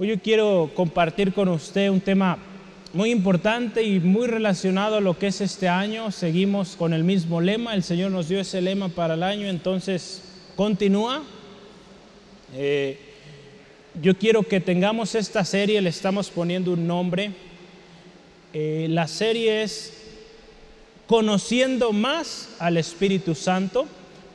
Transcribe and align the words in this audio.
Hoy 0.00 0.06
yo 0.06 0.20
quiero 0.20 0.70
compartir 0.76 1.32
con 1.32 1.48
usted 1.48 1.90
un 1.90 2.00
tema 2.00 2.38
muy 2.92 3.10
importante 3.10 3.82
y 3.82 3.98
muy 3.98 4.28
relacionado 4.28 4.98
a 4.98 5.00
lo 5.00 5.18
que 5.18 5.26
es 5.26 5.40
este 5.40 5.68
año. 5.68 6.12
Seguimos 6.12 6.76
con 6.76 6.92
el 6.92 7.02
mismo 7.02 7.40
lema, 7.40 7.74
el 7.74 7.82
Señor 7.82 8.12
nos 8.12 8.28
dio 8.28 8.38
ese 8.38 8.60
lema 8.60 8.90
para 8.90 9.14
el 9.14 9.24
año, 9.24 9.48
entonces 9.48 10.22
continúa. 10.54 11.24
Eh, 12.54 12.96
yo 14.00 14.16
quiero 14.16 14.44
que 14.44 14.60
tengamos 14.60 15.16
esta 15.16 15.44
serie, 15.44 15.82
le 15.82 15.90
estamos 15.90 16.30
poniendo 16.30 16.74
un 16.74 16.86
nombre. 16.86 17.32
Eh, 18.52 18.86
la 18.90 19.08
serie 19.08 19.64
es 19.64 19.94
Conociendo 21.08 21.92
más 21.92 22.50
al 22.60 22.76
Espíritu 22.76 23.34
Santo. 23.34 23.86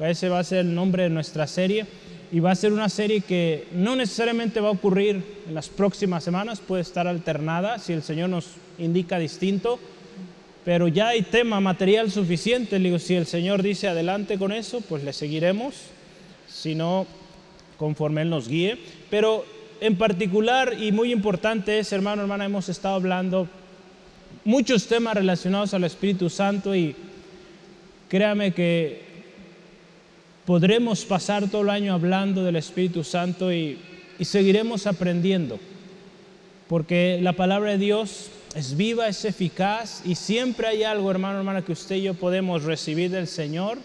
Ese 0.01 0.27
va 0.27 0.39
a 0.39 0.43
ser 0.43 0.59
el 0.59 0.75
nombre 0.75 1.03
de 1.03 1.09
nuestra 1.09 1.47
serie 1.47 1.85
y 2.33 2.39
va 2.39 2.49
a 2.49 2.55
ser 2.55 2.73
una 2.73 2.89
serie 2.89 3.21
que 3.21 3.67
no 3.73 3.95
necesariamente 3.95 4.59
va 4.59 4.69
a 4.69 4.71
ocurrir 4.71 5.23
en 5.47 5.53
las 5.53 5.69
próximas 5.69 6.23
semanas, 6.23 6.61
puede 6.61 6.81
estar 6.81 7.07
alternada 7.07 7.77
si 7.77 7.93
el 7.93 8.01
Señor 8.01 8.31
nos 8.31 8.47
indica 8.79 9.19
distinto, 9.19 9.79
pero 10.65 10.87
ya 10.87 11.09
hay 11.09 11.21
tema 11.21 11.59
material 11.59 12.09
suficiente, 12.09 12.79
digo, 12.79 12.97
si 12.97 13.13
el 13.13 13.27
Señor 13.27 13.61
dice 13.61 13.87
adelante 13.87 14.39
con 14.39 14.51
eso, 14.51 14.81
pues 14.81 15.03
le 15.03 15.13
seguiremos, 15.13 15.75
si 16.47 16.73
no, 16.73 17.05
conforme 17.77 18.23
Él 18.23 18.31
nos 18.31 18.47
guíe, 18.47 18.79
pero 19.11 19.45
en 19.79 19.95
particular 19.95 20.73
y 20.81 20.91
muy 20.91 21.11
importante 21.11 21.77
es, 21.77 21.93
hermano, 21.93 22.23
hermana, 22.23 22.45
hemos 22.45 22.67
estado 22.67 22.95
hablando 22.95 23.47
muchos 24.43 24.87
temas 24.87 25.13
relacionados 25.13 25.75
al 25.75 25.83
Espíritu 25.83 26.31
Santo 26.31 26.75
y 26.75 26.95
créame 28.09 28.55
que 28.55 29.12
podremos 30.45 31.05
pasar 31.05 31.47
todo 31.49 31.61
el 31.61 31.69
año 31.69 31.93
hablando 31.93 32.43
del 32.43 32.55
Espíritu 32.55 33.03
Santo 33.03 33.51
y, 33.53 33.79
seguiremos 34.21 34.87
aprendiendo, 34.87 35.59
porque 36.69 37.19
la 37.21 37.33
palabra 37.33 37.71
de 37.71 37.77
Dios 37.77 38.29
es 38.55 38.77
viva, 38.77 39.09
es 39.09 39.25
eficaz 39.25 40.01
y 40.05 40.15
siempre 40.15 40.67
hay 40.67 40.83
algo, 40.83 41.11
hermano, 41.11 41.39
hermana, 41.39 41.61
que 41.61 41.73
usted 41.73 41.97
y 41.97 42.03
yo 42.03 42.13
podemos 42.13 42.63
recibir 42.63 43.11
del 43.11 43.27
Señor 43.27 43.79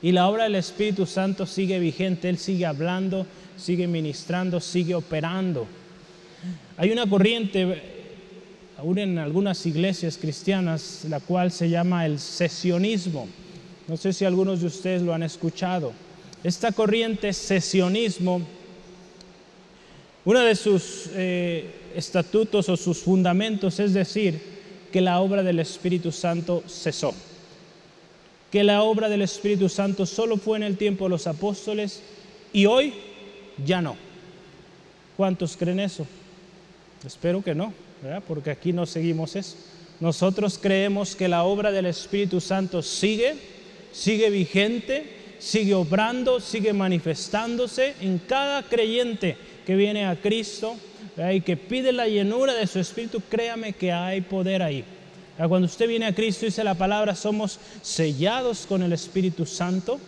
y 0.00 0.12
la 0.12 0.28
obra 0.28 0.44
del 0.44 0.54
Espíritu 0.54 1.04
Santo 1.04 1.46
sigue 1.46 1.80
vigente, 1.80 2.28
Él 2.28 2.38
sigue 2.38 2.64
hablando, 2.64 3.26
sigue 3.56 3.88
ministrando, 3.88 4.60
sigue 4.60 4.94
operando. 4.94 5.66
Hay 6.76 6.92
una 6.92 7.08
corriente, 7.08 7.82
aún 8.78 8.98
en 8.98 9.18
algunas 9.18 9.64
iglesias 9.66 10.16
cristianas, 10.16 11.06
la 11.08 11.18
cual 11.18 11.50
se 11.50 11.70
llama 11.70 12.06
el 12.06 12.20
sesionismo. 12.20 13.26
No 13.88 13.96
sé 13.96 14.12
si 14.12 14.24
algunos 14.24 14.60
de 14.60 14.66
ustedes 14.66 15.02
lo 15.02 15.12
han 15.12 15.22
escuchado. 15.22 15.92
Esta 16.44 16.72
corriente 16.72 17.32
sesionismo, 17.32 18.42
uno 20.24 20.40
de 20.40 20.54
sus 20.54 21.08
eh, 21.14 21.70
estatutos 21.94 22.68
o 22.68 22.76
sus 22.76 22.98
fundamentos 22.98 23.78
es 23.80 23.92
decir 23.92 24.40
que 24.92 25.00
la 25.00 25.20
obra 25.20 25.42
del 25.42 25.58
Espíritu 25.58 26.12
Santo 26.12 26.62
cesó, 26.68 27.14
que 28.50 28.62
la 28.62 28.82
obra 28.82 29.08
del 29.08 29.22
Espíritu 29.22 29.68
Santo 29.68 30.04
solo 30.06 30.36
fue 30.36 30.58
en 30.58 30.64
el 30.64 30.76
tiempo 30.76 31.04
de 31.04 31.10
los 31.10 31.26
apóstoles 31.26 32.02
y 32.52 32.66
hoy 32.66 32.92
ya 33.64 33.80
no. 33.80 33.96
¿Cuántos 35.16 35.56
creen 35.56 35.80
eso? 35.80 36.06
Espero 37.06 37.42
que 37.42 37.54
no, 37.54 37.72
porque 38.28 38.50
aquí 38.50 38.72
no 38.72 38.86
seguimos 38.86 39.36
eso. 39.36 39.56
Nosotros 40.00 40.58
creemos 40.60 41.14
que 41.14 41.28
la 41.28 41.44
obra 41.44 41.70
del 41.70 41.86
Espíritu 41.86 42.40
Santo 42.40 42.82
sigue 42.82 43.36
sigue 43.92 44.30
vigente, 44.30 45.36
sigue 45.38 45.74
obrando, 45.74 46.40
sigue 46.40 46.72
manifestándose 46.72 47.94
en 48.00 48.18
cada 48.18 48.62
creyente 48.62 49.36
que 49.66 49.76
viene 49.76 50.06
a 50.06 50.16
Cristo 50.16 50.76
y 51.32 51.40
que 51.42 51.56
pide 51.56 51.92
la 51.92 52.08
llenura 52.08 52.54
de 52.54 52.66
su 52.66 52.78
Espíritu, 52.78 53.20
créame 53.28 53.74
que 53.74 53.92
hay 53.92 54.22
poder 54.22 54.62
ahí. 54.62 54.84
Cuando 55.48 55.66
usted 55.66 55.88
viene 55.88 56.06
a 56.06 56.14
Cristo, 56.14 56.46
dice 56.46 56.62
la 56.62 56.74
palabra, 56.74 57.14
somos 57.14 57.58
sellados 57.80 58.66
con 58.66 58.82
el 58.82 58.92
Espíritu 58.92 59.44
Santo. 59.46 59.98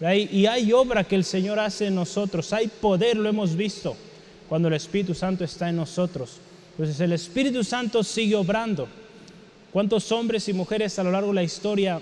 Y 0.00 0.46
hay 0.46 0.72
obra 0.72 1.04
que 1.04 1.16
el 1.16 1.24
Señor 1.24 1.58
hace 1.58 1.86
en 1.86 1.94
nosotros, 1.96 2.52
hay 2.52 2.68
poder, 2.68 3.16
lo 3.16 3.28
hemos 3.28 3.56
visto, 3.56 3.96
cuando 4.48 4.68
el 4.68 4.74
Espíritu 4.74 5.14
Santo 5.14 5.44
está 5.44 5.68
en 5.68 5.76
nosotros. 5.76 6.38
Entonces 6.72 7.00
el 7.00 7.12
Espíritu 7.12 7.64
Santo 7.64 8.04
sigue 8.04 8.36
obrando. 8.36 8.88
¿Cuántos 9.72 10.10
hombres 10.12 10.48
y 10.48 10.52
mujeres 10.52 10.98
a 10.98 11.04
lo 11.04 11.10
largo 11.10 11.28
de 11.28 11.34
la 11.34 11.42
historia 11.42 12.00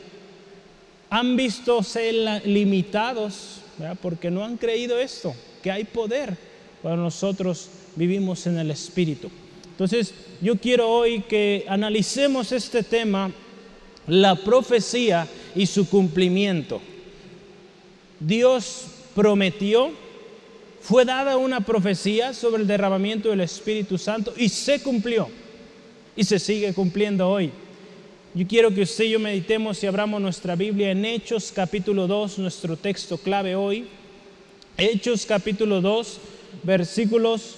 han 1.10 1.36
visto 1.36 1.82
ser 1.82 2.46
limitados 2.46 3.60
porque 4.00 4.30
no 4.30 4.44
han 4.44 4.56
creído 4.56 4.98
esto, 4.98 5.34
que 5.62 5.70
hay 5.70 5.84
poder 5.84 6.36
cuando 6.82 7.02
nosotros 7.02 7.68
vivimos 7.94 8.46
en 8.46 8.58
el 8.58 8.70
Espíritu. 8.70 9.30
Entonces, 9.70 10.14
yo 10.40 10.56
quiero 10.56 10.88
hoy 10.88 11.22
que 11.22 11.64
analicemos 11.68 12.52
este 12.52 12.82
tema, 12.82 13.30
la 14.06 14.36
profecía 14.36 15.26
y 15.54 15.66
su 15.66 15.88
cumplimiento. 15.88 16.80
Dios 18.18 18.86
prometió, 19.14 19.90
fue 20.80 21.04
dada 21.04 21.36
una 21.36 21.60
profecía 21.60 22.32
sobre 22.32 22.62
el 22.62 22.68
derramamiento 22.68 23.28
del 23.28 23.40
Espíritu 23.40 23.98
Santo 23.98 24.32
y 24.36 24.48
se 24.48 24.80
cumplió 24.80 25.28
y 26.14 26.24
se 26.24 26.38
sigue 26.38 26.72
cumpliendo 26.72 27.28
hoy. 27.28 27.50
Yo 28.36 28.46
quiero 28.46 28.70
que 28.70 28.82
usted 28.82 29.04
y 29.04 29.10
yo 29.12 29.18
meditemos 29.18 29.82
y 29.82 29.86
abramos 29.86 30.20
nuestra 30.20 30.56
Biblia 30.56 30.90
en 30.90 31.06
Hechos 31.06 31.50
capítulo 31.54 32.06
2, 32.06 32.38
nuestro 32.40 32.76
texto 32.76 33.16
clave 33.16 33.56
hoy. 33.56 33.86
Hechos 34.76 35.24
capítulo 35.24 35.80
2, 35.80 36.18
versículos 36.62 37.54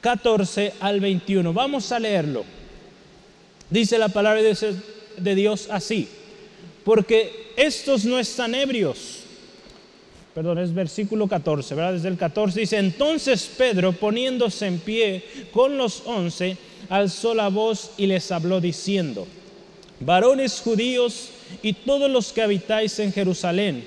14 0.00 0.74
al 0.78 1.00
21. 1.00 1.52
Vamos 1.52 1.90
a 1.90 1.98
leerlo. 1.98 2.44
Dice 3.68 3.98
la 3.98 4.10
palabra 4.10 4.40
de 4.42 5.34
Dios 5.34 5.66
así, 5.72 6.08
porque 6.84 7.50
estos 7.56 8.04
no 8.04 8.20
están 8.20 8.54
ebrios. 8.54 9.24
Perdón, 10.36 10.58
es 10.58 10.72
versículo 10.72 11.26
14, 11.26 11.74
¿verdad? 11.74 11.94
Desde 11.94 12.06
el 12.06 12.16
14 12.16 12.60
dice, 12.60 12.78
entonces 12.78 13.50
Pedro 13.58 13.92
poniéndose 13.92 14.68
en 14.68 14.78
pie 14.78 15.24
con 15.50 15.76
los 15.76 16.04
once, 16.06 16.56
alzó 16.88 17.34
la 17.34 17.48
voz 17.48 17.90
y 17.96 18.06
les 18.06 18.30
habló 18.32 18.60
diciendo, 18.60 19.26
varones 20.00 20.60
judíos 20.60 21.30
y 21.62 21.72
todos 21.72 22.10
los 22.10 22.32
que 22.32 22.42
habitáis 22.42 22.98
en 22.98 23.12
Jerusalén, 23.12 23.84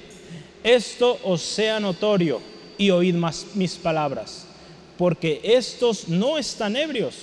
esto 0.64 1.20
os 1.24 1.42
sea 1.42 1.80
notorio 1.80 2.42
y 2.78 2.90
oíd 2.92 3.16
más 3.16 3.48
mis 3.56 3.76
palabras, 3.76 4.46
porque 4.98 5.42
estos 5.44 6.08
no 6.08 6.38
están 6.38 6.76
ebrios, 6.76 7.16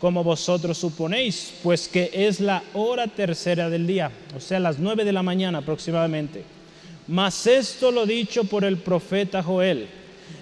como 0.00 0.22
vosotros 0.22 0.78
suponéis, 0.78 1.54
pues 1.62 1.88
que 1.88 2.10
es 2.12 2.38
la 2.40 2.62
hora 2.74 3.06
tercera 3.06 3.70
del 3.70 3.86
día, 3.86 4.10
o 4.36 4.40
sea, 4.40 4.60
las 4.60 4.78
nueve 4.78 5.04
de 5.04 5.12
la 5.12 5.22
mañana 5.22 5.58
aproximadamente. 5.58 6.44
Mas 7.08 7.46
esto 7.46 7.90
lo 7.90 8.04
dicho 8.04 8.44
por 8.44 8.64
el 8.64 8.78
profeta 8.78 9.42
Joel. 9.42 9.86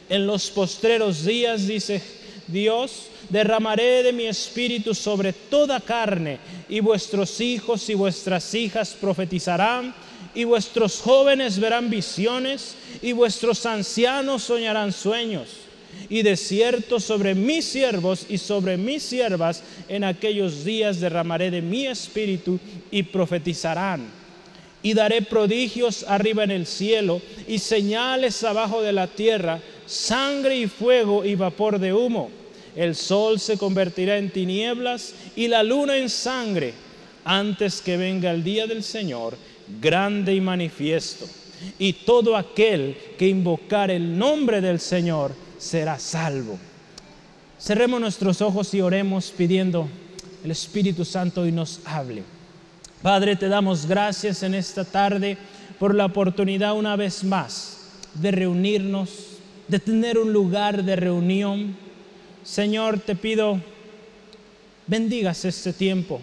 En 0.09 0.27
los 0.27 0.51
postreros 0.51 1.25
días, 1.25 1.67
dice 1.67 2.03
Dios, 2.47 3.09
derramaré 3.35 4.05
de 4.05 4.13
mi 4.13 4.27
espíritu 4.27 4.95
sobre 4.95 5.33
toda 5.33 5.81
carne, 5.81 6.39
y 6.69 6.79
vuestros 6.79 7.41
hijos 7.41 7.91
y 7.91 7.95
vuestras 7.95 8.55
hijas 8.55 8.95
profetizarán, 8.95 9.93
y 10.37 10.45
vuestros 10.45 11.01
jóvenes 11.01 11.59
verán 11.59 11.91
visiones, 11.91 12.77
y 13.03 13.11
vuestros 13.11 13.67
ancianos 13.67 14.45
soñarán 14.45 14.93
sueños. 14.93 15.49
Y 16.09 16.23
de 16.23 16.37
cierto 16.37 17.01
sobre 17.01 17.35
mis 17.35 17.65
siervos 17.65 18.25
y 18.29 18.39
sobre 18.39 18.77
mis 18.77 19.03
siervas 19.03 19.65
en 19.89 20.05
aquellos 20.05 20.65
días 20.65 21.01
derramaré 21.01 21.51
de 21.51 21.61
mi 21.61 21.87
espíritu 21.87 22.61
y 22.93 23.03
profetizarán. 23.03 24.07
Y 24.81 24.95
daré 24.95 25.23
prodigios 25.23 26.05
arriba 26.07 26.45
en 26.45 26.53
el 26.53 26.67
cielo 26.67 27.21
y 27.49 27.59
señales 27.59 28.45
abajo 28.45 28.81
de 28.81 28.93
la 28.93 29.09
tierra, 29.09 29.61
sangre 29.87 30.57
y 30.57 30.69
fuego 30.69 31.25
y 31.25 31.35
vapor 31.35 31.81
de 31.81 31.93
humo 31.93 32.44
el 32.77 32.95
sol 32.95 33.39
se 33.39 33.57
convertirá 33.57 34.19
en 34.19 34.31
tinieblas 34.31 35.15
y 35.37 35.49
la 35.49 35.63
luna 35.63 35.97
en 35.97 36.09
sangre 36.09 36.75
antes 37.25 37.81
que 37.81 37.97
venga 37.97 38.31
el 38.31 38.45
día 38.45 38.67
del 38.67 38.83
Señor, 38.83 39.37
grande 39.81 40.35
y 40.35 40.41
manifiesto. 40.41 41.27
Y 41.79 41.93
todo 41.93 42.37
aquel 42.37 42.97
que 43.19 43.29
invocar 43.29 43.91
el 43.91 44.19
nombre 44.19 44.61
del 44.61 44.81
Señor 44.81 45.33
será 45.59 45.99
salvo. 45.99 46.59
Cerremos 47.59 48.01
nuestros 48.01 48.43
ojos 48.43 48.75
y 48.75 48.81
oremos 48.81 49.33
pidiendo 49.37 49.89
el 50.43 50.51
Espíritu 50.51 51.05
Santo 51.05 51.47
y 51.47 51.53
nos 51.53 51.81
hable. 51.87 52.23
Padre, 53.01 53.37
te 53.37 53.49
damos 53.49 53.87
gracias 53.87 54.43
en 54.43 54.55
esta 54.55 54.85
tarde 54.85 55.39
por 55.79 55.95
la 55.95 56.07
oportunidad 56.07 56.77
una 56.77 56.97
vez 56.97 57.25
más 57.25 57.79
de 58.15 58.31
reunirnos, 58.31 59.11
de 59.69 59.79
tener 59.79 60.19
un 60.19 60.33
lugar 60.33 60.85
de 60.85 60.97
reunión 60.97 61.84
Señor, 62.45 63.01
te 63.01 63.17
pido, 63.17 63.59
bendigas 64.87 65.47
este 65.47 65.73
tiempo. 65.73 66.21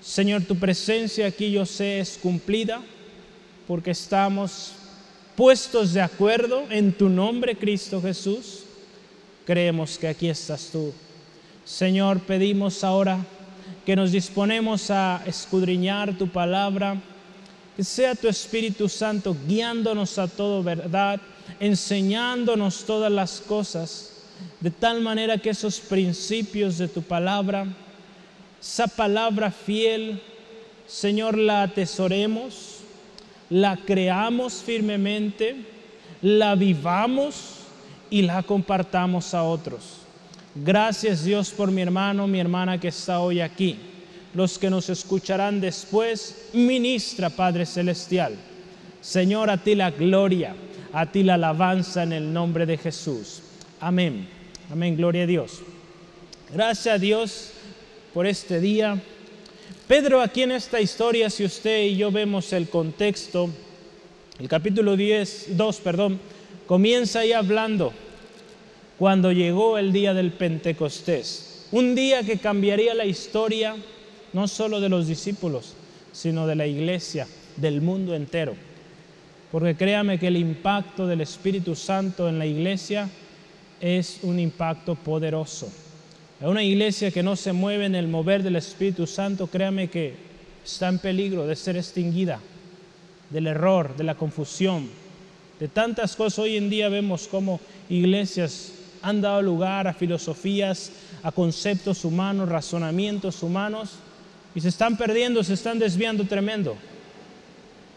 Señor, 0.00 0.44
tu 0.44 0.56
presencia 0.56 1.26
aquí 1.26 1.50
yo 1.50 1.66
sé 1.66 1.98
es 1.98 2.16
cumplida 2.16 2.80
porque 3.66 3.90
estamos 3.90 4.72
puestos 5.34 5.92
de 5.92 6.00
acuerdo 6.00 6.64
en 6.70 6.92
tu 6.92 7.08
nombre, 7.08 7.56
Cristo 7.56 8.00
Jesús. 8.00 8.62
creemos 9.44 9.98
que 9.98 10.08
aquí 10.08 10.28
estás 10.28 10.70
tú. 10.70 10.92
Señor, 11.64 12.20
pedimos 12.20 12.84
ahora 12.84 13.18
que 13.84 13.96
nos 13.96 14.12
disponemos 14.12 14.90
a 14.90 15.22
escudriñar 15.26 16.16
tu 16.16 16.28
palabra, 16.28 17.00
que 17.76 17.82
sea 17.82 18.14
tu 18.14 18.28
Espíritu 18.28 18.88
Santo 18.88 19.36
guiándonos 19.48 20.18
a 20.18 20.28
toda 20.28 20.62
verdad, 20.62 21.20
enseñándonos 21.58 22.84
todas 22.84 23.10
las 23.10 23.40
cosas, 23.40 24.15
de 24.60 24.70
tal 24.70 25.00
manera 25.00 25.38
que 25.38 25.50
esos 25.50 25.80
principios 25.80 26.78
de 26.78 26.88
tu 26.88 27.02
palabra, 27.02 27.66
esa 28.60 28.86
palabra 28.86 29.50
fiel, 29.50 30.20
Señor, 30.86 31.36
la 31.36 31.62
atesoremos, 31.62 32.78
la 33.50 33.76
creamos 33.76 34.54
firmemente, 34.54 35.56
la 36.22 36.54
vivamos 36.54 37.56
y 38.10 38.22
la 38.22 38.42
compartamos 38.42 39.34
a 39.34 39.42
otros. 39.42 39.98
Gracias 40.54 41.24
Dios 41.24 41.50
por 41.50 41.70
mi 41.70 41.82
hermano, 41.82 42.26
mi 42.26 42.40
hermana 42.40 42.80
que 42.80 42.88
está 42.88 43.20
hoy 43.20 43.40
aquí. 43.40 43.76
Los 44.32 44.58
que 44.58 44.70
nos 44.70 44.88
escucharán 44.88 45.60
después, 45.60 46.48
ministra 46.52 47.30
Padre 47.30 47.66
Celestial. 47.66 48.34
Señor, 49.00 49.50
a 49.50 49.58
ti 49.58 49.74
la 49.74 49.90
gloria, 49.90 50.54
a 50.92 51.06
ti 51.06 51.22
la 51.22 51.34
alabanza 51.34 52.02
en 52.02 52.12
el 52.12 52.32
nombre 52.32 52.66
de 52.66 52.76
Jesús. 52.76 53.42
Amén. 53.80 54.26
Amén, 54.70 54.96
gloria 54.96 55.24
a 55.24 55.26
Dios. 55.26 55.60
Gracias 56.52 56.94
a 56.94 56.98
Dios 56.98 57.50
por 58.14 58.26
este 58.26 58.58
día. 58.58 58.98
Pedro 59.86 60.22
aquí 60.22 60.42
en 60.42 60.52
esta 60.52 60.80
historia, 60.80 61.28
si 61.28 61.44
usted 61.44 61.84
y 61.84 61.96
yo 61.96 62.10
vemos 62.10 62.54
el 62.54 62.70
contexto, 62.70 63.50
el 64.40 64.48
capítulo 64.48 64.96
10, 64.96 65.58
2, 65.58 65.80
perdón, 65.80 66.18
comienza 66.66 67.20
ahí 67.20 67.32
hablando 67.32 67.92
cuando 68.98 69.30
llegó 69.30 69.76
el 69.76 69.92
día 69.92 70.14
del 70.14 70.32
Pentecostés, 70.32 71.66
un 71.70 71.94
día 71.94 72.22
que 72.22 72.38
cambiaría 72.38 72.94
la 72.94 73.04
historia 73.04 73.76
no 74.32 74.48
solo 74.48 74.80
de 74.80 74.88
los 74.88 75.06
discípulos, 75.06 75.74
sino 76.12 76.46
de 76.46 76.56
la 76.56 76.66
iglesia, 76.66 77.28
del 77.56 77.82
mundo 77.82 78.14
entero. 78.14 78.54
Porque 79.52 79.76
créame 79.76 80.18
que 80.18 80.28
el 80.28 80.38
impacto 80.38 81.06
del 81.06 81.20
Espíritu 81.20 81.74
Santo 81.74 82.26
en 82.26 82.38
la 82.38 82.46
iglesia 82.46 83.10
es 83.80 84.20
un 84.22 84.38
impacto 84.38 84.94
poderoso. 84.94 85.70
Una 86.40 86.62
iglesia 86.62 87.10
que 87.10 87.22
no 87.22 87.34
se 87.34 87.52
mueve 87.52 87.86
en 87.86 87.94
el 87.94 88.08
mover 88.08 88.42
del 88.42 88.56
Espíritu 88.56 89.06
Santo, 89.06 89.46
créame 89.46 89.88
que 89.88 90.14
está 90.64 90.88
en 90.88 90.98
peligro 90.98 91.46
de 91.46 91.56
ser 91.56 91.76
extinguida, 91.76 92.40
del 93.30 93.46
error, 93.46 93.96
de 93.96 94.04
la 94.04 94.14
confusión, 94.14 94.88
de 95.58 95.68
tantas 95.68 96.14
cosas. 96.14 96.40
Hoy 96.40 96.56
en 96.56 96.68
día 96.68 96.88
vemos 96.88 97.26
como 97.28 97.60
iglesias 97.88 98.72
han 99.02 99.20
dado 99.20 99.40
lugar 99.40 99.86
a 99.86 99.94
filosofías, 99.94 100.90
a 101.22 101.30
conceptos 101.30 102.04
humanos, 102.04 102.48
razonamientos 102.48 103.42
humanos, 103.42 103.92
y 104.54 104.60
se 104.60 104.68
están 104.68 104.96
perdiendo, 104.96 105.44
se 105.44 105.54
están 105.54 105.78
desviando 105.78 106.24
tremendo, 106.24 106.76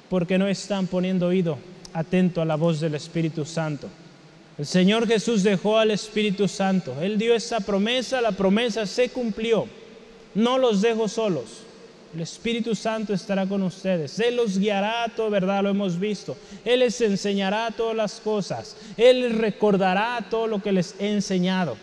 porque 0.09 0.37
no 0.37 0.47
están 0.47 0.87
poniendo 0.87 1.27
oído 1.27 1.57
atento 1.93 2.41
a 2.41 2.45
la 2.45 2.55
voz 2.55 2.79
del 2.79 2.95
Espíritu 2.95 3.43
Santo. 3.43 3.89
El 4.59 4.65
Señor 4.65 5.07
Jesús 5.07 5.41
dejó 5.41 5.77
al 5.77 5.89
Espíritu 5.89 6.45
Santo. 6.49 6.93
Él 7.01 7.17
dio 7.17 7.33
esa 7.33 7.61
promesa, 7.61 8.19
la 8.19 8.33
promesa 8.33 8.85
se 8.85 9.07
cumplió. 9.07 9.67
No 10.35 10.57
los 10.57 10.81
dejo 10.81 11.07
solos. 11.07 11.61
El 12.13 12.19
Espíritu 12.19 12.75
Santo 12.75 13.13
estará 13.13 13.45
con 13.45 13.63
ustedes. 13.63 14.19
Él 14.19 14.35
los 14.35 14.59
guiará 14.59 15.05
a 15.05 15.07
toda 15.07 15.29
verdad, 15.29 15.63
lo 15.63 15.69
hemos 15.69 15.97
visto. 15.97 16.35
Él 16.65 16.81
les 16.81 16.99
enseñará 16.99 17.71
todas 17.71 17.95
las 17.95 18.19
cosas. 18.19 18.75
Él 18.97 19.31
recordará 19.37 20.27
todo 20.29 20.45
lo 20.45 20.61
que 20.61 20.73
les 20.73 20.93
he 20.99 21.09
enseñado. 21.09 21.77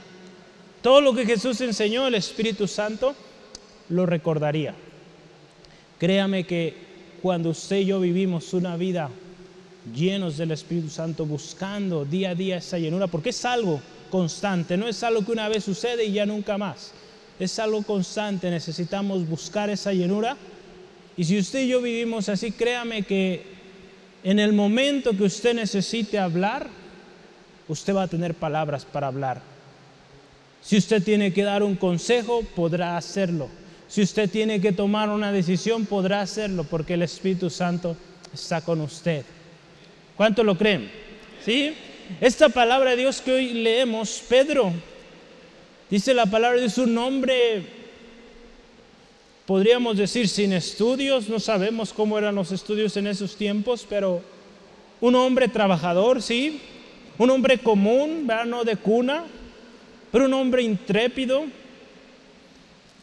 Todo 0.83 1.01
lo 1.01 1.15
que 1.15 1.25
Jesús 1.25 1.59
enseñó, 1.63 2.07
el 2.07 2.15
Espíritu 2.17 2.69
Santo 2.69 3.15
lo 3.89 4.05
recordaría. 4.05 4.75
Créame 5.99 6.45
que 6.45 6.75
cuando 7.23 7.51
usted 7.51 7.77
y 7.77 7.87
yo 7.87 8.01
vivimos 8.01 8.53
una 8.53 8.77
vida 8.77 9.09
llenos 9.95 10.37
del 10.37 10.51
Espíritu 10.51 10.89
Santo, 10.89 11.27
buscando 11.27 12.05
día 12.05 12.31
a 12.31 12.35
día 12.35 12.57
esa 12.59 12.79
llenura, 12.79 13.07
porque 13.07 13.31
es 13.31 13.45
algo 13.45 13.81
constante, 14.11 14.77
no 14.77 14.89
es 14.89 15.03
algo 15.03 15.25
que 15.25 15.33
una 15.33 15.49
vez 15.49 15.65
sucede 15.65 16.05
y 16.05 16.13
ya 16.13 16.27
nunca 16.27 16.59
más. 16.59 16.93
Es 17.39 17.59
algo 17.59 17.83
constante, 17.83 18.51
necesitamos 18.51 19.29
buscar 19.29 19.69
esa 19.71 19.93
llenura. 19.93 20.37
Y 21.17 21.25
si 21.25 21.39
usted 21.39 21.61
y 21.61 21.69
yo 21.69 21.83
vivimos 21.83 22.29
así, 22.29 22.51
créame 22.53 23.03
que 23.03 23.43
en 24.25 24.39
el 24.39 24.53
momento 24.53 25.17
que 25.17 25.25
usted 25.25 25.55
necesite 25.55 26.19
hablar, 26.19 26.69
usted 27.69 27.95
va 27.95 28.05
a 28.05 28.09
tener 28.09 28.35
palabras 28.35 28.85
para 28.85 29.07
hablar. 29.07 29.43
Si 30.63 30.77
usted 30.77 31.03
tiene 31.03 31.33
que 31.33 31.45
dar 31.45 31.63
un 31.63 31.77
consejo, 31.77 32.43
podrá 32.55 32.97
hacerlo. 32.97 33.49
Si 33.89 34.03
usted 34.03 34.29
tiene 34.29 34.61
que 34.61 34.73
tomar 34.73 35.11
una 35.11 35.31
decisión, 35.31 35.87
podrá 35.87 36.23
hacerlo 36.23 36.65
porque 36.65 36.95
el 36.95 37.03
Espíritu 37.03 37.51
Santo 37.51 37.97
está 38.35 38.61
con 38.63 38.81
usted. 38.81 39.25
¿Cuánto 40.17 40.43
lo 40.43 40.57
creen? 40.57 40.91
¿Sí? 41.45 41.75
Esta 42.21 42.49
palabra 42.49 42.91
de 42.91 42.97
Dios 42.97 43.21
que 43.21 43.33
hoy 43.33 43.53
leemos, 43.53 44.23
Pedro, 44.27 44.73
dice 45.91 46.15
la 46.15 46.25
palabra 46.25 46.59
de 46.61 46.71
su 46.71 46.87
nombre, 46.87 47.65
podríamos 49.45 49.99
decir 49.99 50.29
sin 50.29 50.55
estudios, 50.55 51.29
no 51.29 51.39
sabemos 51.39 51.93
cómo 51.93 52.17
eran 52.17 52.35
los 52.35 52.51
estudios 52.51 52.97
en 52.97 53.09
esos 53.09 53.37
tiempos, 53.37 53.87
pero 53.89 54.23
un 55.03 55.15
hombre 55.17 55.49
trabajador, 55.49 56.23
sí, 56.23 56.61
un 57.19 57.29
hombre 57.29 57.59
común, 57.59 58.27
no 58.47 58.65
de 58.65 58.77
cuna, 58.77 59.25
pero 60.11 60.25
un 60.25 60.33
hombre 60.33 60.63
intrépido, 60.63 61.45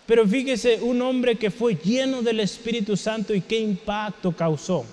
pero 0.08 0.28
fíjese, 0.28 0.82
un 0.82 1.00
hombre 1.04 1.36
que 1.36 1.52
fue 1.52 1.76
lleno 1.76 2.24
del 2.24 2.40
Espíritu 2.40 2.98
Santo 2.98 3.36
y 3.36 3.42
qué 3.42 3.60
impacto 3.60 4.32
causó 4.32 4.84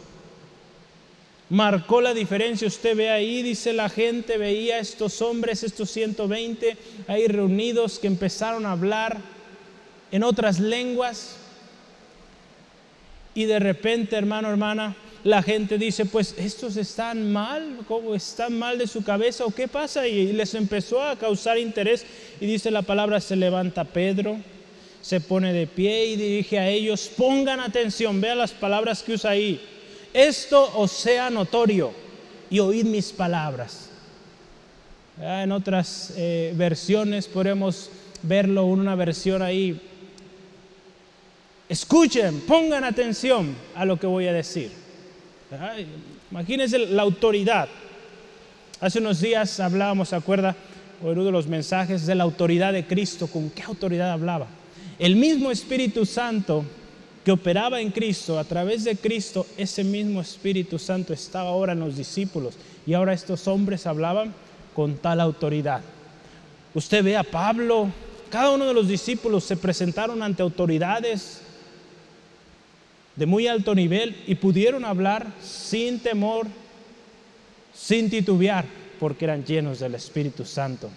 marcó 1.51 2.01
la 2.01 2.15
diferencia. 2.15 2.69
Usted 2.69 2.97
ve 2.97 3.11
ahí, 3.11 3.43
dice 3.43 3.73
la 3.73 3.89
gente, 3.91 4.39
veía 4.39 4.79
estos 4.79 5.21
hombres, 5.21 5.63
estos 5.63 5.91
120 5.91 6.77
ahí 7.09 7.27
reunidos 7.27 7.99
que 7.99 8.07
empezaron 8.07 8.65
a 8.65 8.73
hablar 8.73 9.19
en 10.11 10.23
otras 10.23 10.59
lenguas. 10.61 11.37
Y 13.35 13.45
de 13.45 13.59
repente, 13.59 14.17
hermano, 14.17 14.49
hermana, 14.49 14.97
la 15.23 15.43
gente 15.43 15.77
dice, 15.77 16.07
pues 16.07 16.35
estos 16.39 16.77
están 16.77 17.31
mal, 17.31 17.81
¿cómo 17.87 18.15
están 18.15 18.59
mal 18.59 18.79
de 18.79 18.87
su 18.87 19.05
cabeza 19.05 19.45
o 19.45 19.51
qué 19.51 19.69
pasa? 19.69 20.09
Y 20.09 20.33
les 20.33 20.55
empezó 20.55 21.03
a 21.03 21.17
causar 21.17 21.59
interés 21.59 22.07
y 22.41 22.47
dice 22.47 22.71
la 22.71 22.83
palabra, 22.83 23.21
se 23.21 23.37
levanta 23.37 23.85
Pedro, 23.85 24.39
se 25.03 25.21
pone 25.21 25.53
de 25.53 25.67
pie 25.67 26.07
y 26.07 26.17
dirige 26.17 26.59
a 26.59 26.69
ellos, 26.69 27.11
pongan 27.17 27.61
atención, 27.61 28.21
vea 28.21 28.35
las 28.35 28.53
palabras 28.53 29.03
que 29.03 29.13
usa 29.13 29.33
ahí 29.33 29.61
esto 30.13 30.71
os 30.77 30.91
sea 30.91 31.31
notorio 31.31 31.93
y 32.51 32.59
oíd 32.59 32.85
mis 32.85 33.13
palabras. 33.13 33.91
En 35.21 35.53
otras 35.53 36.15
eh, 36.17 36.53
versiones 36.57 37.29
podemos 37.29 37.91
verlo 38.23 38.63
en 38.63 38.81
una 38.81 38.95
versión 38.95 39.43
ahí. 39.43 39.79
Escuchen, 41.69 42.41
pongan 42.41 42.85
atención 42.85 43.55
a 43.75 43.85
lo 43.85 43.99
que 43.99 44.07
voy 44.07 44.27
a 44.27 44.33
decir. 44.33 44.71
imagínense 46.31 46.79
la 46.79 47.03
autoridad. 47.03 47.69
Hace 48.81 48.99
unos 48.99 49.21
días 49.21 49.61
hablábamos, 49.61 50.09
¿se 50.09 50.17
acuerda? 50.17 50.57
O 51.03 51.13
en 51.13 51.19
uno 51.19 51.25
de 51.27 51.33
los 51.33 51.47
mensajes 51.47 52.07
de 52.07 52.15
la 52.15 52.25
autoridad 52.25 52.73
de 52.73 52.87
Cristo. 52.87 53.27
¿Con 53.27 53.51
qué 53.51 53.63
autoridad 53.63 54.11
hablaba? 54.11 54.47
El 54.99 55.17
mismo 55.17 55.51
Espíritu 55.51 56.07
Santo 56.07 56.65
que 57.25 57.33
operaba 57.33 57.81
en 57.81 57.91
Cristo, 57.91 58.39
a 58.39 58.45
través 58.45 58.85
de 58.85 58.97
Cristo, 58.97 59.47
ese 59.57 59.85
mismo 59.85 60.21
Espíritu 60.21 60.79
Santo 60.79 61.13
estaba 61.13 61.51
ahora 61.51 61.73
en 61.73 61.81
los 61.81 61.97
discípulos 61.97 62.55
y 62.87 62.95
ahora 62.95 63.13
estos 63.13 63.47
hombres 63.47 63.87
hablaban 63.87 64.33
con 64.75 64.97
tal 64.97 65.21
autoridad. 65.21 65.83
Usted 66.73 67.05
ve 67.05 67.17
a 67.17 67.23
Pablo, 67.23 67.89
cada 68.31 68.51
uno 68.51 68.65
de 68.65 68.75
los 68.75 68.89
discípulos 68.89 69.45
se 69.45 69.57
presentaron 69.57 70.23
ante 70.23 70.43
autoridades 70.43 71.43
de 73.17 73.27
muy 73.27 73.47
alto 73.49 73.75
nivel 73.75 74.17
y 74.27 74.37
pudieron 74.37 74.85
hablar 74.85 75.27
sin 75.43 75.99
temor, 75.99 76.47
sin 77.75 78.09
titubear, 78.09 78.65
porque 78.99 79.27
eran 79.27 79.45
llenos 79.45 79.81
del 79.81 79.95
Espíritu 79.95 80.47
Santo. 80.47 80.89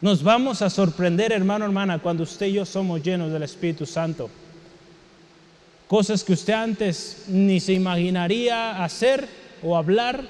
Nos 0.00 0.22
vamos 0.22 0.62
a 0.62 0.70
sorprender, 0.70 1.30
hermano, 1.30 1.66
hermana, 1.66 1.98
cuando 1.98 2.22
usted 2.22 2.46
y 2.46 2.54
yo 2.54 2.64
somos 2.64 3.02
llenos 3.02 3.32
del 3.32 3.42
Espíritu 3.42 3.84
Santo 3.84 4.30
cosas 5.92 6.24
que 6.24 6.32
usted 6.32 6.54
antes 6.54 7.24
ni 7.28 7.60
se 7.60 7.74
imaginaría 7.74 8.82
hacer 8.82 9.28
o 9.62 9.76
hablar, 9.76 10.24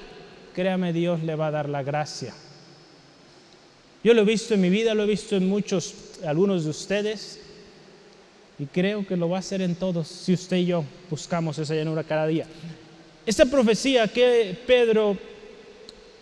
créame, 0.53 0.91
Dios 0.91 1.23
le 1.23 1.35
va 1.35 1.47
a 1.47 1.51
dar 1.51 1.69
la 1.69 1.81
gracia. 1.81 2.33
Yo 4.03 4.13
lo 4.13 4.23
he 4.23 4.25
visto 4.25 4.55
en 4.55 4.59
mi 4.59 4.69
vida, 4.69 4.93
lo 4.93 5.03
he 5.03 5.07
visto 5.07 5.37
en 5.37 5.47
muchos, 5.47 6.19
algunos 6.25 6.65
de 6.65 6.69
ustedes, 6.69 7.39
y 8.59 8.65
creo 8.65 9.07
que 9.07 9.15
lo 9.15 9.29
va 9.29 9.37
a 9.37 9.39
hacer 9.39 9.61
en 9.61 9.75
todos 9.75 10.09
si 10.09 10.33
usted 10.33 10.57
y 10.57 10.65
yo 10.65 10.83
buscamos 11.09 11.57
esa 11.57 11.73
llanura 11.73 12.03
cada 12.03 12.27
día. 12.27 12.45
Esta 13.25 13.45
profecía 13.45 14.09
que 14.09 14.57
Pedro 14.67 15.17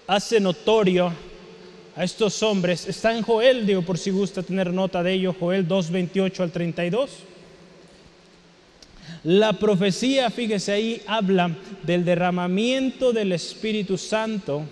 hace 0.06 0.40
notorio 0.40 1.12
a 1.96 2.04
estos 2.04 2.44
hombres 2.44 2.88
está 2.88 3.18
en 3.18 3.24
Joel, 3.24 3.66
digo 3.66 3.82
por 3.82 3.98
si 3.98 4.12
gusta 4.12 4.44
tener 4.44 4.72
nota 4.72 5.02
de 5.02 5.14
ello, 5.14 5.36
Joel 5.40 5.68
2, 5.68 5.90
28 5.90 6.44
al 6.44 6.52
32. 6.52 7.31
La 9.24 9.54
profecía, 9.54 10.30
fíjese 10.30 10.72
ahí, 10.72 11.02
habla 11.06 11.56
del 11.84 12.04
derramamiento 12.04 13.14
del 13.14 13.32
Espíritu 13.34 13.98
Santo, 13.98 14.64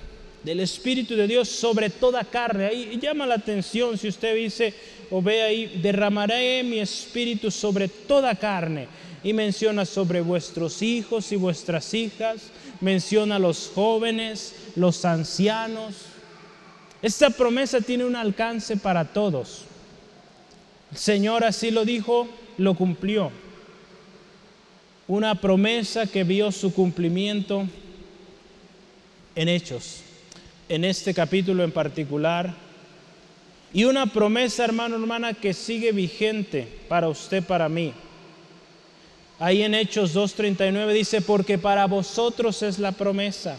del 0.43 0.59
Espíritu 0.61 1.15
de 1.15 1.27
Dios 1.27 1.49
sobre 1.49 1.89
toda 1.89 2.23
carne. 2.23 2.65
Ahí 2.65 2.99
llama 3.01 3.27
la 3.27 3.35
atención 3.35 3.97
si 3.97 4.07
usted 4.07 4.35
dice 4.35 4.73
o 5.11 5.21
ve 5.21 5.43
ahí, 5.43 5.79
derramaré 5.81 6.63
mi 6.63 6.79
Espíritu 6.79 7.51
sobre 7.51 7.87
toda 7.87 8.33
carne. 8.35 8.87
Y 9.21 9.33
menciona 9.33 9.83
sobre 9.83 10.21
vuestros 10.21 10.81
hijos 10.81 11.31
y 11.33 11.35
vuestras 11.35 11.93
hijas, 11.93 12.51
menciona 12.79 13.35
a 13.35 13.39
los 13.39 13.69
jóvenes, 13.75 14.55
los 14.77 15.03
ancianos, 15.03 15.93
esta 17.01 17.29
promesa 17.29 17.79
tiene 17.79 18.03
un 18.03 18.15
alcance 18.15 18.75
para 18.75 19.05
todos. 19.05 19.61
El 20.91 20.97
Señor 20.97 21.45
así 21.45 21.71
lo 21.71 21.85
dijo, 21.85 22.27
lo 22.57 22.73
cumplió. 22.73 23.31
Una 25.09 25.33
promesa 25.33 26.05
que 26.05 26.23
vio 26.23 26.51
su 26.51 26.71
cumplimiento 26.71 27.65
en 29.33 29.49
hechos, 29.49 30.01
en 30.69 30.85
este 30.85 31.15
capítulo 31.15 31.63
en 31.63 31.71
particular. 31.71 32.53
Y 33.73 33.85
una 33.85 34.05
promesa, 34.05 34.63
hermano, 34.65 34.97
hermana, 34.97 35.33
que 35.33 35.55
sigue 35.55 35.91
vigente 35.91 36.67
para 36.87 37.09
usted, 37.09 37.43
para 37.43 37.67
mí. 37.67 37.91
Ahí 39.39 39.63
en 39.63 39.73
Hechos 39.73 40.15
2.39 40.15 40.93
dice, 40.93 41.21
porque 41.21 41.57
para 41.57 41.87
vosotros 41.87 42.61
es 42.61 42.77
la 42.77 42.91
promesa, 42.91 43.57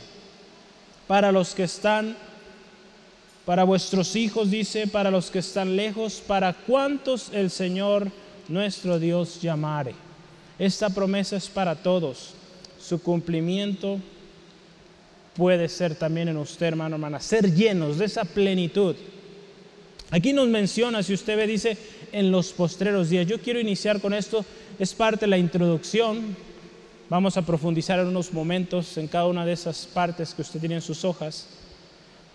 para 1.08 1.32
los 1.32 1.52
que 1.52 1.64
están 1.64 2.16
para 3.44 3.64
vuestros 3.64 4.14
hijos, 4.14 4.52
dice, 4.52 4.86
para 4.86 5.10
los 5.10 5.32
que 5.32 5.40
están 5.40 5.74
lejos, 5.74 6.22
para 6.24 6.52
cuantos 6.52 7.30
el 7.32 7.50
Señor 7.50 8.08
nuestro 8.46 9.00
Dios 9.00 9.42
llamare. 9.42 10.09
Esta 10.60 10.90
promesa 10.90 11.36
es 11.36 11.48
para 11.48 11.74
todos. 11.74 12.34
Su 12.78 13.02
cumplimiento 13.02 13.98
puede 15.34 15.70
ser 15.70 15.94
también 15.94 16.28
en 16.28 16.36
usted, 16.36 16.66
hermano, 16.66 16.96
hermana, 16.96 17.18
ser 17.18 17.50
llenos 17.54 17.96
de 17.96 18.04
esa 18.04 18.26
plenitud. 18.26 18.94
Aquí 20.10 20.34
nos 20.34 20.48
menciona, 20.48 21.02
si 21.02 21.14
usted 21.14 21.38
ve, 21.38 21.46
dice, 21.46 21.78
en 22.12 22.30
los 22.30 22.52
postreros 22.52 23.08
días. 23.08 23.26
Yo 23.26 23.40
quiero 23.40 23.58
iniciar 23.58 24.02
con 24.02 24.12
esto, 24.12 24.44
es 24.78 24.92
parte 24.92 25.20
de 25.20 25.28
la 25.28 25.38
introducción. 25.38 26.36
Vamos 27.08 27.38
a 27.38 27.46
profundizar 27.46 27.98
en 27.98 28.08
unos 28.08 28.30
momentos 28.30 28.98
en 28.98 29.08
cada 29.08 29.28
una 29.28 29.46
de 29.46 29.54
esas 29.54 29.86
partes 29.86 30.34
que 30.34 30.42
usted 30.42 30.60
tiene 30.60 30.74
en 30.74 30.82
sus 30.82 31.06
hojas. 31.06 31.46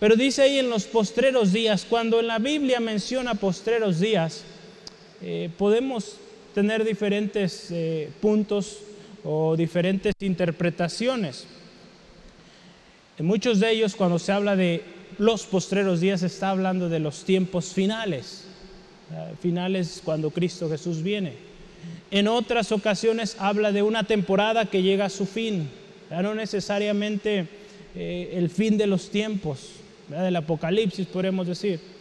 Pero 0.00 0.16
dice 0.16 0.42
ahí 0.42 0.58
en 0.58 0.68
los 0.68 0.84
postreros 0.86 1.52
días, 1.52 1.86
cuando 1.88 2.18
en 2.18 2.26
la 2.26 2.40
Biblia 2.40 2.80
menciona 2.80 3.36
postreros 3.36 4.00
días, 4.00 4.42
eh, 5.22 5.48
podemos 5.56 6.16
tener 6.56 6.86
diferentes 6.86 7.70
eh, 7.70 8.08
puntos 8.18 8.78
o 9.24 9.54
diferentes 9.58 10.14
interpretaciones. 10.20 11.46
En 13.18 13.26
muchos 13.26 13.60
de 13.60 13.72
ellos, 13.72 13.94
cuando 13.94 14.18
se 14.18 14.32
habla 14.32 14.56
de 14.56 14.82
los 15.18 15.44
postreros 15.44 16.00
días, 16.00 16.20
se 16.20 16.28
está 16.28 16.48
hablando 16.48 16.88
de 16.88 16.98
los 16.98 17.24
tiempos 17.24 17.74
finales, 17.74 18.46
finales 19.38 20.00
cuando 20.02 20.30
Cristo 20.30 20.70
Jesús 20.70 21.02
viene. 21.02 21.34
En 22.10 22.26
otras 22.26 22.72
ocasiones 22.72 23.36
habla 23.38 23.70
de 23.70 23.82
una 23.82 24.04
temporada 24.04 24.64
que 24.64 24.82
llega 24.82 25.04
a 25.04 25.10
su 25.10 25.26
fin, 25.26 25.68
no 26.10 26.34
necesariamente 26.34 27.48
eh, 27.94 28.30
el 28.32 28.48
fin 28.48 28.78
de 28.78 28.86
los 28.86 29.10
tiempos, 29.10 29.72
del 30.08 30.36
Apocalipsis, 30.36 31.06
podemos 31.06 31.46
decir. 31.46 31.95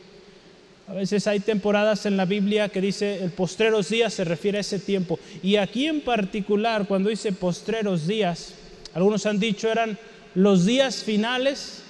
A 0.88 0.94
veces 0.94 1.26
hay 1.26 1.40
temporadas 1.40 2.06
en 2.06 2.16
la 2.16 2.26
Biblia 2.26 2.70
que 2.70 2.80
dice 2.80 3.24
el 3.24 3.32
postreros 3.32 3.90
días 3.90 4.14
se 4.14 4.24
refiere 4.24 4.60
a 4.60 4.62
ese 4.62 4.78
tiempo. 4.78 5.20
Y 5.42 5.56
aquí 5.56 5.88
en 5.88 6.02
particular, 6.02 6.88
cuando 6.88 7.10
dice 7.10 7.32
postreros 7.32 8.06
días, 8.06 8.54
algunos 8.94 9.26
han 9.26 9.40
dicho 9.40 9.72
eran 9.72 9.98
los 10.36 10.66
días 10.66 11.04
finales 11.04 11.82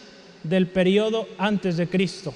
del 0.43 0.67
periodo 0.67 1.27
antes 1.37 1.75
de 1.77 1.87
Cristo. 1.87 2.33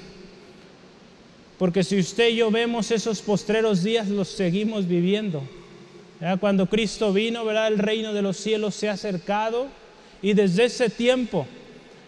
Porque 1.57 1.83
si 1.83 1.99
usted 1.99 2.29
y 2.29 2.37
yo 2.37 2.51
vemos 2.51 2.91
esos 2.91 3.21
postreros 3.21 3.83
días, 3.83 4.09
los 4.09 4.27
seguimos 4.27 4.87
viviendo. 4.87 5.43
Cuando 6.41 6.65
Cristo 6.65 7.13
vino, 7.13 7.45
¿verdad? 7.45 7.67
el 7.67 7.77
reino 7.77 8.13
de 8.13 8.21
los 8.21 8.35
cielos 8.35 8.75
se 8.75 8.89
ha 8.89 8.93
acercado 8.93 9.67
y 10.21 10.33
desde 10.33 10.65
ese 10.65 10.89
tiempo 10.89 11.47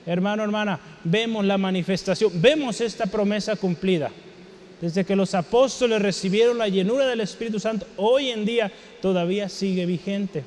hermano, 0.06 0.44
hermana, 0.44 0.80
vemos 1.04 1.46
la 1.46 1.58
manifestación, 1.58 2.32
vemos 2.42 2.82
esta 2.82 3.06
promesa 3.06 3.56
cumplida. 3.56 4.12
Desde 4.82 5.06
que 5.06 5.16
los 5.16 5.36
apóstoles 5.36 6.02
recibieron 6.02 6.58
la 6.58 6.68
llenura 6.68 7.06
del 7.06 7.22
Espíritu 7.22 7.60
Santo, 7.60 7.86
hoy 7.98 8.30
en 8.30 8.46
día 8.46 8.72
todavía 9.00 9.48
sigue 9.48 9.86
vigente. 9.86 10.44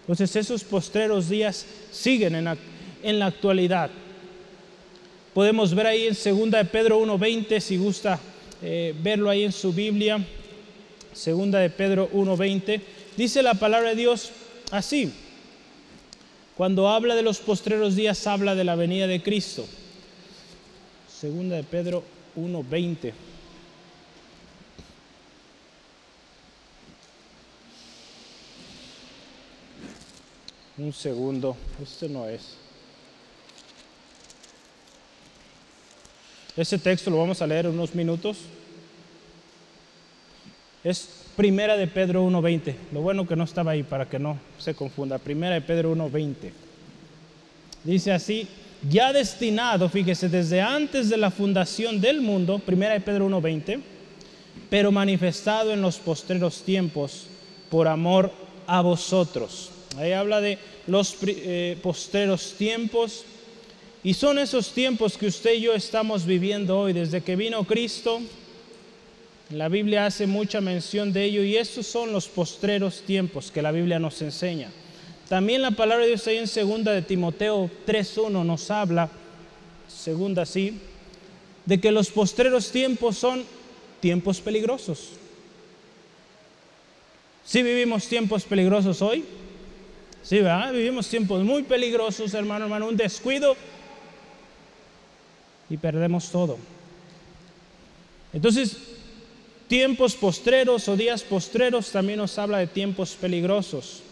Entonces 0.00 0.34
esos 0.34 0.64
postreros 0.64 1.28
días 1.28 1.66
siguen 1.92 2.34
en 2.36 3.18
la, 3.18 3.26
actualidad. 3.26 3.90
Podemos 5.34 5.74
ver 5.74 5.88
ahí 5.88 6.06
en 6.06 6.14
2 6.14 6.50
de 6.52 6.64
Pedro 6.64 7.00
1.20, 7.00 7.60
si 7.60 7.76
gusta 7.76 8.18
eh, 8.62 8.94
verlo 9.02 9.28
ahí 9.28 9.44
en 9.44 9.52
su 9.52 9.74
Biblia, 9.74 10.24
2 11.12 11.50
de 11.50 11.68
Pedro 11.68 12.10
1.20, 12.12 12.80
dice 13.14 13.42
la 13.42 13.54
palabra 13.54 13.90
de 13.90 13.96
Dios 13.96 14.30
así. 14.70 15.12
Cuando 16.56 16.88
habla 16.88 17.14
de 17.14 17.22
los 17.22 17.40
postreros 17.40 17.94
días, 17.94 18.26
habla 18.26 18.54
de 18.54 18.64
la 18.64 18.76
venida 18.76 19.06
de 19.06 19.22
Cristo. 19.22 19.66
Segunda 21.06 21.56
de 21.56 21.64
Pedro 21.64 22.02
1:20. 22.36 23.35
Un 30.78 30.92
segundo, 30.92 31.56
este 31.82 32.08
no 32.08 32.28
es. 32.28 32.56
Ese 36.54 36.78
texto 36.78 37.10
lo 37.10 37.18
vamos 37.18 37.40
a 37.40 37.46
leer 37.46 37.66
en 37.66 37.72
unos 37.72 37.94
minutos. 37.94 38.38
Es 40.84 41.08
Primera 41.34 41.76
de 41.76 41.86
Pedro 41.86 42.26
1.20. 42.26 42.74
Lo 42.92 43.00
bueno 43.00 43.26
que 43.26 43.36
no 43.36 43.44
estaba 43.44 43.72
ahí 43.72 43.82
para 43.82 44.08
que 44.08 44.18
no 44.18 44.38
se 44.58 44.74
confunda. 44.74 45.18
Primera 45.18 45.54
de 45.54 45.60
Pedro 45.60 45.94
1.20. 45.94 46.50
Dice 47.84 48.12
así, 48.12 48.48
ya 48.88 49.12
destinado, 49.12 49.88
fíjese, 49.88 50.28
desde 50.28 50.60
antes 50.60 51.08
de 51.08 51.16
la 51.16 51.30
fundación 51.30 52.00
del 52.00 52.20
mundo, 52.20 52.58
Primera 52.58 52.94
de 52.94 53.00
Pedro 53.00 53.28
1.20, 53.28 53.80
pero 54.70 54.92
manifestado 54.92 55.72
en 55.72 55.82
los 55.82 55.98
postreros 55.98 56.62
tiempos 56.62 57.26
por 57.70 57.88
amor 57.88 58.32
a 58.66 58.80
vosotros. 58.80 59.70
Ahí 59.96 60.12
habla 60.12 60.40
de 60.40 60.58
los 60.86 61.16
eh, 61.26 61.78
postreros 61.82 62.54
tiempos. 62.58 63.24
Y 64.04 64.14
son 64.14 64.38
esos 64.38 64.72
tiempos 64.72 65.16
que 65.16 65.26
usted 65.26 65.54
y 65.54 65.62
yo 65.62 65.74
estamos 65.74 66.24
viviendo 66.24 66.78
hoy, 66.78 66.92
desde 66.92 67.22
que 67.22 67.36
vino 67.36 67.64
Cristo 67.64 68.20
la 69.50 69.68
Biblia 69.68 70.06
hace 70.06 70.26
mucha 70.26 70.60
mención 70.60 71.12
de 71.12 71.24
ello 71.24 71.44
y 71.44 71.56
estos 71.56 71.86
son 71.86 72.12
los 72.12 72.26
postreros 72.26 73.02
tiempos 73.02 73.52
que 73.52 73.62
la 73.62 73.70
Biblia 73.70 74.00
nos 74.00 74.20
enseña. 74.20 74.70
También 75.28 75.62
la 75.62 75.70
palabra 75.70 76.04
de 76.04 76.10
Dios 76.10 76.26
ahí 76.26 76.38
en 76.38 76.48
segunda 76.48 76.92
de 76.92 77.02
Timoteo 77.02 77.70
3.1 77.86 78.44
nos 78.44 78.70
habla, 78.72 79.08
segunda 79.86 80.44
sí, 80.46 80.80
de 81.64 81.80
que 81.80 81.92
los 81.92 82.10
postreros 82.10 82.72
tiempos 82.72 83.18
son 83.18 83.44
tiempos 84.00 84.40
peligrosos. 84.40 85.10
Si 87.44 87.62
vivimos 87.62 88.08
tiempos 88.08 88.42
peligrosos 88.42 89.00
hoy, 89.00 89.24
sí. 90.28 90.40
Vivimos 90.72 91.08
tiempos 91.08 91.42
muy 91.44 91.62
peligrosos, 91.62 92.34
hermano, 92.34 92.64
hermano, 92.64 92.88
un 92.88 92.96
descuido 92.96 93.56
y 95.70 95.76
perdemos 95.76 96.30
todo. 96.30 96.58
Entonces, 98.32 98.76
Tiempos 99.68 100.14
postreros 100.14 100.86
o 100.86 100.96
días 100.96 101.24
postreros 101.24 101.90
también 101.90 102.18
nos 102.20 102.38
habla 102.38 102.58
de 102.58 102.68
tiempos 102.68 103.16
peligrosos. 103.16 104.02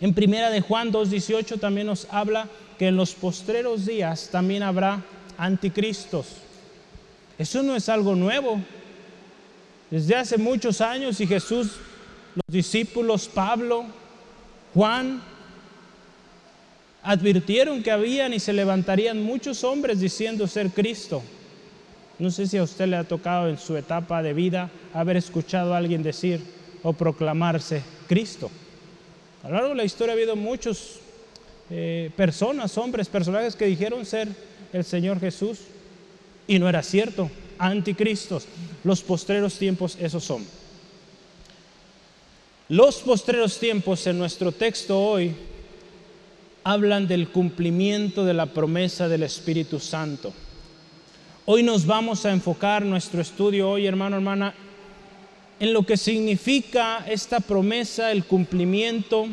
En 0.00 0.14
primera 0.14 0.50
de 0.50 0.62
Juan 0.62 0.90
2.18 0.90 1.60
también 1.60 1.88
nos 1.88 2.06
habla 2.10 2.48
que 2.78 2.88
en 2.88 2.96
los 2.96 3.12
postreros 3.12 3.84
días 3.84 4.30
también 4.32 4.62
habrá 4.62 5.04
anticristos. 5.36 6.26
Eso 7.38 7.62
no 7.62 7.76
es 7.76 7.90
algo 7.90 8.14
nuevo. 8.14 8.60
Desde 9.90 10.16
hace 10.16 10.38
muchos 10.38 10.80
años 10.80 11.20
y 11.20 11.26
Jesús, 11.26 11.72
los 12.34 12.46
discípulos, 12.48 13.28
Pablo, 13.28 13.84
Juan, 14.72 15.22
advirtieron 17.04 17.82
que 17.82 17.90
habían 17.90 18.32
y 18.32 18.40
se 18.40 18.54
levantarían 18.54 19.22
muchos 19.22 19.62
hombres 19.62 20.00
diciendo 20.00 20.48
ser 20.48 20.70
Cristo. 20.70 21.22
No 22.18 22.30
sé 22.30 22.46
si 22.46 22.56
a 22.56 22.62
usted 22.62 22.86
le 22.86 22.96
ha 22.96 23.04
tocado 23.04 23.48
en 23.48 23.58
su 23.58 23.76
etapa 23.76 24.22
de 24.22 24.32
vida 24.32 24.70
haber 24.94 25.18
escuchado 25.18 25.74
a 25.74 25.76
alguien 25.76 26.02
decir 26.02 26.40
o 26.82 26.94
proclamarse 26.94 27.82
Cristo. 28.08 28.50
A 29.42 29.48
lo 29.48 29.54
largo 29.54 29.68
de 29.70 29.74
la 29.74 29.84
historia 29.84 30.14
ha 30.14 30.16
habido 30.16 30.34
muchas 30.34 31.00
eh, 31.70 32.10
personas, 32.16 32.76
hombres, 32.78 33.08
personajes 33.08 33.54
que 33.54 33.66
dijeron 33.66 34.06
ser 34.06 34.28
el 34.72 34.84
Señor 34.84 35.20
Jesús. 35.20 35.60
Y 36.46 36.58
no 36.58 36.68
era 36.68 36.82
cierto. 36.82 37.30
Anticristos. 37.58 38.46
Los 38.82 39.02
postreros 39.02 39.58
tiempos, 39.58 39.98
esos 40.00 40.24
son. 40.24 40.44
Los 42.68 42.96
postreros 42.96 43.58
tiempos 43.58 44.06
en 44.06 44.18
nuestro 44.18 44.52
texto 44.52 44.98
hoy 44.98 45.34
hablan 46.64 47.06
del 47.06 47.28
cumplimiento 47.28 48.24
de 48.24 48.34
la 48.34 48.46
promesa 48.46 49.06
del 49.06 49.22
Espíritu 49.22 49.78
Santo. 49.78 50.32
Hoy 51.44 51.62
nos 51.62 51.84
vamos 51.84 52.24
a 52.24 52.32
enfocar 52.32 52.82
nuestro 52.84 53.20
estudio 53.20 53.68
hoy, 53.68 53.86
hermano, 53.86 54.16
hermana, 54.16 54.54
en 55.60 55.72
lo 55.74 55.84
que 55.84 55.98
significa 55.98 57.04
esta 57.06 57.40
promesa, 57.40 58.10
el 58.10 58.24
cumplimiento. 58.24 59.26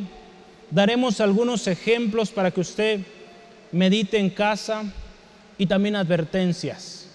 Daremos 0.69 1.21
algunos 1.21 1.67
ejemplos 1.67 2.31
para 2.31 2.51
que 2.51 2.61
usted 2.61 2.99
medite 3.71 4.17
en 4.17 4.29
casa 4.29 4.83
y 5.57 5.65
también 5.65 5.95
advertencias, 5.95 7.07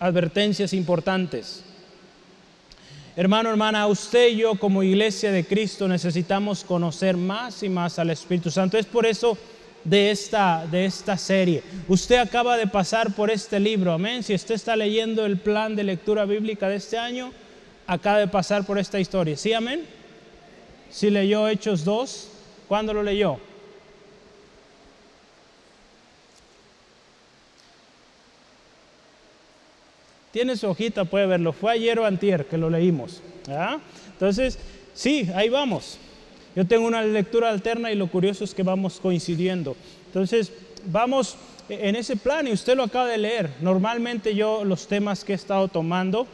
advertencias 0.00 0.72
importantes. 0.72 1.63
Hermano, 3.16 3.50
hermana, 3.50 3.86
usted 3.86 4.30
y 4.30 4.38
yo 4.38 4.56
como 4.56 4.82
iglesia 4.82 5.30
de 5.30 5.44
Cristo 5.44 5.86
necesitamos 5.86 6.64
conocer 6.64 7.16
más 7.16 7.62
y 7.62 7.68
más 7.68 8.00
al 8.00 8.10
Espíritu 8.10 8.50
Santo. 8.50 8.76
Es 8.76 8.86
por 8.86 9.06
eso 9.06 9.38
de 9.84 10.10
esta, 10.10 10.66
de 10.66 10.84
esta 10.84 11.16
serie. 11.16 11.62
Usted 11.86 12.16
acaba 12.16 12.56
de 12.56 12.66
pasar 12.66 13.14
por 13.14 13.30
este 13.30 13.60
libro, 13.60 13.92
amén. 13.92 14.24
Si 14.24 14.34
usted 14.34 14.56
está 14.56 14.74
leyendo 14.74 15.24
el 15.26 15.38
plan 15.38 15.76
de 15.76 15.84
lectura 15.84 16.24
bíblica 16.24 16.68
de 16.68 16.74
este 16.74 16.98
año, 16.98 17.30
acaba 17.86 18.18
de 18.18 18.26
pasar 18.26 18.66
por 18.66 18.78
esta 18.78 18.98
historia. 18.98 19.36
¿Sí, 19.36 19.52
amén? 19.52 19.84
Si 20.90 21.08
leyó 21.08 21.46
Hechos 21.46 21.84
2, 21.84 22.28
¿cuándo 22.66 22.92
lo 22.92 23.04
leyó? 23.04 23.38
Tiene 30.34 30.56
su 30.56 30.66
hojita, 30.66 31.04
puede 31.04 31.26
verlo. 31.26 31.52
Fue 31.52 31.70
ayer 31.70 31.96
o 32.00 32.04
antier 32.04 32.46
que 32.46 32.58
lo 32.58 32.68
leímos. 32.68 33.22
Entonces, 34.14 34.58
sí, 34.92 35.30
ahí 35.32 35.48
vamos. 35.48 35.96
Yo 36.56 36.66
tengo 36.66 36.88
una 36.88 37.02
lectura 37.02 37.50
alterna 37.50 37.92
y 37.92 37.94
lo 37.94 38.08
curioso 38.08 38.42
es 38.42 38.52
que 38.52 38.64
vamos 38.64 38.98
coincidiendo. 38.98 39.76
Entonces, 40.06 40.52
vamos 40.86 41.36
en 41.68 41.94
ese 41.94 42.16
plan 42.16 42.48
y 42.48 42.52
usted 42.52 42.76
lo 42.76 42.82
acaba 42.82 43.06
de 43.06 43.18
leer. 43.18 43.48
Normalmente 43.60 44.34
yo 44.34 44.64
los 44.64 44.88
temas 44.88 45.22
que 45.22 45.34
he 45.34 45.36
estado 45.36 45.68
tomando, 45.68 46.26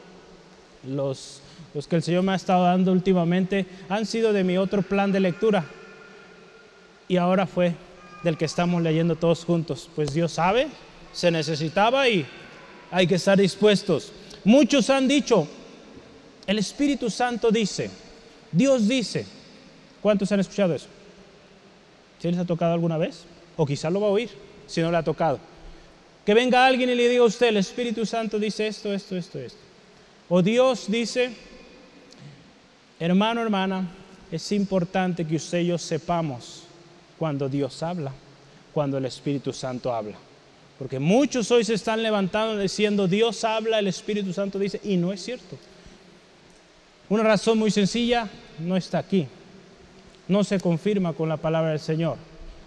los, 0.88 1.42
los 1.74 1.86
que 1.86 1.96
el 1.96 2.02
Señor 2.02 2.22
me 2.22 2.32
ha 2.32 2.36
estado 2.36 2.64
dando 2.64 2.92
últimamente, 2.92 3.66
han 3.90 4.06
sido 4.06 4.32
de 4.32 4.44
mi 4.44 4.56
otro 4.56 4.80
plan 4.80 5.12
de 5.12 5.20
lectura. 5.20 5.66
Y 7.06 7.18
ahora 7.18 7.46
fue 7.46 7.74
del 8.24 8.38
que 8.38 8.46
estamos 8.46 8.80
leyendo 8.80 9.14
todos 9.14 9.44
juntos. 9.44 9.90
Pues 9.94 10.14
Dios 10.14 10.32
sabe, 10.32 10.68
se 11.12 11.30
necesitaba 11.30 12.08
y 12.08 12.24
hay 12.90 13.06
que 13.06 13.16
estar 13.16 13.38
dispuestos. 13.38 14.12
Muchos 14.44 14.90
han 14.90 15.06
dicho, 15.06 15.46
el 16.46 16.58
Espíritu 16.58 17.10
Santo 17.10 17.50
dice, 17.50 17.90
Dios 18.52 18.88
dice. 18.88 19.26
¿Cuántos 20.00 20.32
han 20.32 20.40
escuchado 20.40 20.74
eso? 20.74 20.86
¿Si 22.18 22.30
les 22.30 22.38
ha 22.38 22.44
tocado 22.44 22.72
alguna 22.72 22.96
vez? 22.96 23.24
O 23.56 23.66
quizá 23.66 23.90
lo 23.90 24.00
va 24.00 24.08
a 24.08 24.10
oír, 24.10 24.30
si 24.66 24.80
no 24.80 24.90
le 24.90 24.96
ha 24.96 25.02
tocado. 25.02 25.38
Que 26.24 26.34
venga 26.34 26.66
alguien 26.66 26.90
y 26.90 26.94
le 26.94 27.08
diga 27.08 27.22
a 27.22 27.26
usted, 27.26 27.48
el 27.48 27.58
Espíritu 27.58 28.06
Santo 28.06 28.38
dice 28.38 28.66
esto, 28.66 28.92
esto, 28.92 29.16
esto, 29.16 29.38
esto. 29.38 29.58
O 30.28 30.42
Dios 30.42 30.86
dice, 30.88 31.30
hermano, 32.98 33.42
hermana, 33.42 33.88
es 34.30 34.52
importante 34.52 35.26
que 35.26 35.36
usted 35.36 35.60
y 35.60 35.66
yo 35.66 35.78
sepamos 35.78 36.62
cuando 37.18 37.48
Dios 37.48 37.82
habla, 37.82 38.12
cuando 38.72 38.96
el 38.96 39.04
Espíritu 39.04 39.52
Santo 39.52 39.92
habla. 39.92 40.16
Porque 40.80 40.98
muchos 40.98 41.50
hoy 41.50 41.62
se 41.62 41.74
están 41.74 42.02
levantando 42.02 42.58
diciendo, 42.58 43.06
Dios 43.06 43.44
habla, 43.44 43.78
el 43.78 43.86
Espíritu 43.86 44.32
Santo 44.32 44.58
dice, 44.58 44.80
y 44.82 44.96
no 44.96 45.12
es 45.12 45.22
cierto. 45.22 45.58
Una 47.10 47.22
razón 47.22 47.58
muy 47.58 47.70
sencilla, 47.70 48.26
no 48.58 48.78
está 48.78 48.96
aquí. 48.96 49.26
No 50.26 50.42
se 50.42 50.58
confirma 50.58 51.12
con 51.12 51.28
la 51.28 51.36
palabra 51.36 51.72
del 51.72 51.80
Señor. 51.80 52.16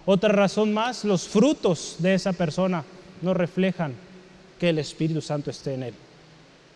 Otra 0.06 0.28
razón 0.28 0.72
más, 0.72 1.04
los 1.04 1.26
frutos 1.26 1.96
de 1.98 2.14
esa 2.14 2.32
persona 2.32 2.84
no 3.20 3.34
reflejan 3.34 3.94
que 4.60 4.68
el 4.68 4.78
Espíritu 4.78 5.20
Santo 5.20 5.50
esté 5.50 5.74
en 5.74 5.82
él. 5.82 5.94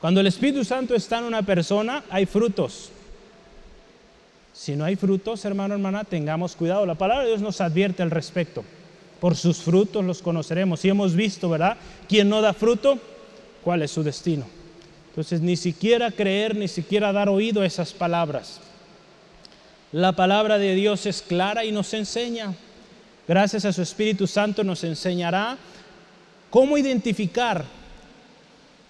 Cuando 0.01 0.19
el 0.21 0.27
Espíritu 0.27 0.65
Santo 0.65 0.97
está 0.97 1.19
en 1.19 1.25
una 1.27 1.43
persona, 1.43 2.03
hay 2.11 2.27
frutos. 2.27 2.91
Si 4.53 4.75
no 4.75 4.85
hay 4.85 4.97
frutos, 4.97 5.45
hermano, 5.45 5.75
hermana, 5.75 6.03
tengamos 6.03 6.57
cuidado. 6.57 6.85
La 6.85 6.97
palabra 6.97 7.23
de 7.23 7.29
Dios 7.31 7.43
nos 7.43 7.61
advierte 7.61 8.03
al 8.03 8.11
respecto. 8.11 8.65
Por 9.21 9.37
sus 9.37 9.59
frutos 9.59 10.05
los 10.05 10.23
conoceremos. 10.23 10.85
Y 10.85 10.89
hemos 10.89 11.15
visto, 11.15 11.49
¿verdad? 11.49 11.77
Quien 12.09 12.29
no 12.29 12.41
da 12.41 12.53
fruto, 12.53 12.99
¿cuál 13.63 13.83
es 13.83 13.91
su 13.91 14.03
destino? 14.03 14.47
Entonces, 15.11 15.41
ni 15.41 15.57
siquiera 15.57 16.11
creer, 16.11 16.55
ni 16.55 16.69
siquiera 16.69 17.13
dar 17.13 17.29
oído 17.29 17.63
a 17.63 17.67
esas 17.67 17.93
palabras. 17.93 18.61
La 19.91 20.13
palabra 20.13 20.59
de 20.59 20.75
Dios 20.75 21.07
es 21.07 21.23
clara 21.23 21.65
y 21.65 21.73
nos 21.73 21.93
enseña. 21.95 22.55
Gracias 23.27 23.65
a 23.65 23.73
su 23.73 23.83
Espíritu 23.83 24.27
Santo 24.27 24.63
nos 24.63 24.85
enseñará 24.85 25.59
cómo 26.51 26.79
identificar 26.79 27.65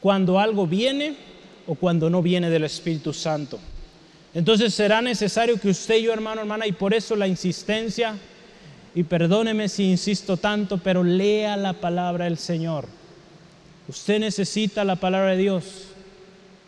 cuando 0.00 0.38
algo 0.38 0.66
viene 0.66 1.16
o 1.66 1.74
cuando 1.74 2.10
no 2.10 2.22
viene 2.22 2.50
del 2.50 2.64
Espíritu 2.64 3.12
Santo. 3.12 3.58
Entonces 4.34 4.74
será 4.74 5.00
necesario 5.02 5.58
que 5.58 5.70
usted 5.70 5.96
y 5.96 6.02
yo, 6.02 6.12
hermano, 6.12 6.40
hermana, 6.40 6.66
y 6.66 6.72
por 6.72 6.94
eso 6.94 7.16
la 7.16 7.26
insistencia 7.26 8.14
y 8.94 9.02
perdóneme 9.02 9.68
si 9.68 9.84
insisto 9.84 10.36
tanto, 10.36 10.78
pero 10.78 11.04
lea 11.04 11.56
la 11.56 11.74
palabra 11.74 12.24
del 12.24 12.38
Señor. 12.38 12.86
Usted 13.88 14.20
necesita 14.20 14.84
la 14.84 14.96
palabra 14.96 15.30
de 15.30 15.36
Dios 15.36 15.88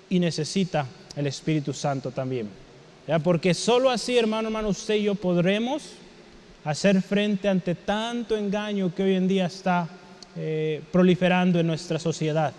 y 0.08 0.18
necesita 0.18 0.86
el 1.16 1.26
Espíritu 1.26 1.72
Santo 1.72 2.10
también. 2.10 2.48
¿Ya? 3.06 3.18
Porque 3.18 3.54
solo 3.54 3.90
así, 3.90 4.16
hermano, 4.16 4.48
hermano, 4.48 4.68
usted 4.68 4.94
y 4.94 5.04
yo 5.04 5.14
podremos 5.14 5.82
hacer 6.64 7.00
frente 7.02 7.48
ante 7.48 7.74
tanto 7.74 8.36
engaño 8.36 8.94
que 8.94 9.02
hoy 9.02 9.14
en 9.14 9.28
día 9.28 9.46
está 9.46 9.88
eh, 10.36 10.82
proliferando 10.92 11.58
en 11.58 11.66
nuestra 11.66 11.98
sociedad. 11.98 12.52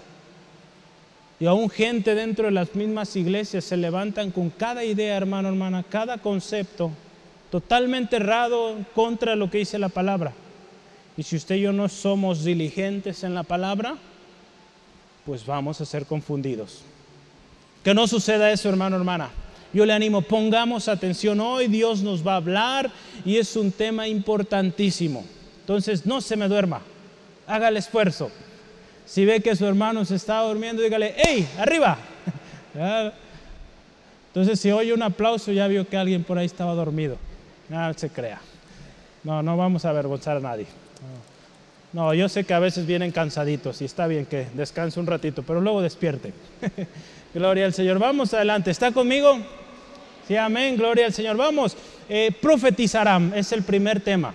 Y 1.39 1.45
aún 1.45 1.69
gente 1.69 2.13
dentro 2.13 2.45
de 2.45 2.51
las 2.51 2.75
mismas 2.75 3.15
iglesias 3.15 3.63
se 3.63 3.77
levantan 3.77 4.29
con 4.29 4.49
cada 4.51 4.83
idea, 4.83 5.17
hermano, 5.17 5.49
hermana, 5.49 5.83
cada 5.83 6.17
concepto 6.17 6.91
totalmente 7.51 8.15
errado 8.15 8.77
contra 8.95 9.35
lo 9.35 9.51
que 9.51 9.59
dice 9.59 9.77
la 9.77 9.89
palabra. 9.89 10.31
Y 11.17 11.23
si 11.23 11.35
usted 11.35 11.55
y 11.55 11.61
yo 11.61 11.73
no 11.73 11.89
somos 11.89 12.43
diligentes 12.43 13.23
en 13.23 13.35
la 13.35 13.43
palabra, 13.43 13.95
pues 15.25 15.45
vamos 15.45 15.81
a 15.81 15.85
ser 15.85 16.05
confundidos. 16.05 16.81
Que 17.83 17.93
no 17.93 18.07
suceda 18.07 18.51
eso, 18.51 18.69
hermano, 18.69 18.95
hermana. 18.95 19.29
Yo 19.73 19.85
le 19.85 19.93
animo, 19.93 20.21
pongamos 20.21 20.87
atención 20.87 21.39
hoy, 21.39 21.67
Dios 21.67 22.01
nos 22.01 22.25
va 22.25 22.33
a 22.33 22.37
hablar 22.37 22.89
y 23.25 23.37
es 23.37 23.55
un 23.55 23.71
tema 23.71 24.07
importantísimo. 24.07 25.25
Entonces, 25.61 26.05
no 26.05 26.21
se 26.21 26.35
me 26.35 26.47
duerma, 26.47 26.81
haga 27.47 27.67
el 27.67 27.77
esfuerzo. 27.77 28.31
Si 29.05 29.25
ve 29.25 29.41
que 29.41 29.55
su 29.55 29.65
hermano 29.65 30.05
se 30.05 30.15
está 30.15 30.41
durmiendo, 30.41 30.81
dígale, 30.81 31.15
¡hey, 31.17 31.47
arriba! 31.57 31.97
Entonces, 34.27 34.59
si 34.59 34.71
oye 34.71 34.93
un 34.93 35.03
aplauso, 35.03 35.51
ya 35.51 35.67
vio 35.67 35.87
que 35.87 35.97
alguien 35.97 36.23
por 36.23 36.37
ahí 36.37 36.45
estaba 36.45 36.73
dormido. 36.73 37.17
No 37.71 37.93
se 37.93 38.09
crea. 38.09 38.41
No, 39.23 39.41
no 39.41 39.55
vamos 39.55 39.85
a 39.85 39.91
avergonzar 39.91 40.35
a 40.35 40.39
nadie. 40.41 40.65
No, 41.93 42.13
yo 42.13 42.27
sé 42.27 42.43
que 42.43 42.53
a 42.53 42.59
veces 42.59 42.85
vienen 42.85 43.11
cansaditos 43.11 43.81
y 43.81 43.85
está 43.85 44.07
bien 44.07 44.25
que 44.25 44.47
descanse 44.53 44.99
un 44.99 45.07
ratito, 45.07 45.41
pero 45.41 45.61
luego 45.61 45.81
despierte. 45.81 46.33
gloria 47.33 47.65
al 47.65 47.73
Señor. 47.73 47.97
Vamos 47.97 48.33
adelante. 48.33 48.71
¿Está 48.71 48.91
conmigo? 48.91 49.39
Sí, 50.27 50.35
amén. 50.35 50.75
Gloria 50.75 51.05
al 51.05 51.13
Señor. 51.13 51.37
Vamos. 51.37 51.77
Eh, 52.09 52.35
profetizarán 52.41 53.31
es 53.33 53.53
el 53.53 53.63
primer 53.63 54.01
tema. 54.01 54.33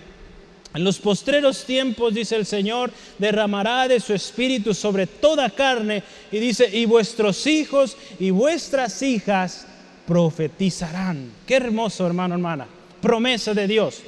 En 0.73 0.83
los 0.83 0.97
postreros 0.97 1.63
tiempos, 1.63 2.15
dice 2.15 2.35
el 2.35 2.45
Señor, 2.47 2.91
derramará 3.19 3.87
de 3.87 3.99
su 3.99 4.15
espíritu 4.15 4.73
sobre 4.73 5.05
toda 5.05 5.51
carne 5.51 6.01
y 6.31 6.39
dice, 6.39 6.67
y 6.75 6.85
vuestros 6.85 7.45
hijos 7.45 7.97
y 8.19 8.31
vuestras 8.31 8.99
hijas 9.03 9.67
profetizarán. 10.07 11.31
Qué 11.45 11.55
hermoso, 11.55 12.07
hermano, 12.07 12.33
hermana 12.33 12.67
promesa 13.07 13.53
de 13.53 13.67
Dios. 13.67 14.01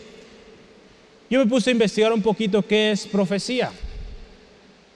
Yo 1.29 1.39
me 1.39 1.49
puse 1.49 1.69
a 1.69 1.71
investigar 1.71 2.12
un 2.12 2.21
poquito 2.21 2.62
qué 2.62 2.91
es 2.91 3.07
profecía. 3.07 3.71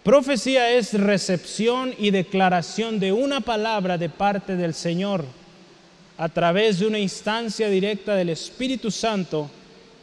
Profecía 0.03 0.71
es 0.71 0.93
recepción 0.93 1.93
y 1.97 2.11
declaración 2.11 2.99
de 2.99 3.13
una 3.13 3.39
palabra 3.39 3.97
de 3.97 4.09
parte 4.09 4.57
del 4.57 4.73
Señor 4.73 5.23
a 6.17 6.27
través 6.27 6.79
de 6.79 6.87
una 6.87 6.99
instancia 6.99 7.69
directa 7.69 8.13
del 8.13 8.27
Espíritu 8.27 8.91
Santo 8.91 9.49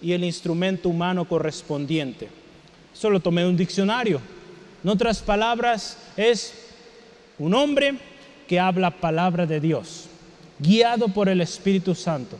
y 0.00 0.12
el 0.12 0.24
instrumento 0.24 0.88
humano 0.88 1.28
correspondiente. 1.28 2.30
Solo 2.94 3.20
tomé 3.20 3.44
un 3.44 3.54
diccionario. 3.54 4.18
En 4.82 4.88
otras 4.88 5.20
palabras, 5.20 5.98
es 6.16 6.54
un 7.38 7.52
hombre 7.52 7.98
que 8.48 8.58
habla 8.58 8.90
palabra 8.90 9.44
de 9.44 9.60
Dios, 9.60 10.06
guiado 10.58 11.08
por 11.08 11.28
el 11.28 11.42
Espíritu 11.42 11.94
Santo 11.94 12.38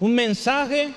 un 0.00 0.14
mensaje, 0.14 0.90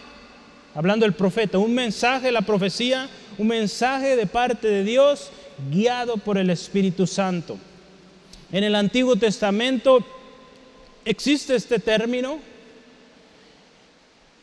hablando 0.75 1.05
del 1.05 1.13
profeta, 1.13 1.57
un 1.57 1.73
mensaje, 1.73 2.31
la 2.31 2.41
profecía, 2.41 3.09
un 3.37 3.47
mensaje 3.47 4.15
de 4.15 4.25
parte 4.25 4.67
de 4.67 4.83
Dios 4.83 5.31
guiado 5.71 6.17
por 6.17 6.37
el 6.37 6.49
Espíritu 6.49 7.07
Santo. 7.07 7.57
En 8.51 8.63
el 8.63 8.75
Antiguo 8.75 9.15
Testamento 9.15 10.05
existe 11.03 11.55
este 11.55 11.79
término 11.79 12.39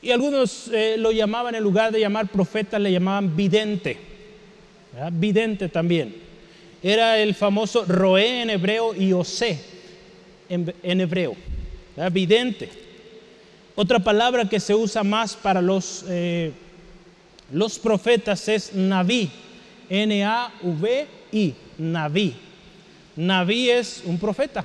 y 0.02 0.10
algunos 0.10 0.68
eh, 0.68 0.96
lo 0.98 1.12
llamaban, 1.12 1.54
en 1.54 1.62
lugar 1.62 1.90
de 1.90 2.00
llamar 2.00 2.28
profeta, 2.28 2.78
le 2.78 2.92
llamaban 2.92 3.34
vidente. 3.34 3.96
Vidente 5.12 5.68
también. 5.68 6.14
Era 6.82 7.18
el 7.18 7.34
famoso 7.34 7.84
roé 7.86 8.42
en 8.42 8.50
hebreo 8.50 8.94
y 8.94 9.12
osé 9.14 9.58
en, 10.48 11.00
hebreo. 11.00 11.34
Vidente. 12.12 12.68
Otra 13.76 13.98
palabra 13.98 14.48
que 14.48 14.60
se 14.60 14.72
usa 14.72 15.02
más 15.02 15.34
para 15.34 15.60
los, 15.60 16.04
eh, 16.08 16.52
los 17.52 17.78
profetas 17.80 18.48
es 18.48 18.72
naví. 18.72 19.30
N-A-V-I. 19.88 21.54
Naví. 21.78 22.36
Naví 23.16 23.70
es 23.70 24.02
un 24.06 24.18
profeta. 24.18 24.64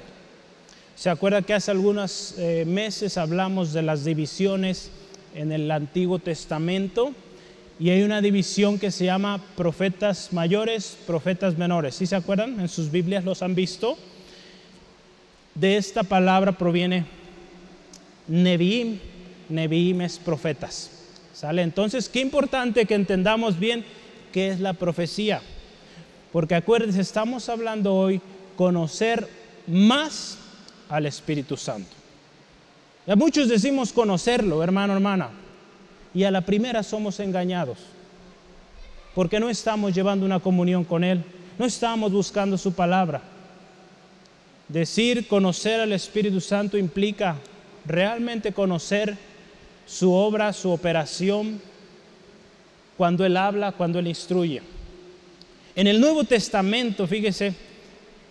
¿Se 0.95 1.09
acuerda 1.09 1.41
que 1.41 1.55
hace 1.55 1.71
algunos 1.71 2.35
eh, 2.37 2.65
meses 2.67 3.17
hablamos 3.17 3.73
de 3.73 3.81
las 3.81 4.05
divisiones 4.05 4.91
en 5.33 5.51
el 5.51 5.71
Antiguo 5.71 6.19
Testamento? 6.19 7.11
Y 7.79 7.89
hay 7.89 8.03
una 8.03 8.21
división 8.21 8.77
que 8.77 8.91
se 8.91 9.05
llama 9.05 9.41
profetas 9.55 10.33
mayores, 10.33 10.97
profetas 11.07 11.57
menores. 11.57 11.95
¿Sí 11.95 12.05
se 12.05 12.15
acuerdan? 12.15 12.59
En 12.59 12.69
sus 12.69 12.91
Biblias 12.91 13.25
los 13.25 13.41
han 13.41 13.55
visto. 13.55 13.97
De 15.55 15.77
esta 15.77 16.03
palabra 16.03 16.51
proviene 16.51 17.05
Neviim. 18.29 18.99
Neviim 19.49 20.01
es 20.01 20.17
profetas. 20.17 20.91
¿Sale? 21.33 21.61
Entonces, 21.61 22.07
qué 22.07 22.21
importante 22.21 22.85
que 22.85 22.95
entendamos 22.95 23.59
bien 23.59 23.83
qué 24.31 24.49
es 24.49 24.59
la 24.59 24.73
profecía. 24.73 25.41
Porque 26.31 26.55
acuérdense, 26.55 27.01
estamos 27.01 27.49
hablando 27.49 27.95
hoy 27.95 28.21
conocer 28.55 29.27
más 29.67 30.37
al 30.89 31.05
Espíritu 31.05 31.57
Santo. 31.57 31.89
Ya 33.07 33.15
muchos 33.15 33.47
decimos 33.49 33.91
conocerlo, 33.91 34.61
hermano, 34.61 34.93
hermana, 34.93 35.29
y 36.13 36.23
a 36.23 36.31
la 36.31 36.41
primera 36.41 36.83
somos 36.83 37.19
engañados, 37.19 37.79
porque 39.15 39.39
no 39.39 39.49
estamos 39.49 39.95
llevando 39.95 40.25
una 40.25 40.39
comunión 40.39 40.83
con 40.83 41.03
Él, 41.03 41.23
no 41.57 41.65
estamos 41.65 42.11
buscando 42.11 42.57
su 42.57 42.73
palabra. 42.73 43.21
Decir 44.67 45.27
conocer 45.27 45.79
al 45.79 45.93
Espíritu 45.93 46.39
Santo 46.39 46.77
implica 46.77 47.35
realmente 47.85 48.51
conocer 48.51 49.17
su 49.85 50.13
obra, 50.13 50.53
su 50.53 50.69
operación, 50.69 51.61
cuando 52.97 53.25
Él 53.25 53.37
habla, 53.37 53.71
cuando 53.71 53.99
Él 53.99 54.07
instruye. 54.07 54.61
En 55.75 55.87
el 55.87 56.01
Nuevo 56.01 56.23
Testamento, 56.23 57.07
fíjese, 57.07 57.53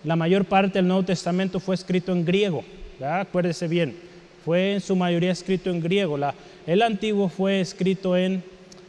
la 0.04 0.14
mayor 0.14 0.44
parte 0.44 0.78
del 0.78 0.86
Nuevo 0.86 1.04
Testamento 1.04 1.58
fue 1.58 1.74
escrito 1.74 2.12
en 2.12 2.24
griego, 2.24 2.64
acuérdese 3.00 3.66
bien, 3.66 3.96
fue 4.44 4.74
en 4.74 4.80
su 4.80 4.94
mayoría 4.94 5.32
escrito 5.32 5.70
en 5.70 5.80
griego. 5.80 6.18
El 6.66 6.82
antiguo 6.82 7.28
fue 7.28 7.60
escrito 7.60 8.16
en 8.16 8.44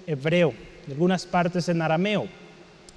hebreo, 0.06 0.54
algunas 0.88 1.26
partes 1.26 1.69
en 1.69 1.82
arameo. 1.82 2.28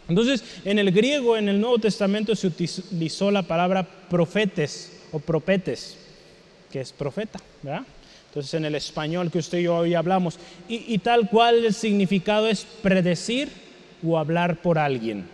Entonces, 0.08 0.44
en 0.64 0.78
el 0.78 0.90
griego, 0.90 1.36
en 1.36 1.48
el 1.48 1.60
Nuevo 1.60 1.78
Testamento 1.78 2.34
se 2.34 2.48
utilizó 2.48 3.30
la 3.30 3.42
palabra 3.42 3.88
profetes 4.10 5.00
o 5.12 5.20
propetes, 5.20 5.96
que 6.72 6.80
es 6.80 6.92
profeta, 6.92 7.38
Entonces, 8.28 8.54
en 8.54 8.64
el 8.64 8.74
español 8.74 9.30
que 9.30 9.38
usted 9.38 9.58
y 9.58 9.64
yo 9.64 9.76
hoy 9.76 9.94
hablamos, 9.94 10.38
y, 10.68 10.94
y 10.94 10.98
tal 10.98 11.28
cual 11.28 11.66
el 11.66 11.74
significado 11.74 12.48
es 12.48 12.64
predecir 12.64 13.50
o 14.04 14.18
hablar 14.18 14.62
por 14.62 14.78
alguien. 14.78 15.26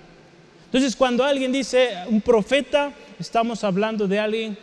Entonces, 0.64 0.96
cuando 0.96 1.24
alguien 1.24 1.52
dice 1.52 1.90
un 2.08 2.20
profeta, 2.20 2.92
estamos 3.20 3.62
hablando 3.62 4.08
de 4.08 4.18
alguien 4.18 4.58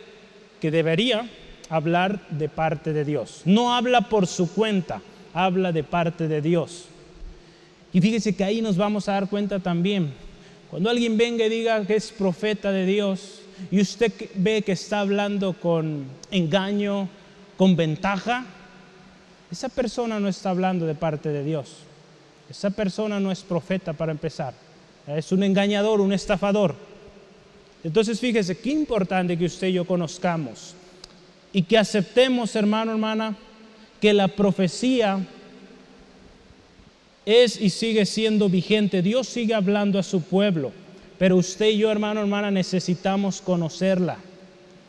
que 0.60 0.70
debería 0.70 1.28
hablar 1.70 2.28
de 2.28 2.48
parte 2.48 2.92
de 2.92 3.04
Dios. 3.04 3.40
No 3.46 3.74
habla 3.74 4.02
por 4.02 4.26
su 4.26 4.52
cuenta, 4.52 5.00
habla 5.32 5.72
de 5.72 5.82
parte 5.82 6.28
de 6.28 6.42
Dios. 6.42 6.84
Y 7.92 8.00
fíjese 8.00 8.36
que 8.36 8.44
ahí 8.44 8.60
nos 8.60 8.76
vamos 8.76 9.08
a 9.08 9.12
dar 9.12 9.28
cuenta 9.28 9.58
también. 9.58 10.12
Cuando 10.70 10.90
alguien 10.90 11.16
venga 11.16 11.46
y 11.46 11.48
diga 11.48 11.84
que 11.86 11.96
es 11.96 12.12
profeta 12.12 12.70
de 12.70 12.84
Dios 12.84 13.40
y 13.70 13.80
usted 13.80 14.12
ve 14.34 14.62
que 14.62 14.72
está 14.72 15.00
hablando 15.00 15.52
con 15.54 16.04
engaño, 16.30 17.08
con 17.56 17.76
ventaja, 17.76 18.44
esa 19.50 19.68
persona 19.68 20.20
no 20.20 20.28
está 20.28 20.50
hablando 20.50 20.86
de 20.86 20.94
parte 20.94 21.30
de 21.30 21.44
Dios. 21.44 21.78
Esa 22.50 22.70
persona 22.70 23.18
no 23.20 23.32
es 23.32 23.42
profeta 23.42 23.92
para 23.92 24.12
empezar 24.12 24.54
es 25.06 25.30
un 25.30 25.42
engañador, 25.42 26.00
un 26.00 26.12
estafador. 26.12 26.74
Entonces 27.84 28.18
fíjese, 28.18 28.58
qué 28.58 28.70
importante 28.70 29.38
que 29.38 29.44
usted 29.44 29.68
y 29.68 29.74
yo 29.74 29.84
conozcamos 29.84 30.74
y 31.52 31.62
que 31.62 31.78
aceptemos, 31.78 32.56
hermano, 32.56 32.92
hermana, 32.92 33.36
que 34.00 34.12
la 34.12 34.28
profecía 34.28 35.24
es 37.24 37.60
y 37.60 37.70
sigue 37.70 38.04
siendo 38.04 38.48
vigente. 38.48 39.02
Dios 39.02 39.28
sigue 39.28 39.54
hablando 39.54 39.98
a 39.98 40.02
su 40.02 40.22
pueblo, 40.22 40.72
pero 41.18 41.36
usted 41.36 41.66
y 41.66 41.78
yo, 41.78 41.90
hermano, 41.90 42.20
hermana, 42.20 42.50
necesitamos 42.50 43.40
conocerla, 43.40 44.18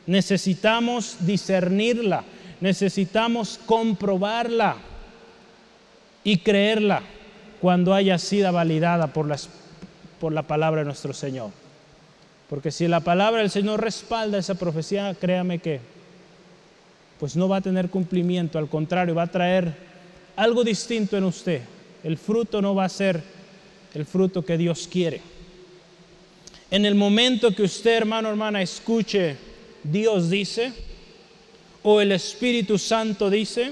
necesitamos 0.05 1.17
discernirla, 1.21 2.23
necesitamos 2.59 3.59
comprobarla 3.65 4.77
y 6.23 6.37
creerla 6.39 7.01
cuando 7.61 7.93
haya 7.93 8.17
sido 8.17 8.51
validada 8.51 9.07
por 9.07 9.27
las 9.27 9.49
por 10.19 10.33
la 10.33 10.43
palabra 10.43 10.81
de 10.81 10.85
nuestro 10.85 11.13
Señor. 11.13 11.51
Porque 12.49 12.71
si 12.71 12.87
la 12.87 13.01
palabra 13.01 13.41
del 13.41 13.51
Señor 13.51 13.81
respalda 13.81 14.37
esa 14.37 14.55
profecía, 14.55 15.13
créame 15.13 15.59
que 15.59 15.79
pues 17.19 17.35
no 17.35 17.49
va 17.49 17.57
a 17.57 17.61
tener 17.61 17.89
cumplimiento, 17.89 18.57
al 18.59 18.69
contrario, 18.69 19.15
va 19.15 19.23
a 19.23 19.31
traer 19.31 19.73
algo 20.35 20.63
distinto 20.63 21.17
en 21.17 21.23
usted. 21.23 21.61
El 22.03 22.17
fruto 22.17 22.61
no 22.61 22.75
va 22.75 22.85
a 22.85 22.89
ser 22.89 23.23
el 23.93 24.05
fruto 24.05 24.45
que 24.45 24.57
Dios 24.57 24.87
quiere. 24.91 25.21
En 26.69 26.85
el 26.85 26.95
momento 26.95 27.55
que 27.55 27.63
usted, 27.63 27.95
hermano, 27.97 28.29
hermana, 28.29 28.61
escuche 28.61 29.37
Dios 29.83 30.29
dice 30.29 30.73
o 31.81 32.01
el 32.01 32.11
Espíritu 32.11 32.77
Santo 32.77 33.29
dice, 33.29 33.71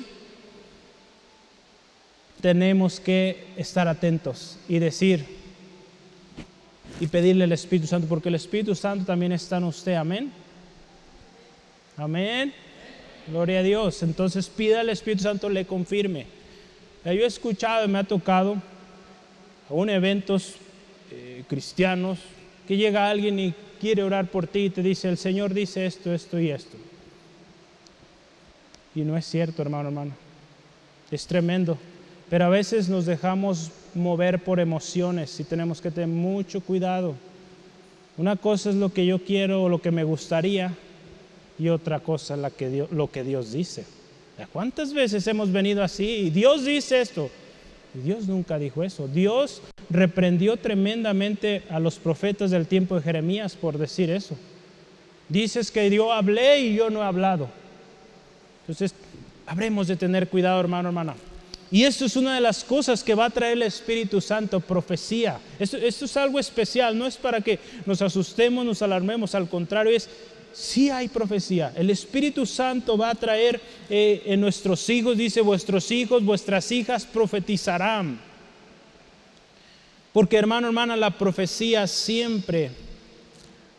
tenemos 2.40 3.02
que 3.02 3.48
estar 3.58 3.88
atentos 3.90 4.58
y 4.70 4.80
decir, 4.80 5.26
y 7.02 7.08
pedirle 7.08 7.44
al 7.44 7.52
Espíritu 7.52 7.88
Santo, 7.88 8.08
porque 8.08 8.30
el 8.30 8.36
Espíritu 8.36 8.74
Santo 8.76 9.04
también 9.06 9.34
está 9.34 9.58
en 9.58 9.66
usted. 9.66 9.96
Amén. 9.96 10.32
Amén. 11.98 12.54
Gloria 13.28 13.60
a 13.60 13.64
Dios. 13.64 14.04
Entonces 14.04 14.48
pida 14.48 14.80
al 14.80 14.90
Espíritu 14.90 15.24
Santo 15.24 15.50
le 15.50 15.66
confirme. 15.66 16.28
Yo 17.04 17.12
he 17.12 17.26
escuchado 17.26 17.88
me 17.90 18.00
ha 18.00 18.04
tocado 18.06 18.56
aún 19.70 19.90
eventos 19.90 20.54
eh, 21.12 21.44
cristianos 21.48 22.20
que 22.68 22.78
llega 22.78 23.10
alguien 23.10 23.40
y 23.40 23.54
quiere 23.80 24.04
orar 24.04 24.30
por 24.30 24.48
ti 24.48 24.66
y 24.66 24.70
te 24.70 24.82
dice, 24.82 25.10
el 25.10 25.18
Señor 25.18 25.54
dice 25.54 25.86
esto, 25.86 26.14
esto 26.14 26.40
y 26.40 26.50
esto. 26.50 26.78
Y 28.96 29.02
no 29.02 29.18
es 29.18 29.26
cierto, 29.26 29.62
hermano, 29.62 29.90
hermano. 29.90 30.12
Es 31.12 31.28
tremendo. 31.28 31.78
Pero 32.30 32.46
a 32.46 32.50
veces 32.50 32.90
nos 32.90 33.06
dejamos 33.06 33.72
mover 33.94 34.44
por 34.44 34.60
emociones 34.60 35.40
y 35.40 35.44
tenemos 35.44 35.82
que 35.82 35.92
tener 35.92 36.10
mucho 36.10 36.62
cuidado. 36.62 37.16
Una 38.18 38.36
cosa 38.36 38.70
es 38.70 38.76
lo 38.76 38.94
que 38.94 39.06
yo 39.06 39.24
quiero 39.24 39.64
o 39.64 39.70
lo 39.70 39.82
que 39.82 39.92
me 39.92 40.04
gustaría 40.04 40.74
y 41.60 41.70
otra 41.70 42.00
cosa 42.00 42.36
la 42.36 42.50
que 42.50 42.70
Dios, 42.70 42.92
lo 42.92 43.12
que 43.12 43.24
Dios 43.24 43.52
dice. 43.52 43.86
¿Cuántas 44.52 44.94
veces 44.94 45.26
hemos 45.28 45.52
venido 45.52 45.84
así 45.84 46.06
y 46.06 46.30
Dios 46.30 46.66
dice 46.66 47.02
esto? 47.02 47.30
Dios 48.04 48.28
nunca 48.28 48.58
dijo 48.58 48.84
eso. 48.84 49.08
Dios 49.08 49.62
reprendió 49.90 50.58
tremendamente 50.58 51.64
a 51.70 51.80
los 51.80 51.98
profetas 51.98 52.52
del 52.52 52.68
tiempo 52.68 52.96
de 52.96 53.02
Jeremías 53.02 53.56
por 53.56 53.78
decir 53.78 54.10
eso. 54.10 54.36
Dices 55.30 55.72
que 55.72 55.90
yo 55.90 56.14
hablé 56.14 56.60
y 56.62 56.76
yo 56.76 56.90
no 56.90 57.02
he 57.02 57.06
hablado. 57.06 57.50
Entonces, 58.62 58.94
habremos 59.46 59.88
de 59.88 59.96
tener 59.96 60.28
cuidado, 60.28 60.60
hermano, 60.60 60.90
hermana. 60.90 61.16
Y 61.72 61.84
esto 61.84 62.06
es 62.06 62.16
una 62.16 62.36
de 62.36 62.42
las 62.42 62.64
cosas 62.64 63.04
que 63.04 63.16
va 63.16 63.26
a 63.26 63.30
traer 63.30 63.54
el 63.54 63.64
Espíritu 63.64 64.22
Santo, 64.22 64.60
profecía. 64.60 65.40
Esto, 65.60 65.78
es 65.78 66.18
algo 66.18 66.40
especial, 66.40 66.98
no 66.98 67.08
es 67.08 67.18
para 67.18 67.42
que 67.42 67.60
nos 67.86 68.02
asustemos, 68.02 68.66
nos 68.66 68.82
alarmemos, 68.82 69.34
al 69.36 69.50
contrario, 69.50 69.96
es 69.96 70.08
si 70.56 70.90
hay 70.90 71.10
profecía. 71.10 71.74
El 71.76 71.90
Espíritu 71.90 72.46
Santo 72.46 72.98
va 72.98 73.10
a 73.10 73.16
traer 73.16 73.60
eh, 73.90 74.24
en 74.26 74.40
nuestros 74.40 74.90
hijos, 74.90 75.18
dice, 75.18 75.42
vuestros 75.42 75.92
hijos, 75.92 76.24
vuestras 76.24 76.72
hijas 76.72 77.06
profetizarán. 77.06 78.20
Porque 80.14 80.38
hermano, 80.38 80.68
hermana, 80.68 80.96
la 80.96 81.12
profecía 81.12 81.86
siempre 81.88 82.72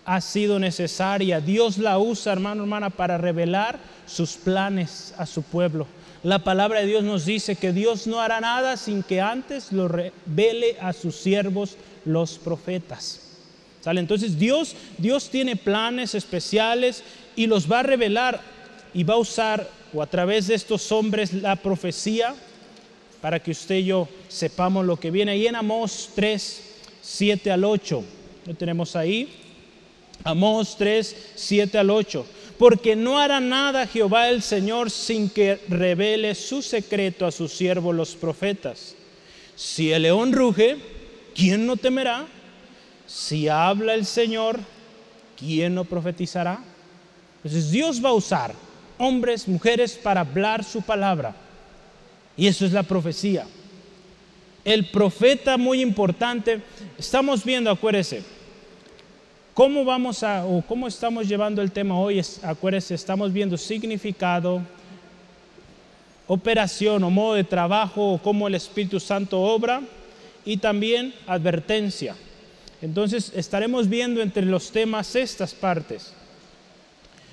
ha 0.04 0.20
sido 0.20 0.58
necesaria. 0.58 1.40
Dios 1.40 1.78
la 1.78 1.98
usa, 1.98 2.34
hermano, 2.34 2.64
hermana, 2.64 2.90
para 2.90 3.16
revelar 3.16 3.78
sus 4.04 4.34
planes 4.34 5.14
a 5.16 5.24
su 5.24 5.42
pueblo. 5.42 5.86
La 6.22 6.40
palabra 6.40 6.80
de 6.80 6.86
Dios 6.86 7.04
nos 7.04 7.24
dice 7.24 7.56
que 7.56 7.72
Dios 7.72 8.06
no 8.06 8.20
hará 8.20 8.40
nada 8.40 8.76
sin 8.76 9.02
que 9.02 9.22
antes 9.22 9.72
lo 9.72 9.88
revele 9.88 10.76
a 10.80 10.92
sus 10.92 11.16
siervos 11.16 11.78
los 12.04 12.38
profetas. 12.38 13.25
Entonces 13.94 14.38
Dios, 14.38 14.74
Dios 14.98 15.30
tiene 15.30 15.56
planes 15.56 16.14
especiales 16.14 17.02
y 17.36 17.46
los 17.46 17.70
va 17.70 17.80
a 17.80 17.84
revelar 17.84 18.40
y 18.92 19.04
va 19.04 19.14
a 19.14 19.18
usar 19.18 19.68
o 19.92 20.02
a 20.02 20.06
través 20.06 20.48
de 20.48 20.54
estos 20.54 20.90
hombres 20.90 21.32
la 21.32 21.56
profecía 21.56 22.34
para 23.20 23.40
que 23.40 23.52
usted 23.52 23.76
y 23.76 23.86
yo 23.86 24.08
sepamos 24.28 24.84
lo 24.84 24.96
que 24.96 25.10
viene. 25.10 25.32
Ahí 25.32 25.46
en 25.46 25.56
Amós 25.56 26.10
3, 26.14 26.62
7 27.00 27.50
al 27.50 27.64
8, 27.64 28.04
lo 28.46 28.54
tenemos 28.54 28.96
ahí. 28.96 29.28
Amós 30.24 30.76
3, 30.76 31.16
7 31.34 31.78
al 31.78 31.90
8. 31.90 32.26
Porque 32.58 32.96
no 32.96 33.18
hará 33.18 33.38
nada 33.38 33.86
Jehová 33.86 34.30
el 34.30 34.42
Señor 34.42 34.90
sin 34.90 35.28
que 35.28 35.60
revele 35.68 36.34
su 36.34 36.62
secreto 36.62 37.26
a 37.26 37.32
sus 37.32 37.52
siervos 37.52 37.94
los 37.94 38.14
profetas. 38.16 38.94
Si 39.54 39.92
el 39.92 40.02
león 40.02 40.32
ruge, 40.32 40.76
¿quién 41.34 41.66
no 41.66 41.76
temerá? 41.76 42.26
Si 43.06 43.48
habla 43.48 43.94
el 43.94 44.04
Señor, 44.04 44.58
¿quién 45.38 45.74
no 45.74 45.84
profetizará? 45.84 46.58
Entonces 47.36 47.70
Dios 47.70 48.04
va 48.04 48.10
a 48.10 48.14
usar 48.14 48.54
hombres, 48.98 49.46
mujeres 49.46 49.92
para 49.96 50.20
hablar 50.22 50.64
su 50.64 50.82
palabra. 50.82 51.34
Y 52.36 52.46
eso 52.46 52.66
es 52.66 52.72
la 52.72 52.82
profecía. 52.82 53.46
El 54.64 54.86
profeta 54.86 55.56
muy 55.56 55.80
importante, 55.80 56.60
estamos 56.98 57.44
viendo, 57.44 57.70
acuérdese, 57.70 58.24
cómo 59.54 59.84
vamos 59.84 60.22
a, 60.22 60.44
o 60.44 60.60
cómo 60.62 60.88
estamos 60.88 61.28
llevando 61.28 61.62
el 61.62 61.70
tema 61.70 61.98
hoy, 61.98 62.20
acuérdese, 62.42 62.94
estamos 62.94 63.32
viendo 63.32 63.56
significado, 63.56 64.60
operación 66.26 67.04
o 67.04 67.10
modo 67.10 67.34
de 67.34 67.44
trabajo, 67.44 68.14
o 68.14 68.18
cómo 68.18 68.48
el 68.48 68.56
Espíritu 68.56 68.98
Santo 68.98 69.40
obra, 69.40 69.82
y 70.44 70.56
también 70.56 71.14
advertencia. 71.26 72.16
Entonces 72.82 73.32
estaremos 73.34 73.88
viendo 73.88 74.20
entre 74.20 74.44
los 74.44 74.70
temas 74.70 75.16
estas 75.16 75.54
partes. 75.54 76.12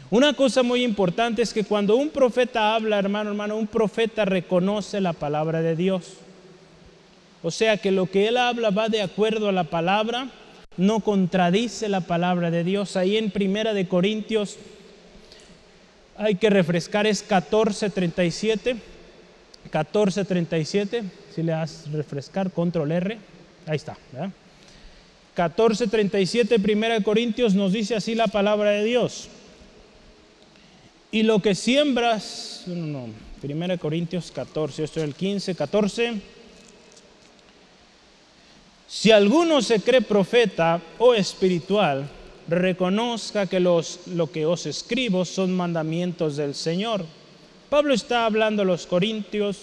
Una 0.09 0.33
cosa 0.33 0.63
muy 0.63 0.83
importante 0.83 1.41
es 1.41 1.53
que 1.53 1.63
cuando 1.63 1.95
un 1.95 2.09
profeta 2.09 2.75
habla, 2.75 2.99
hermano, 2.99 3.31
hermano, 3.31 3.57
un 3.57 3.67
profeta 3.67 4.25
reconoce 4.25 5.01
la 5.01 5.13
palabra 5.13 5.61
de 5.61 5.75
Dios. 5.75 6.13
O 7.41 7.51
sea 7.51 7.77
que 7.77 7.91
lo 7.91 8.05
que 8.05 8.27
él 8.27 8.37
habla 8.37 8.69
va 8.69 8.89
de 8.89 9.01
acuerdo 9.01 9.49
a 9.49 9.51
la 9.51 9.65
palabra, 9.65 10.29
no 10.77 11.01
contradice 11.01 11.89
la 11.89 12.01
palabra 12.01 12.51
de 12.51 12.63
Dios. 12.63 12.95
Ahí 12.95 13.17
en 13.17 13.31
Primera 13.31 13.73
de 13.73 13.87
Corintios 13.87 14.57
hay 16.15 16.35
que 16.35 16.49
refrescar 16.49 17.07
es 17.07 17.27
14:37. 17.27 18.77
14:37, 19.71 21.03
si 21.33 21.43
le 21.43 21.53
das 21.53 21.91
refrescar, 21.91 22.51
control 22.51 22.91
R. 22.91 23.17
Ahí 23.65 23.75
está, 23.75 23.97
¿verdad? 24.11 24.29
14:37, 25.35 26.59
1 26.59 27.03
Corintios 27.03 27.55
nos 27.55 27.73
dice 27.73 27.95
así 27.95 28.15
la 28.15 28.27
palabra 28.27 28.71
de 28.71 28.83
Dios. 28.83 29.29
Y 31.11 31.23
lo 31.23 31.41
que 31.41 31.55
siembras, 31.55 32.63
no, 32.67 32.85
no, 32.85 33.07
1 33.41 33.77
Corintios 33.79 34.31
14, 34.31 34.83
esto 34.83 34.99
es 34.99 35.05
el 35.05 35.15
15, 35.15 35.55
14. 35.55 36.13
Si 38.87 39.11
alguno 39.11 39.61
se 39.61 39.79
cree 39.79 40.01
profeta 40.01 40.79
o 40.99 41.15
espiritual, 41.15 42.07
reconozca 42.47 43.47
que 43.47 43.59
los, 43.59 44.01
lo 44.07 44.31
que 44.31 44.45
os 44.45 44.65
escribo 44.65 45.25
son 45.25 45.55
mandamientos 45.55 46.35
del 46.35 46.53
Señor. 46.53 47.05
Pablo 47.69 47.93
está 47.93 48.25
hablando 48.25 48.61
a 48.61 48.65
los 48.65 48.85
corintios. 48.85 49.61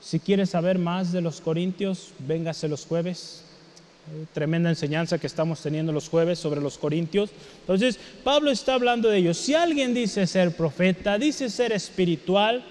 Si 0.00 0.20
quieres 0.20 0.50
saber 0.50 0.78
más 0.78 1.10
de 1.10 1.22
los 1.22 1.40
corintios, 1.40 2.10
véngase 2.18 2.68
los 2.68 2.84
jueves 2.84 3.44
tremenda 4.32 4.68
enseñanza 4.68 5.18
que 5.18 5.26
estamos 5.26 5.60
teniendo 5.60 5.92
los 5.92 6.08
jueves 6.08 6.38
sobre 6.38 6.60
los 6.60 6.78
corintios. 6.78 7.30
Entonces, 7.60 7.98
Pablo 8.24 8.50
está 8.50 8.74
hablando 8.74 9.08
de 9.08 9.18
ellos. 9.18 9.36
Si 9.36 9.54
alguien 9.54 9.94
dice 9.94 10.26
ser 10.26 10.56
profeta, 10.56 11.18
dice 11.18 11.50
ser 11.50 11.72
espiritual, 11.72 12.64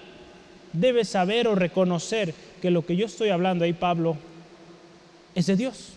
debe 0.72 1.04
saber 1.04 1.48
o 1.48 1.54
reconocer 1.54 2.34
que 2.60 2.70
lo 2.70 2.84
que 2.84 2.96
yo 2.96 3.06
estoy 3.06 3.30
hablando 3.30 3.64
ahí, 3.64 3.72
Pablo, 3.72 4.16
es 5.34 5.46
de 5.46 5.56
Dios. 5.56 5.90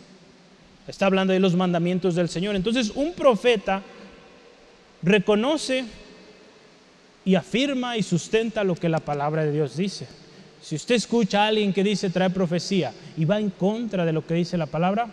Está 0.87 1.05
hablando 1.05 1.33
de 1.33 1.39
los 1.39 1.55
mandamientos 1.55 2.15
del 2.15 2.29
Señor. 2.29 2.55
Entonces, 2.55 2.91
un 2.95 3.13
profeta 3.13 3.81
reconoce 5.01 5.85
y 7.23 7.35
afirma 7.35 7.97
y 7.97 8.03
sustenta 8.03 8.63
lo 8.63 8.75
que 8.75 8.89
la 8.89 8.99
palabra 8.99 9.43
de 9.43 9.51
Dios 9.51 9.77
dice. 9.77 10.07
Si 10.61 10.75
usted 10.75 10.95
escucha 10.95 11.43
a 11.43 11.47
alguien 11.47 11.73
que 11.73 11.83
dice 11.83 12.09
trae 12.09 12.29
profecía 12.29 12.93
y 13.17 13.25
va 13.25 13.39
en 13.39 13.49
contra 13.49 14.05
de 14.05 14.13
lo 14.13 14.25
que 14.25 14.35
dice 14.35 14.57
la 14.57 14.67
palabra, 14.67 15.07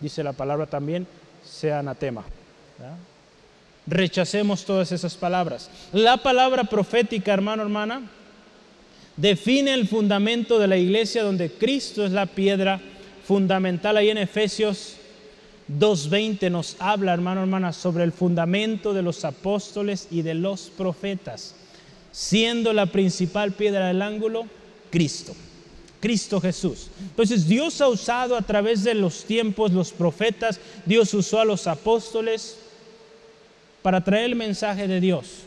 dice 0.00 0.22
la 0.22 0.32
palabra 0.32 0.66
también, 0.66 1.06
sea 1.44 1.80
anatema. 1.80 2.24
Rechacemos 3.86 4.64
todas 4.64 4.92
esas 4.92 5.14
palabras. 5.14 5.70
La 5.92 6.18
palabra 6.18 6.64
profética, 6.64 7.32
hermano, 7.32 7.62
hermana, 7.62 8.02
define 9.16 9.74
el 9.74 9.88
fundamento 9.88 10.58
de 10.58 10.68
la 10.68 10.76
iglesia 10.76 11.22
donde 11.22 11.50
Cristo 11.50 12.04
es 12.04 12.12
la 12.12 12.26
piedra 12.26 12.80
fundamental. 13.24 13.96
Ahí 13.96 14.10
en 14.10 14.18
Efesios 14.18 14.96
2.20 15.68 16.50
nos 16.50 16.76
habla, 16.78 17.12
hermano, 17.12 17.40
hermana, 17.40 17.72
sobre 17.72 18.04
el 18.04 18.12
fundamento 18.12 18.92
de 18.92 19.02
los 19.02 19.24
apóstoles 19.24 20.08
y 20.10 20.22
de 20.22 20.34
los 20.34 20.70
profetas, 20.70 21.54
siendo 22.12 22.72
la 22.72 22.86
principal 22.86 23.52
piedra 23.52 23.88
del 23.88 24.02
ángulo 24.02 24.46
Cristo. 24.90 25.34
Cristo 26.00 26.40
Jesús. 26.40 26.88
Entonces 27.00 27.48
Dios 27.48 27.80
ha 27.80 27.88
usado 27.88 28.36
a 28.36 28.42
través 28.42 28.84
de 28.84 28.94
los 28.94 29.24
tiempos 29.24 29.72
los 29.72 29.92
profetas, 29.92 30.60
Dios 30.86 31.12
usó 31.14 31.40
a 31.40 31.44
los 31.44 31.66
apóstoles 31.66 32.58
para 33.82 34.02
traer 34.02 34.26
el 34.26 34.36
mensaje 34.36 34.86
de 34.86 35.00
Dios. 35.00 35.44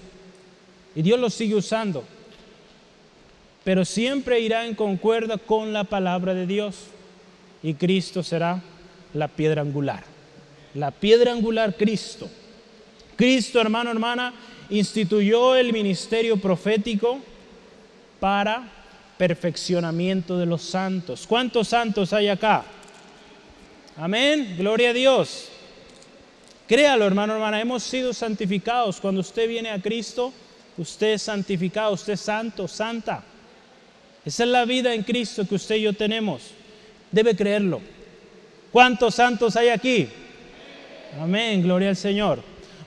Y 0.96 1.02
Dios 1.02 1.20
los 1.20 1.34
sigue 1.34 1.56
usando. 1.56 2.04
Pero 3.64 3.86
siempre 3.86 4.40
irá 4.40 4.66
en 4.66 4.76
concuerda 4.76 5.38
con 5.38 5.72
la 5.72 5.84
palabra 5.84 6.34
de 6.34 6.48
Dios. 6.48 6.76
Y 7.64 7.76
Cristo 7.76 8.24
será 8.24 8.62
la 9.14 9.28
piedra 9.28 9.62
angular. 9.62 10.04
La 10.74 10.92
piedra 10.92 11.32
angular 11.32 11.76
Cristo. 11.78 12.28
Cristo, 13.16 13.62
hermano, 13.62 13.92
hermana, 13.92 14.34
instituyó 14.70 15.56
el 15.56 15.72
ministerio 15.72 16.38
profético 16.38 17.20
para 18.20 18.81
perfeccionamiento 19.22 20.36
de 20.36 20.48
los 20.48 20.64
santos. 20.64 21.28
¿Cuántos 21.28 21.68
santos 21.68 22.12
hay 22.12 22.28
acá? 22.28 22.64
Amén, 23.96 24.56
gloria 24.58 24.90
a 24.90 24.94
Dios. 24.94 25.48
Créalo, 26.68 27.06
hermano, 27.06 27.34
hermana, 27.34 27.62
hemos 27.62 27.84
sido 27.84 28.16
santificados. 28.16 29.00
Cuando 29.00 29.22
usted 29.22 29.48
viene 29.48 29.70
a 29.70 29.80
Cristo, 29.80 30.34
usted 30.76 31.14
es 31.14 31.22
santificado, 31.22 31.94
usted 31.94 32.14
es 32.14 32.22
santo, 32.22 32.68
santa. 32.68 33.24
Esa 34.26 34.44
es 34.44 34.50
la 34.50 34.66
vida 34.66 34.92
en 34.92 35.04
Cristo 35.04 35.48
que 35.48 35.54
usted 35.54 35.76
y 35.76 35.82
yo 35.84 35.94
tenemos. 35.94 36.42
Debe 37.12 37.36
creerlo. 37.36 37.80
¿Cuántos 38.72 39.14
santos 39.14 39.56
hay 39.56 39.68
aquí? 39.70 40.10
Amén, 41.22 41.62
gloria 41.62 41.90
al 41.90 41.96
Señor. 41.96 42.42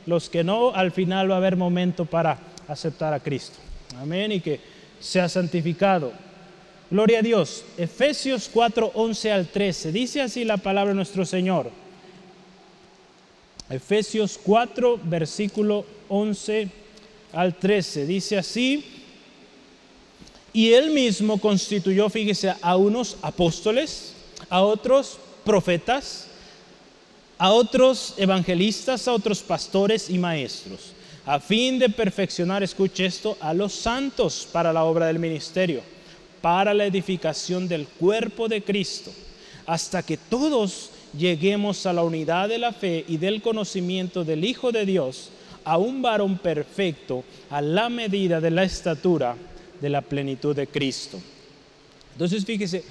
Los 0.05 0.29
que 0.29 0.43
no, 0.43 0.75
al 0.75 0.91
final 0.91 1.31
va 1.31 1.37
a 1.37 1.39
haber 1.39 1.55
momento 1.55 2.05
para 2.07 2.39
aceptar 2.67 3.15
a 3.15 3.21
Cristo. 3.21 3.61
Amén, 4.01 4.33
y 4.33 4.41
que 4.41 4.59
sea 4.99 5.29
santificado. 5.29 6.24
Gloria 6.95 7.19
a 7.19 7.23
Dios. 7.23 7.65
Efesios 7.77 8.49
4, 8.53 8.93
11 8.95 9.33
al 9.33 9.49
13. 9.49 9.91
Dice 9.91 10.23
así 10.23 10.45
la 10.45 10.59
palabra 10.59 10.91
de 10.91 10.95
nuestro 10.95 11.27
Señor. 11.27 11.69
Efesios 13.69 14.39
4, 14.41 15.01
versículo 15.03 15.85
11 16.09 16.69
al 17.33 17.57
13. 17.57 18.07
Dice 18.07 18.39
así. 18.39 18.85
Y 20.53 20.73
él 20.73 20.91
mismo 20.91 21.41
constituyó, 21.41 22.09
fíjese, 22.09 22.55
a 22.63 22.77
unos 22.77 23.17
apóstoles, 23.23 24.13
a 24.49 24.63
otros 24.63 25.19
profetas, 25.45 26.29
a 27.39 27.51
otros 27.51 28.15
evangelistas, 28.19 29.09
a 29.09 29.15
otros 29.15 29.43
pastores 29.43 30.09
y 30.11 30.17
maestros, 30.17 30.93
a 31.27 31.41
fin 31.41 31.81
de 31.81 31.89
perfeccionar, 31.89 32.63
escuche 32.63 33.05
esto, 33.05 33.37
a 33.41 33.53
los 33.53 33.73
santos 33.73 34.49
para 34.53 34.73
la 34.73 34.85
obra 34.85 35.09
del 35.09 35.19
ministerio 35.19 35.94
para 36.45 36.75
la 36.75 36.85
edificación 36.85 37.67
del 37.67 37.87
cuerpo 37.87 38.49
de 38.49 38.63
Cristo, 38.63 39.11
hasta 39.65 40.03
que 40.03 40.19
todos 40.19 40.91
lleguemos 41.17 41.87
a 41.87 41.95
la 41.95 42.03
unidad 42.03 42.51
de 42.51 42.59
la 42.59 42.75
fe 42.75 43.03
y 43.09 43.17
del 43.17 43.41
conocimiento 43.41 44.25
del 44.25 44.45
Hijo 44.45 44.71
de 44.71 44.85
Dios, 44.85 45.31
a 45.65 45.79
un 45.79 46.03
varón 46.03 46.37
perfecto, 46.37 47.25
a 47.49 47.63
la 47.63 47.89
medida 47.89 48.43
de 48.43 48.51
la 48.51 48.63
estatura 48.63 49.35
de 49.81 49.89
la 49.89 50.03
plenitud 50.03 50.55
de 50.55 50.67
Cristo. 50.67 51.19
Entonces 52.13 52.45
fíjese, 52.45 52.85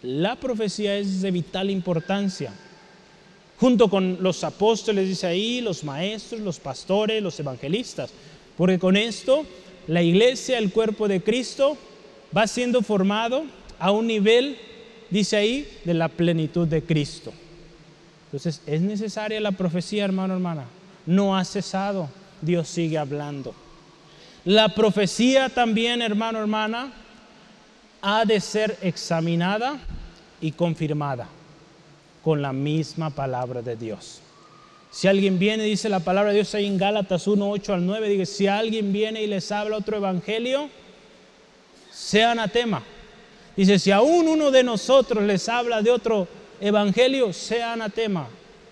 la 0.00 0.36
profecía 0.36 0.96
es 0.96 1.20
de 1.20 1.30
vital 1.30 1.68
importancia. 1.68 2.54
Junto 3.60 3.90
con 3.90 4.16
los 4.22 4.42
apóstoles, 4.44 5.06
dice 5.06 5.26
ahí, 5.26 5.60
los 5.60 5.84
maestros, 5.84 6.40
los 6.40 6.58
pastores, 6.58 7.22
los 7.22 7.38
evangelistas. 7.38 8.10
Porque 8.56 8.78
con 8.78 8.96
esto 8.96 9.44
la 9.88 10.02
iglesia, 10.02 10.56
el 10.56 10.72
cuerpo 10.72 11.06
de 11.06 11.22
Cristo, 11.22 11.76
va 12.36 12.46
siendo 12.46 12.82
formado 12.82 13.44
a 13.78 13.90
un 13.90 14.06
nivel, 14.06 14.56
dice 15.10 15.36
ahí, 15.36 15.68
de 15.84 15.94
la 15.94 16.08
plenitud 16.08 16.66
de 16.66 16.82
Cristo. 16.82 17.32
Entonces, 18.26 18.60
es 18.66 18.80
necesaria 18.80 19.40
la 19.40 19.52
profecía, 19.52 20.04
hermano, 20.04 20.34
hermana. 20.34 20.64
No 21.06 21.36
ha 21.36 21.44
cesado. 21.44 22.10
Dios 22.42 22.68
sigue 22.68 22.98
hablando. 22.98 23.54
La 24.44 24.74
profecía 24.74 25.48
también, 25.48 26.02
hermano, 26.02 26.38
hermana, 26.38 26.92
ha 28.02 28.24
de 28.24 28.40
ser 28.40 28.76
examinada 28.82 29.78
y 30.40 30.52
confirmada 30.52 31.26
con 32.22 32.42
la 32.42 32.52
misma 32.52 33.10
palabra 33.10 33.62
de 33.62 33.76
Dios. 33.76 34.20
Si 34.90 35.08
alguien 35.08 35.38
viene, 35.38 35.64
dice 35.64 35.88
la 35.88 36.00
palabra 36.00 36.30
de 36.30 36.36
Dios 36.36 36.54
ahí 36.54 36.66
en 36.66 36.78
Gálatas 36.78 37.26
1, 37.26 37.50
8 37.50 37.74
al 37.74 37.86
9, 37.86 38.08
dice, 38.08 38.26
si 38.26 38.46
alguien 38.46 38.92
viene 38.92 39.22
y 39.22 39.26
les 39.26 39.50
habla 39.52 39.76
otro 39.76 39.96
evangelio, 39.96 40.70
sea 41.98 42.30
anatema. 42.30 42.82
Dice, 43.56 43.78
si 43.78 43.90
aún 43.90 44.28
uno 44.28 44.52
de 44.52 44.62
nosotros 44.62 45.24
les 45.24 45.48
habla 45.48 45.82
de 45.82 45.90
otro 45.90 46.28
evangelio, 46.60 47.32
sea 47.32 47.72
anatema, 47.72 48.28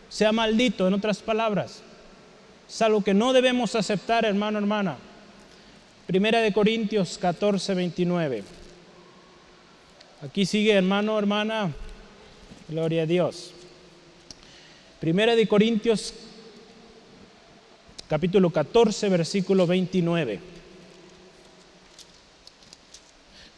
sea 0.09 0.31
maldito, 0.31 0.87
en 0.87 0.95
otras 0.95 1.19
palabras. 1.19 1.83
Es 2.69 2.83
algo 2.83 3.03
que 3.03 3.15
no 3.15 3.33
debemos 3.33 3.75
aceptar, 3.75 4.25
hermano, 4.25 4.59
hermana. 4.59 4.97
Primera 6.07 6.41
de 6.41 6.53
Corintios 6.53 7.19
14, 7.19 7.75
29. 7.75 8.45
Aquí 10.23 10.47
sigue, 10.47 10.73
hermano, 10.73 11.19
hermana. 11.19 11.73
Gloria 12.69 13.03
a 13.03 13.07
Dios. 13.07 13.53
Primera 15.01 15.35
de 15.35 15.49
Corintios 15.49 16.15
capítulo 18.09 18.51
14, 18.51 19.09
versículo 19.09 19.67
29. 19.67 20.56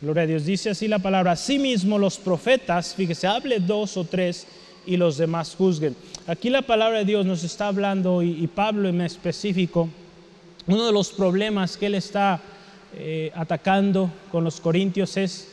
Gloria 0.00 0.22
a 0.22 0.26
Dios. 0.26 0.44
Dice 0.44 0.70
así 0.70 0.86
la 0.86 1.00
palabra. 1.00 1.32
Asimismo 1.32 1.98
los 1.98 2.18
profetas, 2.18 2.94
fíjese, 2.94 3.26
hable 3.26 3.58
dos 3.58 3.96
o 3.96 4.04
tres 4.04 4.46
y 4.86 4.96
los 4.96 5.18
demás 5.18 5.56
juzguen. 5.58 5.96
Aquí 6.28 6.50
la 6.50 6.62
palabra 6.62 6.98
de 6.98 7.04
Dios 7.04 7.26
nos 7.26 7.42
está 7.42 7.66
hablando 7.66 8.22
y, 8.22 8.46
Pablo 8.46 8.88
en 8.88 9.00
específico, 9.00 9.88
uno 10.68 10.86
de 10.86 10.92
los 10.92 11.10
problemas 11.10 11.76
que 11.76 11.86
él 11.86 11.96
está 11.96 12.40
eh, 12.96 13.32
atacando 13.34 14.08
con 14.30 14.44
los 14.44 14.60
corintios 14.60 15.16
es 15.16 15.48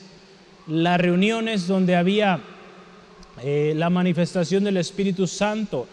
las 0.67 1.01
reuniones 1.01 1.65
donde 1.65 1.95
había 1.95 2.39
eh, 3.41 3.73
la 3.75 3.89
manifestación 3.89 4.63
del 4.63 4.77
Espíritu 4.77 5.25
Santo. 5.25 5.87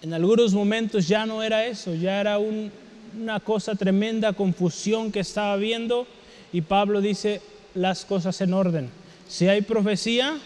En 0.00 0.14
algunos 0.14 0.54
momentos 0.54 1.06
ya 1.06 1.26
no 1.26 1.42
era 1.42 1.66
eso, 1.66 1.94
ya 1.94 2.18
era 2.18 2.38
una 2.38 3.40
cosa 3.40 3.74
tremenda, 3.74 4.32
confusión 4.32 5.12
que 5.12 5.20
estaba 5.20 5.56
viendo 5.56 6.06
y 6.52 6.60
Pablo 6.60 7.00
dice 7.00 7.40
las 7.74 8.04
cosas 8.04 8.40
en 8.40 8.52
orden. 8.52 8.90
Si 9.28 9.48
hay 9.48 9.62
profecía, 9.62 10.38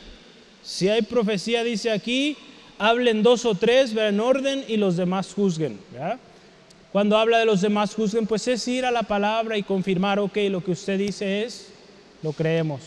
si 0.62 0.88
hay 0.88 1.02
profecía, 1.02 1.64
dice 1.64 1.90
aquí, 1.90 2.36
hablen 2.78 3.22
dos 3.22 3.44
o 3.44 3.54
tres, 3.54 3.94
vean 3.94 4.14
en 4.14 4.20
orden 4.20 4.64
y 4.68 4.76
los 4.76 4.96
demás 4.96 5.32
juzguen. 5.34 5.78
Cuando 6.92 7.18
habla 7.18 7.38
de 7.38 7.46
los 7.46 7.60
demás 7.60 7.94
juzguen, 7.94 8.26
pues 8.26 8.46
es 8.48 8.66
ir 8.68 8.84
a 8.84 8.90
la 8.90 9.02
palabra 9.02 9.58
y 9.58 9.62
confirmar, 9.62 10.18
ok, 10.18 10.36
lo 10.50 10.62
que 10.62 10.70
usted 10.70 10.98
dice 10.98 11.44
es, 11.44 11.68
lo 12.22 12.32
creemos. 12.32 12.80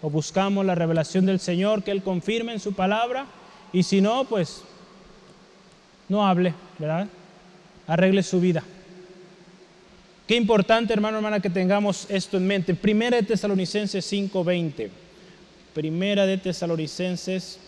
O 0.00 0.10
buscamos 0.10 0.64
la 0.64 0.74
revelación 0.74 1.26
del 1.26 1.38
Señor, 1.38 1.82
que 1.82 1.90
Él 1.90 2.02
confirme 2.02 2.52
en 2.52 2.60
su 2.60 2.72
palabra. 2.72 3.26
Y 3.72 3.82
si 3.82 4.00
no, 4.00 4.24
pues 4.24 4.62
no 6.08 6.26
hable, 6.26 6.54
¿verdad? 6.78 7.08
Arregle 7.86 8.22
su 8.22 8.40
vida. 8.40 8.62
Qué 10.26 10.36
importante, 10.36 10.92
hermano, 10.92 11.18
hermana, 11.18 11.40
que 11.40 11.50
tengamos 11.50 12.06
esto 12.08 12.36
en 12.36 12.46
mente. 12.46 12.74
Primera 12.74 13.16
de 13.16 13.22
Tesalonicenses 13.24 14.04
5:20. 14.04 14.90
Primera 15.74 16.26
de 16.26 16.38
Tesalonicenses 16.38 17.58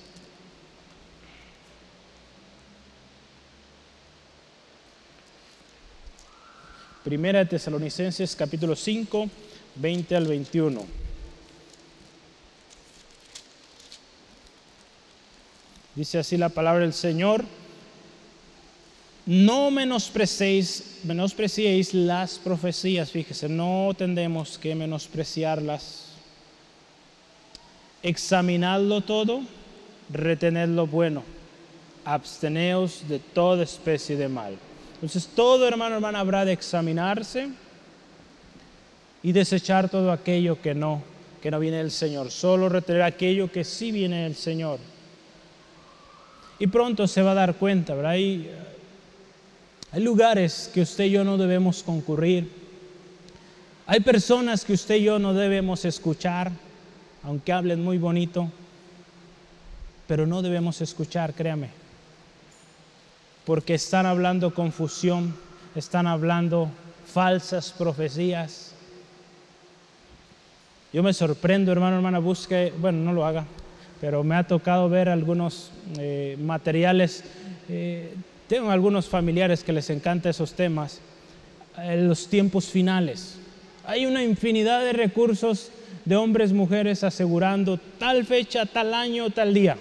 Primera 7.04 7.40
de 7.40 7.44
Tesalonicenses 7.44 8.34
capítulo 8.34 8.74
5, 8.74 9.28
20 9.74 10.16
al 10.16 10.26
21. 10.26 10.86
Dice 15.94 16.18
así 16.18 16.38
la 16.38 16.48
palabra 16.48 16.80
del 16.80 16.94
Señor 16.94 17.44
no 19.26 19.70
menospreciéis, 19.70 21.00
menospreciéis 21.04 21.94
las 21.94 22.38
profecías, 22.38 23.10
fíjese, 23.10 23.48
no 23.48 23.92
tendemos 23.96 24.58
que 24.58 24.74
menospreciarlas. 24.74 26.10
Examinadlo 28.02 29.00
todo, 29.00 29.40
retened 30.10 30.68
lo 30.68 30.86
bueno, 30.86 31.22
absteneos 32.04 33.08
de 33.08 33.18
toda 33.18 33.64
especie 33.64 34.16
de 34.16 34.28
mal. 34.28 34.58
Entonces 34.94 35.26
todo 35.34 35.66
hermano, 35.66 35.94
hermana, 35.94 36.20
habrá 36.20 36.44
de 36.44 36.52
examinarse 36.52 37.48
y 39.22 39.32
desechar 39.32 39.88
todo 39.88 40.12
aquello 40.12 40.60
que 40.60 40.74
no, 40.74 41.02
que 41.40 41.50
no 41.50 41.58
viene 41.58 41.78
del 41.78 41.90
Señor, 41.90 42.30
solo 42.30 42.68
retener 42.68 43.02
aquello 43.02 43.50
que 43.50 43.64
sí 43.64 43.90
viene 43.90 44.24
del 44.24 44.34
Señor. 44.34 44.78
Y 46.58 46.66
pronto 46.66 47.08
se 47.08 47.22
va 47.22 47.30
a 47.30 47.34
dar 47.34 47.54
cuenta, 47.54 47.94
¿verdad? 47.94 48.16
Hay 49.94 50.02
lugares 50.02 50.68
que 50.74 50.80
usted 50.80 51.04
y 51.04 51.10
yo 51.10 51.22
no 51.22 51.38
debemos 51.38 51.84
concurrir. 51.84 52.50
Hay 53.86 54.00
personas 54.00 54.64
que 54.64 54.72
usted 54.72 54.96
y 54.96 55.04
yo 55.04 55.20
no 55.20 55.34
debemos 55.34 55.84
escuchar, 55.84 56.50
aunque 57.22 57.52
hablen 57.52 57.84
muy 57.84 57.96
bonito, 57.96 58.50
pero 60.08 60.26
no 60.26 60.42
debemos 60.42 60.80
escuchar, 60.80 61.32
créame, 61.32 61.68
porque 63.46 63.74
están 63.74 64.04
hablando 64.04 64.52
confusión, 64.52 65.32
están 65.76 66.08
hablando 66.08 66.68
falsas 67.06 67.70
profecías. 67.70 68.74
Yo 70.92 71.04
me 71.04 71.12
sorprendo, 71.12 71.70
hermano, 71.70 71.98
hermana, 71.98 72.18
busque, 72.18 72.72
bueno, 72.80 72.98
no 72.98 73.12
lo 73.12 73.24
haga, 73.24 73.44
pero 74.00 74.24
me 74.24 74.34
ha 74.34 74.44
tocado 74.44 74.88
ver 74.88 75.08
algunos 75.08 75.70
eh, 76.00 76.36
materiales 76.40 77.22
eh, 77.68 78.12
tengo 78.48 78.70
algunos 78.70 79.08
familiares 79.08 79.64
que 79.64 79.72
les 79.72 79.90
encanta 79.90 80.30
esos 80.30 80.52
temas, 80.54 81.00
en 81.76 82.08
los 82.08 82.28
tiempos 82.28 82.66
finales. 82.66 83.36
Hay 83.86 84.06
una 84.06 84.22
infinidad 84.22 84.80
de 84.84 84.92
recursos 84.92 85.70
de 86.04 86.16
hombres, 86.16 86.52
mujeres 86.52 87.04
asegurando 87.04 87.78
tal 87.98 88.24
fecha, 88.24 88.66
tal 88.66 88.94
año, 88.94 89.30
tal 89.30 89.54
día. 89.54 89.76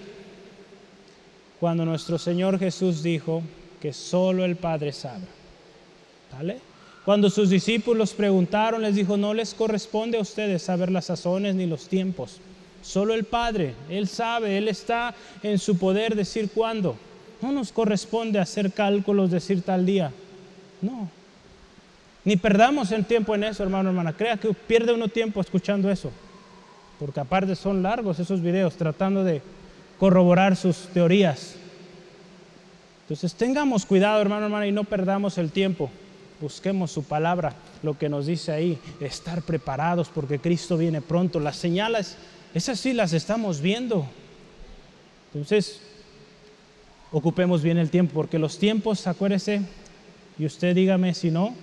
Cuando 1.59 1.85
nuestro 1.85 2.17
Señor 2.17 2.59
Jesús 2.59 3.03
dijo 3.03 3.41
que 3.81 3.93
solo 3.93 4.43
el 4.43 4.55
Padre 4.55 4.91
sabe. 4.91 5.25
¿Vale? 6.31 6.59
Cuando 7.05 7.29
sus 7.29 7.49
discípulos 7.49 8.13
preguntaron, 8.13 8.81
les 8.81 8.95
dijo, 8.95 9.17
no 9.17 9.33
les 9.33 9.53
corresponde 9.53 10.17
a 10.17 10.21
ustedes 10.21 10.61
saber 10.63 10.89
las 10.89 11.05
sazones 11.05 11.53
ni 11.55 11.65
los 11.65 11.87
tiempos. 11.87 12.39
Solo 12.81 13.13
el 13.13 13.25
Padre, 13.25 13.73
Él 13.89 14.07
sabe, 14.07 14.57
Él 14.57 14.67
está 14.67 15.13
en 15.41 15.59
su 15.59 15.77
poder 15.77 16.15
decir 16.15 16.49
cuándo. 16.53 16.97
No 17.43 17.51
nos 17.51 17.73
corresponde 17.73 18.39
hacer 18.39 18.71
cálculos, 18.71 19.29
decir 19.29 19.63
tal 19.63 19.85
día. 19.85 20.13
No. 20.81 21.09
Ni 22.23 22.37
perdamos 22.37 22.93
el 22.93 23.03
tiempo 23.03 23.35
en 23.35 23.43
eso, 23.43 23.63
hermano, 23.63 23.89
hermana. 23.89 24.13
Crea 24.13 24.37
que 24.37 24.53
pierde 24.53 24.93
uno 24.93 25.09
tiempo 25.09 25.41
escuchando 25.41 25.91
eso. 25.91 26.09
Porque 26.97 27.19
aparte 27.19 27.57
son 27.57 27.83
largos 27.83 28.17
esos 28.17 28.41
videos 28.41 28.75
tratando 28.77 29.25
de 29.25 29.41
corroborar 29.99 30.55
sus 30.55 30.87
teorías. 30.93 31.55
Entonces 33.01 33.33
tengamos 33.33 33.85
cuidado, 33.85 34.21
hermano, 34.21 34.45
hermana, 34.45 34.65
y 34.65 34.71
no 34.71 34.85
perdamos 34.85 35.37
el 35.37 35.51
tiempo. 35.51 35.89
Busquemos 36.39 36.91
su 36.91 37.03
palabra, 37.03 37.55
lo 37.81 37.97
que 37.97 38.07
nos 38.07 38.25
dice 38.25 38.53
ahí, 38.53 38.79
estar 39.01 39.41
preparados 39.41 40.07
porque 40.07 40.39
Cristo 40.39 40.77
viene 40.77 41.01
pronto. 41.01 41.41
Las 41.41 41.57
señales, 41.57 42.15
esas 42.53 42.79
sí 42.79 42.93
las 42.93 43.11
estamos 43.11 43.59
viendo. 43.59 44.05
Entonces, 45.33 45.81
ocupemos 47.13 47.61
bien 47.61 47.77
el 47.77 47.89
tiempo, 47.89 48.13
porque 48.15 48.39
los 48.39 48.57
tiempos, 48.57 49.07
acuérdese, 49.07 49.61
y 50.37 50.45
usted 50.45 50.75
dígame 50.75 51.13
si 51.13 51.31
no, 51.31 51.55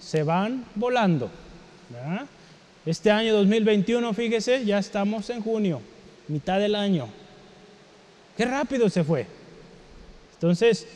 se 0.00 0.22
van 0.22 0.64
volando. 0.74 1.30
Este 2.86 3.10
año 3.10 3.34
2021, 3.34 4.12
fíjese, 4.14 4.64
ya 4.64 4.78
estamos 4.78 5.28
en 5.30 5.42
junio, 5.42 5.80
mitad 6.28 6.58
del 6.58 6.74
año. 6.74 7.08
Qué 8.36 8.46
rápido 8.46 8.88
se 8.88 9.04
fue. 9.04 9.26
Entonces, 10.34 10.86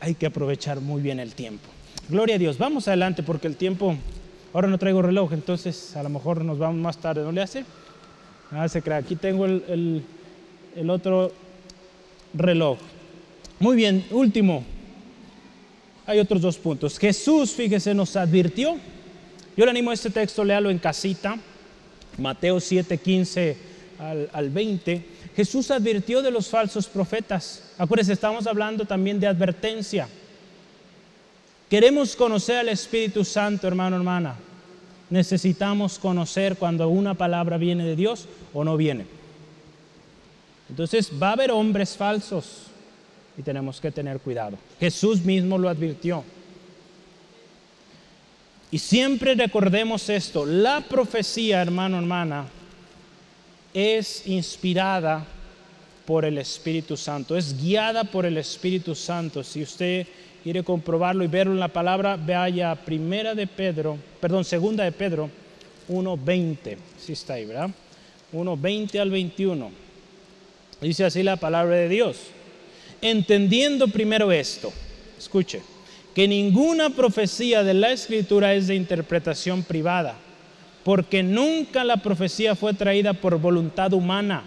hay 0.00 0.14
que 0.14 0.26
aprovechar 0.26 0.80
muy 0.80 1.00
bien 1.00 1.18
el 1.18 1.34
tiempo. 1.34 1.68
Gloria 2.08 2.36
a 2.36 2.38
Dios. 2.38 2.58
Vamos 2.58 2.88
adelante 2.88 3.22
porque 3.22 3.46
el 3.46 3.56
tiempo, 3.56 3.96
ahora 4.52 4.68
no 4.68 4.78
traigo 4.78 5.00
reloj, 5.00 5.32
entonces 5.32 5.96
a 5.96 6.02
lo 6.02 6.10
mejor 6.10 6.44
nos 6.44 6.58
vamos 6.58 6.80
más 6.80 6.98
tarde, 6.98 7.22
¿no 7.22 7.32
le 7.32 7.40
hace? 7.40 7.64
Nada 8.50 8.68
se 8.68 8.82
crea. 8.82 8.98
Aquí 8.98 9.16
tengo 9.16 9.46
el 9.46 10.04
otro 10.88 11.32
reloj. 12.34 12.78
Muy 13.60 13.76
bien, 13.76 14.06
último. 14.10 14.64
Hay 16.06 16.18
otros 16.18 16.40
dos 16.40 16.56
puntos. 16.56 16.98
Jesús, 16.98 17.52
fíjese, 17.52 17.94
nos 17.94 18.16
advirtió. 18.16 18.78
Yo 19.54 19.64
le 19.66 19.70
animo 19.70 19.90
a 19.90 19.94
este 19.94 20.08
texto, 20.08 20.42
léalo 20.42 20.70
en 20.70 20.78
casita. 20.78 21.38
Mateo 22.16 22.58
7, 22.58 22.96
15 22.96 23.56
al, 23.98 24.30
al 24.32 24.48
20, 24.48 25.04
Jesús 25.36 25.70
advirtió 25.70 26.22
de 26.22 26.30
los 26.30 26.48
falsos 26.48 26.86
profetas. 26.86 27.70
Acuérdense, 27.76 28.14
estamos 28.14 28.46
hablando 28.46 28.86
también 28.86 29.20
de 29.20 29.26
advertencia. 29.26 30.08
Queremos 31.68 32.16
conocer 32.16 32.56
al 32.56 32.70
Espíritu 32.70 33.26
Santo, 33.26 33.68
hermano, 33.68 33.96
hermana. 33.96 34.36
Necesitamos 35.10 35.98
conocer 35.98 36.56
cuando 36.56 36.88
una 36.88 37.12
palabra 37.12 37.58
viene 37.58 37.84
de 37.84 37.94
Dios 37.94 38.26
o 38.54 38.64
no 38.64 38.78
viene. 38.78 39.04
Entonces 40.70 41.10
va 41.22 41.28
a 41.28 41.32
haber 41.32 41.50
hombres 41.50 41.94
falsos 41.94 42.69
y 43.40 43.42
tenemos 43.42 43.80
que 43.80 43.90
tener 43.90 44.20
cuidado. 44.20 44.58
Jesús 44.78 45.24
mismo 45.24 45.56
lo 45.56 45.70
advirtió. 45.70 46.22
Y 48.70 48.78
siempre 48.78 49.34
recordemos 49.34 50.10
esto, 50.10 50.44
la 50.44 50.82
profecía, 50.82 51.62
hermano, 51.62 51.98
hermana, 51.98 52.46
es 53.72 54.26
inspirada 54.26 55.24
por 56.04 56.26
el 56.26 56.36
Espíritu 56.36 56.98
Santo, 56.98 57.34
es 57.34 57.60
guiada 57.60 58.04
por 58.04 58.26
el 58.26 58.36
Espíritu 58.36 58.94
Santo. 58.94 59.42
Si 59.42 59.62
usted 59.62 60.06
quiere 60.44 60.62
comprobarlo 60.62 61.24
y 61.24 61.28
verlo 61.28 61.54
en 61.54 61.60
la 61.60 61.68
palabra, 61.68 62.16
vaya 62.16 62.74
primera 62.74 63.34
de 63.34 63.46
Pedro, 63.46 63.96
perdón, 64.20 64.44
segunda 64.44 64.84
de 64.84 64.92
Pedro 64.92 65.30
1.20, 65.88 66.76
si 66.98 67.14
está 67.14 67.34
ahí, 67.34 67.46
¿verdad? 67.46 67.70
1.20 68.34 69.00
al 69.00 69.10
21. 69.10 69.70
Dice 70.82 71.04
así 71.06 71.22
la 71.22 71.36
palabra 71.36 71.74
de 71.74 71.88
Dios. 71.88 72.18
Entendiendo 73.02 73.88
primero 73.88 74.30
esto, 74.30 74.72
escuche, 75.18 75.62
que 76.14 76.28
ninguna 76.28 76.90
profecía 76.90 77.62
de 77.62 77.74
la 77.74 77.92
escritura 77.92 78.54
es 78.54 78.66
de 78.66 78.74
interpretación 78.74 79.62
privada, 79.62 80.16
porque 80.84 81.22
nunca 81.22 81.84
la 81.84 81.98
profecía 81.98 82.54
fue 82.54 82.74
traída 82.74 83.14
por 83.14 83.38
voluntad 83.38 83.92
humana, 83.92 84.44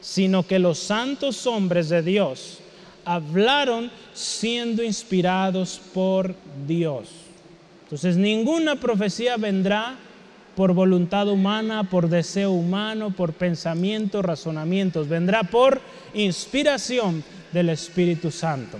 sino 0.00 0.46
que 0.46 0.58
los 0.58 0.78
santos 0.78 1.46
hombres 1.46 1.88
de 1.88 2.02
Dios 2.02 2.58
hablaron 3.04 3.90
siendo 4.12 4.82
inspirados 4.82 5.80
por 5.92 6.34
Dios. 6.66 7.08
Entonces 7.84 8.16
ninguna 8.16 8.76
profecía 8.76 9.36
vendrá 9.36 9.96
por 10.54 10.72
voluntad 10.72 11.28
humana, 11.28 11.84
por 11.90 12.08
deseo 12.08 12.52
humano, 12.52 13.10
por 13.10 13.32
pensamiento, 13.32 14.22
razonamientos. 14.22 15.08
Vendrá 15.08 15.42
por 15.42 15.80
inspiración 16.14 17.24
del 17.54 17.70
Espíritu 17.70 18.32
Santo. 18.32 18.78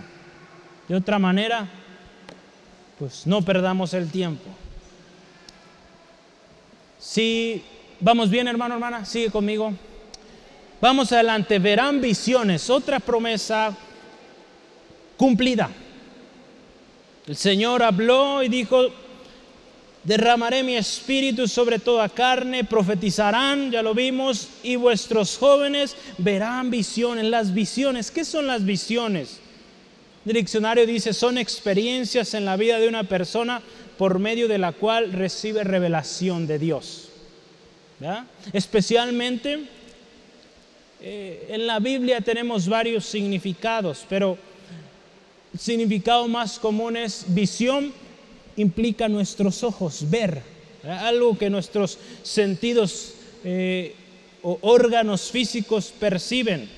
De 0.88 0.96
otra 0.96 1.18
manera, 1.18 1.66
pues 2.98 3.24
no 3.26 3.40
perdamos 3.40 3.94
el 3.94 4.10
tiempo. 4.10 4.50
Si 6.98 7.62
vamos 8.00 8.28
bien, 8.28 8.48
hermano, 8.48 8.74
hermana, 8.74 9.04
sigue 9.04 9.30
conmigo. 9.30 9.72
Vamos 10.80 11.12
adelante, 11.12 11.58
verán 11.60 12.00
visiones, 12.00 12.68
otra 12.68 12.98
promesa 12.98 13.74
cumplida. 15.16 15.70
El 17.28 17.36
Señor 17.36 17.82
habló 17.82 18.42
y 18.42 18.48
dijo, 18.48 18.88
derramaré 20.05 20.62
mi 20.62 20.76
espíritu 20.76 21.48
sobre 21.48 21.78
toda 21.78 22.09
carne, 22.09 22.64
profetizarán, 22.64 23.70
ya 23.70 23.82
lo 23.82 23.94
vimos, 23.94 24.48
y 24.62 24.76
vuestros 24.76 25.36
jóvenes 25.38 25.96
verán 26.18 26.70
visiones. 26.70 27.24
Las 27.24 27.52
visiones, 27.52 28.11
¿qué 28.11 28.24
son 28.24 28.46
las 28.46 28.64
visiones? 28.64 29.40
El 30.26 30.34
diccionario 30.34 30.86
dice, 30.86 31.12
son 31.12 31.38
experiencias 31.38 32.34
en 32.34 32.44
la 32.44 32.57
vida 32.57 32.78
de 32.78 32.88
una 32.88 33.05
persona 33.05 33.62
por 33.98 34.18
medio 34.18 34.48
de 34.48 34.59
la 34.59 34.72
cual 34.72 35.12
recibe 35.12 35.64
revelación 35.64 36.46
de 36.46 36.59
Dios. 36.59 37.09
Especialmente 38.52 39.64
eh, 41.00 41.46
en 41.50 41.66
la 41.66 41.78
Biblia 41.78 42.20
tenemos 42.20 42.68
varios 42.68 43.05
significados, 43.07 44.05
pero 44.09 44.36
el 45.52 45.59
significado 45.59 46.26
más 46.28 46.59
común 46.59 46.96
es 46.96 47.24
visión 47.28 47.92
implica 48.57 49.09
nuestros 49.09 49.62
ojos, 49.62 50.09
ver, 50.11 50.42
algo 50.84 51.36
que 51.36 51.50
nuestros 51.50 51.98
sentidos 52.22 53.14
eh, 53.44 53.94
o 54.42 54.59
órganos 54.61 55.30
físicos 55.30 55.92
perciben. 55.98 56.68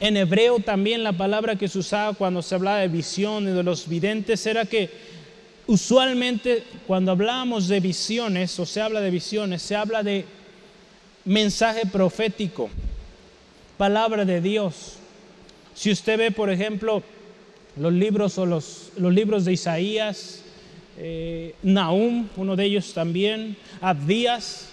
En 0.00 0.16
hebreo 0.16 0.58
también 0.58 1.02
la 1.02 1.12
palabra 1.12 1.56
que 1.56 1.68
se 1.68 1.78
usaba 1.78 2.14
cuando 2.14 2.42
se 2.42 2.54
hablaba 2.54 2.78
de 2.78 2.88
visión 2.88 3.44
de 3.44 3.62
los 3.62 3.88
videntes 3.88 4.44
era 4.44 4.66
que 4.66 4.90
usualmente 5.66 6.64
cuando 6.86 7.12
hablamos 7.12 7.68
de 7.68 7.80
visiones 7.80 8.58
o 8.58 8.66
se 8.66 8.80
habla 8.80 9.00
de 9.00 9.10
visiones, 9.10 9.62
se 9.62 9.76
habla 9.76 10.02
de 10.02 10.26
mensaje 11.24 11.86
profético, 11.86 12.68
palabra 13.78 14.24
de 14.24 14.40
Dios. 14.40 14.96
Si 15.74 15.90
usted 15.90 16.18
ve, 16.18 16.30
por 16.30 16.50
ejemplo, 16.50 17.02
los 17.76 17.92
libros 17.92 18.36
o 18.38 18.46
los, 18.46 18.92
los 18.96 19.12
libros 19.12 19.44
de 19.44 19.54
Isaías, 19.54 20.43
eh, 20.98 21.54
uno 21.62 22.56
de 22.56 22.64
ellos 22.64 22.92
también, 22.94 23.56
Abdías, 23.80 24.68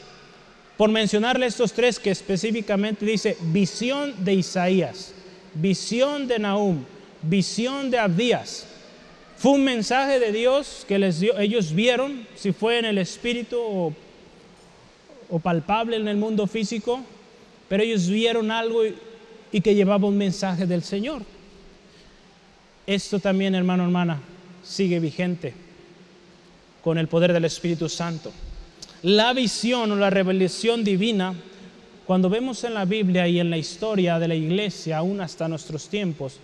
por 0.78 0.90
mencionarle 0.90 1.46
estos 1.46 1.74
tres 1.74 2.00
que 2.00 2.12
específicamente 2.12 3.06
dice 3.06 3.38
visión 3.42 4.14
de 4.24 4.34
Isaías, 4.36 5.14
visión 5.54 6.28
de 6.28 6.40
Nahum, 6.40 6.84
visión 7.22 7.92
de 7.92 8.00
Abdías. 8.00 8.68
Fue 9.38 9.54
un 9.54 9.64
mensaje 9.64 10.20
de 10.20 10.32
Dios 10.32 10.86
que 10.88 11.00
les 11.00 11.20
dio, 11.20 11.38
ellos 11.40 11.74
vieron, 11.74 12.28
si 12.36 12.52
fue 12.52 12.78
en 12.78 12.86
el 12.86 12.98
espíritu 13.00 13.60
o, 13.60 13.94
o 15.30 15.40
palpable 15.40 15.98
en 15.98 16.08
el 16.08 16.18
mundo 16.18 16.46
físico, 16.46 17.02
pero 17.68 17.84
ellos 17.84 18.08
vieron 18.08 18.52
algo 18.52 18.86
y, 18.86 18.96
y 19.52 19.62
que 19.62 19.74
llevaba 19.74 20.08
un 20.08 20.18
mensaje 20.18 20.68
del 20.68 20.84
Señor. 20.84 21.24
Esto 22.86 23.20
también, 23.20 23.56
hermano, 23.56 23.84
hermana, 23.84 24.22
sigue 24.64 25.00
vigente 25.00 25.54
con 26.84 26.98
el 26.98 27.08
poder 27.08 27.34
del 27.34 27.46
Espíritu 27.46 27.90
Santo. 27.90 28.32
La 29.04 29.34
visión 29.34 29.92
o 29.92 29.96
la 29.96 30.10
revelación 30.10 30.84
divina, 30.84 31.34
cuando 32.06 32.30
vemos 32.30 32.64
en 32.64 32.74
la 32.74 32.86
Biblia 32.86 33.28
y 33.28 33.40
en 33.40 33.50
la 33.50 33.58
historia 33.58 34.20
de 34.20 34.28
la 34.28 34.36
iglesia, 34.36 34.98
aún 34.98 35.22
hasta 35.22 35.48
nuestros 35.48 35.88
tiempos, 35.88 36.40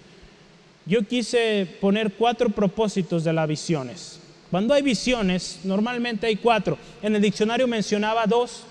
yo 0.85 1.03
quise 1.03 1.67
poner 1.81 2.13
cuatro 2.13 2.49
propósitos 2.49 3.23
de 3.23 3.33
las 3.33 3.47
visiones. 3.47 4.19
Cuando 4.49 4.73
hay 4.73 4.81
visiones, 4.81 5.59
normalmente 5.63 6.27
hay 6.27 6.37
cuatro. 6.37 6.77
En 7.01 7.15
el 7.15 7.21
diccionario 7.21 7.67
mencionaba 7.67 8.25
dos, 8.25 8.63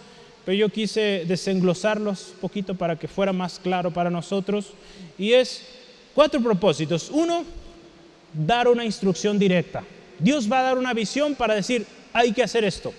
pero 0.44 0.56
yo 0.56 0.68
quise 0.70 1.24
desenglosarlos 1.26 2.30
un 2.34 2.40
poquito 2.40 2.74
para 2.74 2.96
que 2.96 3.08
fuera 3.08 3.32
más 3.32 3.58
claro 3.58 3.90
para 3.90 4.08
nosotros. 4.08 4.68
Y 5.18 5.32
es 5.32 5.62
cuatro 6.14 6.40
propósitos. 6.40 7.10
Uno, 7.10 7.44
dar 8.32 8.68
una 8.68 8.84
instrucción 8.84 9.38
directa. 9.38 9.84
Dios 10.18 10.50
va 10.50 10.60
a 10.60 10.62
dar 10.62 10.78
una 10.78 10.94
visión 10.94 11.34
para 11.34 11.54
decir, 11.54 11.86
hay 12.12 12.32
que 12.32 12.42
hacer 12.42 12.64
esto. 12.64 12.92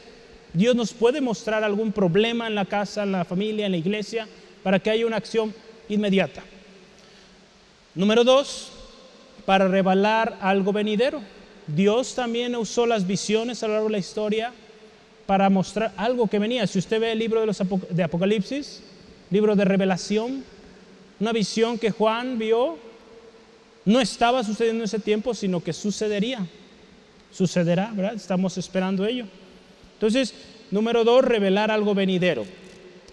Dios 0.53 0.76
nos 0.76 0.93
puede 0.93 1.22
mostrar 1.22 1.63
algún 1.63 1.91
problema 1.91 2.47
en 2.47 2.55
la 2.55 2.65
casa, 2.65 3.03
en 3.03 3.11
la 3.11 3.26
familia, 3.26 3.65
en 3.65 3.72
la 3.72 3.78
iglesia, 3.78 4.28
para 4.63 4.80
que 4.80 4.89
haya 4.89 5.05
una 5.05 5.18
acción 5.18 5.53
inmediata. 5.89 6.43
Número 7.95 8.24
dos, 8.24 8.72
para 9.45 9.68
revelar 9.68 10.38
algo 10.41 10.74
venidero. 10.74 11.22
Dios 11.68 12.15
también 12.15 12.55
usó 12.55 12.86
las 12.86 13.05
visiones 13.05 13.61
a 13.63 13.68
lo 13.68 13.74
largo 13.74 13.88
de 13.88 13.93
la 13.93 13.97
historia 13.97 14.53
para 15.26 15.49
mostrar 15.49 15.93
algo 15.97 16.28
que 16.28 16.39
venía. 16.39 16.65
Si 16.68 16.80
usted 16.80 16.99
ve 16.99 17.11
el 17.11 17.20
libro 17.20 17.41
de, 17.41 17.47
los 17.47 17.59
Apocalipsis, 17.61 18.82
libro 19.30 19.55
de 19.55 19.65
revelación, 19.65 20.43
una 21.20 21.34
visión 21.34 21.78
que 21.78 21.91
Juan 21.91 22.38
vio, 22.38 22.78
no 23.86 23.99
estaba 23.99 24.43
sucediendo 24.43 24.84
en 24.84 24.86
ese 24.86 24.99
tiempo, 24.99 25.34
sino 25.34 25.63
que 25.63 25.74
sucedería 25.74 26.47
sucederá, 27.38 27.91
¿verdad? 27.93 28.15
Estamos 28.15 28.57
esperando 28.57 29.05
ello. 29.05 29.25
Entonces, 29.93 30.33
número 30.71 31.03
dos, 31.03 31.23
revelar 31.23 31.69
algo 31.69 31.93
venidero. 31.93 32.45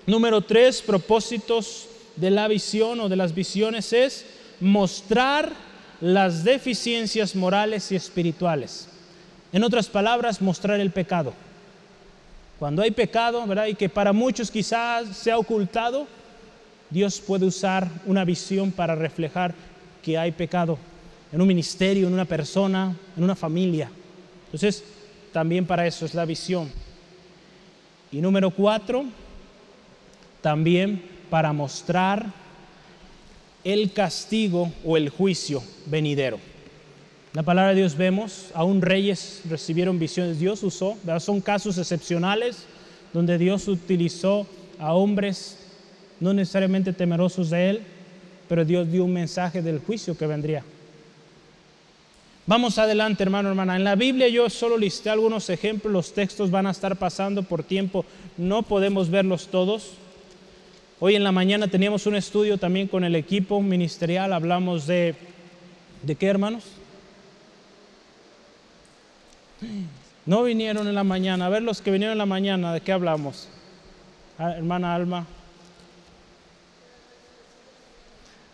Número 0.07 0.41
tres, 0.41 0.81
propósitos 0.81 1.89
de 2.17 2.31
la 2.31 2.49
visión 2.49 3.01
o 3.01 3.11
de 3.11 3.17
las 3.17 3.35
visiones 3.35 3.93
es 3.93 4.25
mostrar 4.61 5.53
las 6.01 6.43
deficiencias 6.43 7.37
morales 7.37 7.93
y 7.93 7.97
espirituales. 7.97 8.89
En 9.53 9.63
otras 9.63 9.89
palabras, 9.89 10.41
mostrar 10.41 10.81
el 10.81 10.91
pecado. 10.91 11.35
Cuando 12.59 12.81
hay 12.81 12.93
pecado, 12.93 13.47
¿verdad? 13.47 13.67
Y 13.67 13.75
que 13.75 13.91
para 13.91 14.15
muchos 14.15 14.51
quizás 14.51 15.15
se 15.15 15.33
ha 15.33 15.37
ocultado, 15.37 16.07
Dios 16.89 17.21
puede 17.21 17.45
usar 17.45 17.91
una 18.07 18.25
visión 18.25 18.73
para 18.73 18.95
reflejar 18.95 19.55
que 20.03 20.17
hay 20.17 20.33
pecado 20.33 20.79
en 21.31 21.43
un 21.43 21.47
ministerio, 21.47 22.07
en 22.07 22.15
una 22.15 22.25
persona, 22.25 22.97
en 23.19 23.23
una 23.23 23.35
familia. 23.35 23.91
Entonces, 24.55 24.85
también 25.33 25.67
para 25.67 25.85
eso 25.85 26.07
es 26.07 26.15
la 26.15 26.25
visión. 26.25 26.71
Y 28.13 28.21
número 28.21 28.53
cuatro, 28.53 29.05
también 30.43 31.03
para 31.29 31.53
mostrar 31.53 32.27
el 33.65 33.93
castigo 33.93 34.73
o 34.85 34.97
el 34.97 35.09
juicio 35.09 35.61
venidero. 35.87 36.39
La 37.33 37.43
palabra 37.43 37.71
de 37.71 37.81
Dios 37.81 37.97
vemos, 37.97 38.53
aún 38.55 38.81
reyes 38.81 39.43
recibieron 39.51 39.99
visiones, 39.99 40.39
Dios 40.39 40.63
usó, 40.63 40.97
son 41.19 41.41
casos 41.41 41.77
excepcionales 41.77 42.59
donde 43.13 43.39
Dios 43.39 43.67
utilizó 43.67 44.47
a 44.79 44.95
hombres 44.95 45.59
no 46.21 46.33
necesariamente 46.33 46.93
temerosos 46.93 47.51
de 47.51 47.71
Él, 47.71 47.81
pero 48.49 48.65
Dios 48.65 48.89
dio 48.89 49.05
un 49.05 49.15
mensaje 49.15 49.63
del 49.63 49.81
juicio 49.81 50.17
que 50.17 50.29
vendría. 50.29 50.63
Vamos 52.47 52.77
adelante, 52.77 53.23
hermano, 53.23 53.49
hermana. 53.49 53.77
En 53.77 53.85
la 53.85 53.95
Biblia 53.95 54.29
yo 54.29 54.51
solo 54.51 54.77
listé 54.77 55.09
algunos 55.09 55.49
ejemplos, 55.49 55.93
los 55.93 56.13
textos 56.13 56.51
van 56.51 56.67
a 56.67 56.73
estar 56.73 56.97
pasando 56.97 57.43
por 57.43 57.63
tiempo, 57.63 58.05
no 58.37 58.63
podemos 58.63 59.09
verlos 59.09 59.49
todos. 59.49 59.93
Hoy 61.01 61.15
en 61.15 61.25
la 61.25 61.33
mañana 61.33 61.69
teníamos 61.69 62.07
un 62.07 62.17
estudio 62.17 62.59
también 62.59 62.87
con 62.87 63.03
el 63.03 63.17
equipo 63.17 63.63
ministerial, 63.63 64.33
hablamos 64.35 64.87
de, 64.87 65.15
¿de 66.03 66.15
qué 66.17 66.27
hermanos? 66.27 66.65
No 70.27 70.43
vinieron 70.43 70.87
en 70.87 70.95
la 70.95 71.05
mañana, 71.05 71.47
a 71.47 71.49
ver 71.49 71.63
los 71.63 71.81
que 71.81 71.91
vinieron 71.91 72.13
en 72.13 72.19
la 72.19 72.27
mañana, 72.27 72.75
¿de 72.75 72.83
qué 72.83 72.93
hablamos? 72.93 73.49
Ah, 74.39 74.53
hermana 74.53 74.95
Alma. 74.95 75.27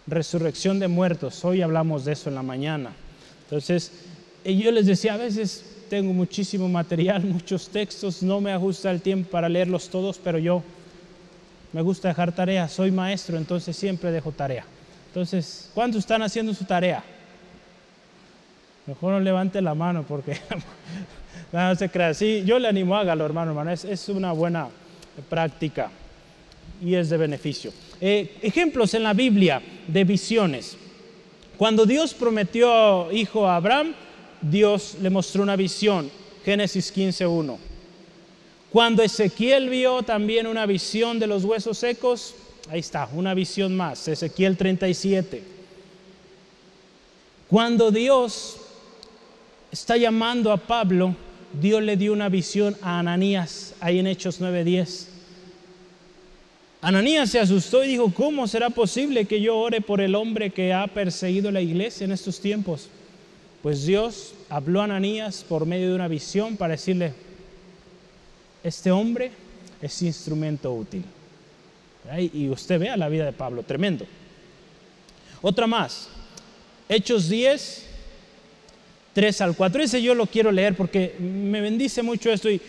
Resurrección 0.06 0.78
de 0.78 0.86
muertos, 0.86 1.44
hoy 1.44 1.60
hablamos 1.60 2.04
de 2.04 2.12
eso 2.12 2.28
en 2.28 2.36
la 2.36 2.42
mañana. 2.42 2.92
Entonces, 3.50 3.90
yo 4.44 4.70
les 4.70 4.86
decía, 4.86 5.14
a 5.14 5.16
veces 5.16 5.64
tengo 5.88 6.12
muchísimo 6.12 6.68
material, 6.68 7.24
muchos 7.24 7.68
textos, 7.68 8.22
no 8.22 8.40
me 8.40 8.52
ajusta 8.52 8.92
el 8.92 9.02
tiempo 9.02 9.28
para 9.28 9.48
leerlos 9.48 9.88
todos, 9.88 10.18
pero 10.18 10.38
yo 10.38 10.62
me 11.72 11.82
gusta 11.82 12.08
dejar 12.08 12.32
tarea, 12.32 12.68
soy 12.68 12.92
maestro, 12.92 13.36
entonces 13.36 13.76
siempre 13.76 14.12
dejo 14.12 14.30
tarea. 14.30 14.64
Entonces, 15.08 15.68
¿cuántos 15.74 15.98
están 16.00 16.22
haciendo 16.22 16.54
su 16.54 16.64
tarea? 16.64 17.02
Mejor 18.86 19.14
no 19.14 19.20
levante 19.20 19.60
la 19.60 19.74
mano 19.74 20.04
porque 20.06 20.36
no, 21.52 21.74
se 21.74 21.88
crea. 21.88 22.14
Sí, 22.14 22.44
yo 22.46 22.60
le 22.60 22.68
animo, 22.68 22.96
hágalo, 22.96 23.24
hermano, 23.24 23.50
hermano. 23.50 23.72
Es, 23.72 23.84
es 23.84 24.08
una 24.08 24.30
buena 24.30 24.68
práctica 25.28 25.90
y 26.80 26.94
es 26.94 27.10
de 27.10 27.16
beneficio. 27.16 27.72
Eh, 28.00 28.38
ejemplos 28.42 28.94
en 28.94 29.02
la 29.02 29.12
Biblia 29.12 29.60
de 29.88 30.04
visiones. 30.04 30.76
Cuando 31.60 31.84
Dios 31.84 32.14
prometió 32.14 33.12
hijo 33.12 33.46
a 33.46 33.56
Abraham, 33.56 33.92
Dios 34.40 34.96
le 35.02 35.10
mostró 35.10 35.42
una 35.42 35.56
visión, 35.56 36.10
Génesis 36.42 36.90
15.1. 36.90 37.58
Cuando 38.70 39.02
Ezequiel 39.02 39.68
vio 39.68 40.02
también 40.02 40.46
una 40.46 40.64
visión 40.64 41.18
de 41.18 41.26
los 41.26 41.44
huesos 41.44 41.76
secos, 41.76 42.34
ahí 42.70 42.80
está, 42.80 43.10
una 43.12 43.34
visión 43.34 43.76
más, 43.76 44.08
Ezequiel 44.08 44.56
37. 44.56 45.42
Cuando 47.46 47.90
Dios 47.90 48.56
está 49.70 49.98
llamando 49.98 50.52
a 50.52 50.56
Pablo, 50.56 51.14
Dios 51.52 51.82
le 51.82 51.98
dio 51.98 52.14
una 52.14 52.30
visión 52.30 52.74
a 52.80 53.00
Ananías, 53.00 53.74
ahí 53.80 53.98
en 53.98 54.06
Hechos 54.06 54.40
9.10. 54.40 55.09
Ananías 56.82 57.30
se 57.30 57.38
asustó 57.38 57.84
y 57.84 57.88
dijo, 57.88 58.12
¿cómo 58.14 58.48
será 58.48 58.70
posible 58.70 59.26
que 59.26 59.40
yo 59.40 59.58
ore 59.58 59.82
por 59.82 60.00
el 60.00 60.14
hombre 60.14 60.50
que 60.50 60.72
ha 60.72 60.86
perseguido 60.86 61.50
la 61.50 61.60
iglesia 61.60 62.04
en 62.04 62.12
estos 62.12 62.40
tiempos? 62.40 62.88
Pues 63.62 63.84
Dios 63.84 64.32
habló 64.48 64.80
a 64.80 64.84
Ananías 64.84 65.44
por 65.46 65.66
medio 65.66 65.90
de 65.90 65.94
una 65.94 66.08
visión 66.08 66.56
para 66.56 66.72
decirle, 66.72 67.12
este 68.64 68.90
hombre 68.90 69.30
es 69.82 70.00
instrumento 70.00 70.72
útil. 70.72 71.04
Y 72.32 72.48
usted 72.48 72.80
vea 72.80 72.96
la 72.96 73.10
vida 73.10 73.26
de 73.26 73.32
Pablo, 73.32 73.62
tremendo. 73.62 74.06
Otra 75.42 75.66
más, 75.66 76.08
Hechos 76.88 77.28
10, 77.28 77.86
3 79.12 79.40
al 79.42 79.54
4. 79.54 79.82
Ese 79.82 80.02
yo 80.02 80.14
lo 80.14 80.26
quiero 80.26 80.50
leer 80.50 80.74
porque 80.74 81.14
me 81.18 81.60
bendice 81.60 82.02
mucho 82.02 82.32
esto 82.32 82.50
y 82.50 82.60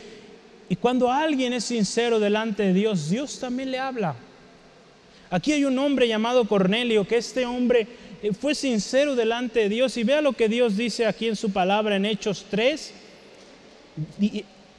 y 0.71 0.77
cuando 0.77 1.11
alguien 1.11 1.51
es 1.51 1.65
sincero 1.65 2.17
delante 2.17 2.63
de 2.63 2.73
Dios, 2.73 3.09
Dios 3.09 3.37
también 3.39 3.71
le 3.71 3.77
habla. 3.77 4.15
Aquí 5.29 5.51
hay 5.51 5.65
un 5.65 5.77
hombre 5.77 6.07
llamado 6.07 6.47
Cornelio, 6.47 7.05
que 7.05 7.17
este 7.17 7.45
hombre 7.45 7.85
eh, 8.23 8.31
fue 8.31 8.55
sincero 8.55 9.13
delante 9.13 9.59
de 9.59 9.67
Dios. 9.67 9.97
Y 9.97 10.05
vea 10.05 10.21
lo 10.21 10.31
que 10.31 10.47
Dios 10.47 10.77
dice 10.77 11.05
aquí 11.05 11.27
en 11.27 11.35
su 11.35 11.51
palabra 11.51 11.97
en 11.97 12.05
Hechos 12.05 12.45
3, 12.49 12.93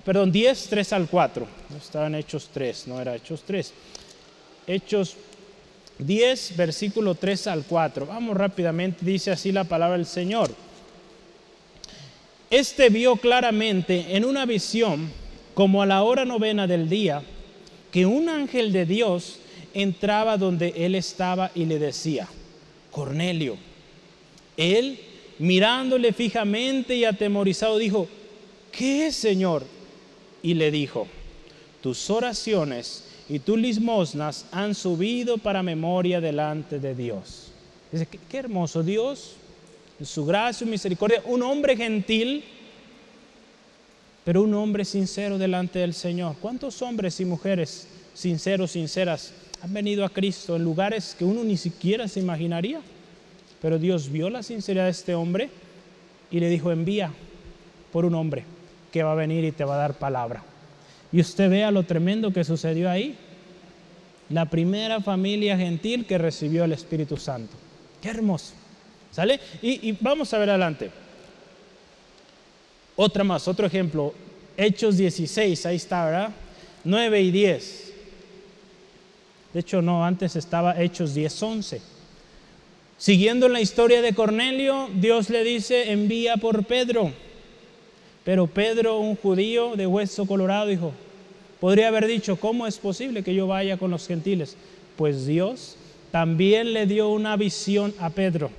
perdón, 0.02 0.32
10, 0.32 0.68
3 0.70 0.92
al 0.94 1.08
4. 1.08 1.46
No 1.68 1.76
estaba 1.76 2.06
en 2.06 2.14
Hechos 2.14 2.48
3, 2.54 2.88
no 2.88 2.98
era 2.98 3.14
Hechos 3.14 3.42
3. 3.44 3.74
Hechos 4.66 5.16
10, 5.98 6.56
versículo 6.56 7.16
3 7.16 7.48
al 7.48 7.64
4. 7.64 8.06
Vamos 8.06 8.34
rápidamente, 8.34 9.04
dice 9.04 9.30
así 9.30 9.52
la 9.52 9.64
palabra 9.64 9.98
del 9.98 10.06
Señor. 10.06 10.54
Este 12.48 12.88
vio 12.88 13.16
claramente 13.16 14.16
en 14.16 14.24
una 14.24 14.46
visión 14.46 15.20
como 15.54 15.82
a 15.82 15.86
la 15.86 16.02
hora 16.02 16.24
novena 16.24 16.66
del 16.66 16.88
día, 16.88 17.22
que 17.90 18.06
un 18.06 18.28
ángel 18.28 18.72
de 18.72 18.86
Dios 18.86 19.38
entraba 19.74 20.36
donde 20.36 20.72
él 20.76 20.94
estaba 20.94 21.50
y 21.54 21.64
le 21.66 21.78
decía, 21.78 22.28
Cornelio, 22.90 23.56
él 24.56 24.98
mirándole 25.38 26.12
fijamente 26.12 26.96
y 26.96 27.04
atemorizado 27.04 27.78
dijo, 27.78 28.08
¿qué 28.70 29.06
es, 29.06 29.16
Señor? 29.16 29.64
Y 30.42 30.54
le 30.54 30.70
dijo, 30.70 31.06
tus 31.80 32.10
oraciones 32.10 33.04
y 33.28 33.38
tus 33.38 33.58
limosnas 33.58 34.46
han 34.52 34.74
subido 34.74 35.38
para 35.38 35.62
memoria 35.62 36.20
delante 36.20 36.78
de 36.78 36.94
Dios. 36.94 37.52
Dice, 37.90 38.06
qué, 38.06 38.38
hermoso 38.38 38.82
Dios, 38.82 39.32
en 39.98 40.06
su 40.06 40.24
gracia 40.24 40.66
y 40.66 40.70
misericordia, 40.70 41.22
un 41.26 41.42
hombre 41.42 41.76
gentil, 41.76 42.44
pero 44.24 44.42
un 44.42 44.54
hombre 44.54 44.84
sincero 44.84 45.38
delante 45.38 45.80
del 45.80 45.94
Señor. 45.94 46.36
¿Cuántos 46.40 46.80
hombres 46.82 47.18
y 47.20 47.24
mujeres 47.24 47.88
sinceros, 48.14 48.72
sinceras, 48.72 49.32
han 49.62 49.72
venido 49.72 50.04
a 50.04 50.10
Cristo 50.10 50.56
en 50.56 50.64
lugares 50.64 51.16
que 51.18 51.24
uno 51.24 51.42
ni 51.42 51.56
siquiera 51.56 52.06
se 52.08 52.20
imaginaría? 52.20 52.80
Pero 53.60 53.78
Dios 53.78 54.10
vio 54.10 54.30
la 54.30 54.42
sinceridad 54.42 54.84
de 54.84 54.90
este 54.90 55.14
hombre 55.14 55.50
y 56.30 56.40
le 56.40 56.48
dijo, 56.48 56.70
envía 56.70 57.12
por 57.92 58.04
un 58.04 58.14
hombre 58.14 58.44
que 58.92 59.02
va 59.02 59.12
a 59.12 59.16
venir 59.16 59.44
y 59.44 59.52
te 59.52 59.64
va 59.64 59.74
a 59.74 59.78
dar 59.78 59.94
palabra. 59.94 60.42
Y 61.12 61.20
usted 61.20 61.50
vea 61.50 61.70
lo 61.70 61.82
tremendo 61.82 62.32
que 62.32 62.44
sucedió 62.44 62.90
ahí. 62.90 63.16
La 64.30 64.46
primera 64.46 65.00
familia 65.00 65.58
gentil 65.58 66.06
que 66.06 66.16
recibió 66.16 66.64
el 66.64 66.72
Espíritu 66.72 67.16
Santo. 67.16 67.54
Qué 68.00 68.08
hermoso. 68.08 68.54
¿Sale? 69.10 69.38
Y, 69.60 69.90
y 69.90 69.98
vamos 70.00 70.32
a 70.32 70.38
ver 70.38 70.50
adelante. 70.50 70.90
Otra 72.96 73.24
más, 73.24 73.48
otro 73.48 73.66
ejemplo, 73.66 74.12
Hechos 74.56 74.96
16, 74.96 75.66
ahí 75.66 75.76
está, 75.76 76.04
¿verdad? 76.04 76.30
9 76.84 77.20
y 77.22 77.30
10. 77.30 77.92
De 79.54 79.60
hecho, 79.60 79.80
no, 79.80 80.04
antes 80.04 80.36
estaba 80.36 80.80
Hechos 80.80 81.14
10, 81.14 81.42
11. 81.42 81.82
Siguiendo 82.98 83.48
la 83.48 83.60
historia 83.60 84.02
de 84.02 84.14
Cornelio, 84.14 84.88
Dios 84.94 85.30
le 85.30 85.42
dice, 85.42 85.90
envía 85.90 86.36
por 86.36 86.64
Pedro. 86.64 87.12
Pero 88.24 88.46
Pedro, 88.46 88.98
un 88.98 89.16
judío 89.16 89.74
de 89.74 89.86
hueso 89.86 90.26
colorado, 90.26 90.66
dijo, 90.66 90.92
podría 91.60 91.88
haber 91.88 92.06
dicho, 92.06 92.36
¿cómo 92.36 92.66
es 92.66 92.78
posible 92.78 93.22
que 93.22 93.34
yo 93.34 93.46
vaya 93.46 93.78
con 93.78 93.90
los 93.90 94.06
gentiles? 94.06 94.56
Pues 94.96 95.26
Dios 95.26 95.76
también 96.10 96.72
le 96.72 96.86
dio 96.86 97.08
una 97.08 97.36
visión 97.36 97.94
a 97.98 98.10
Pedro 98.10 98.50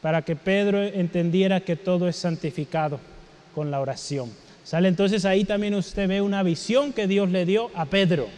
para 0.00 0.22
que 0.22 0.36
Pedro 0.36 0.82
entendiera 0.82 1.60
que 1.60 1.76
todo 1.76 2.08
es 2.08 2.16
santificado 2.16 3.00
con 3.54 3.70
la 3.70 3.80
oración. 3.80 4.30
¿Sale? 4.64 4.88
Entonces 4.88 5.24
ahí 5.24 5.44
también 5.44 5.74
usted 5.74 6.08
ve 6.08 6.20
una 6.20 6.42
visión 6.42 6.92
que 6.92 7.06
Dios 7.06 7.30
le 7.30 7.44
dio 7.44 7.70
a 7.74 7.86
Pedro. 7.86 8.28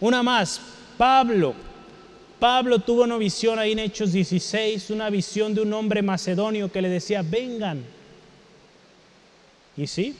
Una 0.00 0.22
más, 0.22 0.60
Pablo. 0.98 1.54
Pablo 2.38 2.80
tuvo 2.80 3.04
una 3.04 3.16
visión 3.16 3.58
ahí 3.58 3.72
en 3.72 3.78
Hechos 3.78 4.12
16, 4.12 4.90
una 4.90 5.08
visión 5.08 5.54
de 5.54 5.62
un 5.62 5.72
hombre 5.72 6.02
macedonio 6.02 6.70
que 6.70 6.82
le 6.82 6.88
decía, 6.88 7.22
vengan. 7.22 7.82
Y 9.76 9.86
sí, 9.86 10.16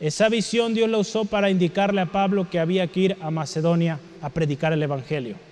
esa 0.00 0.28
visión 0.28 0.74
Dios 0.74 0.88
la 0.88 0.98
usó 0.98 1.24
para 1.24 1.50
indicarle 1.50 2.00
a 2.00 2.06
Pablo 2.06 2.48
que 2.48 2.60
había 2.60 2.86
que 2.86 3.00
ir 3.00 3.16
a 3.20 3.30
Macedonia 3.30 3.98
a 4.20 4.30
predicar 4.30 4.72
el 4.72 4.82
Evangelio. 4.82 5.47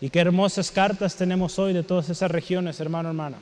Y 0.00 0.10
qué 0.10 0.20
hermosas 0.20 0.70
cartas 0.70 1.16
tenemos 1.16 1.58
hoy 1.58 1.72
de 1.72 1.82
todas 1.82 2.08
esas 2.08 2.30
regiones, 2.30 2.78
hermano, 2.80 3.08
hermana. 3.08 3.38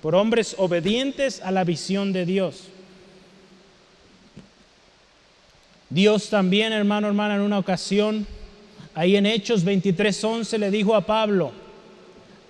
Por 0.00 0.14
hombres 0.14 0.54
obedientes 0.58 1.40
a 1.42 1.50
la 1.50 1.64
visión 1.64 2.12
de 2.12 2.24
Dios. 2.24 2.68
Dios 5.90 6.28
también, 6.30 6.72
hermano, 6.72 7.08
hermana, 7.08 7.36
en 7.36 7.42
una 7.42 7.58
ocasión, 7.58 8.26
ahí 8.94 9.16
en 9.16 9.26
Hechos 9.26 9.64
23:11 9.64 10.58
le 10.58 10.70
dijo 10.70 10.94
a 10.94 11.06
Pablo, 11.06 11.52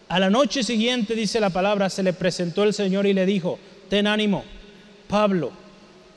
a 0.09 0.21
la 0.21 0.31
noche 0.31 0.63
siguiente, 0.63 1.15
dice 1.15 1.41
la 1.41 1.51
palabra, 1.51 1.91
se 1.91 2.03
le 2.03 2.13
presentó 2.13 2.63
el 2.63 2.73
Señor 2.75 3.07
y 3.07 3.13
le 3.13 3.27
dijo, 3.27 3.59
ten 3.89 4.07
ánimo, 4.07 4.45
Pablo, 5.09 5.51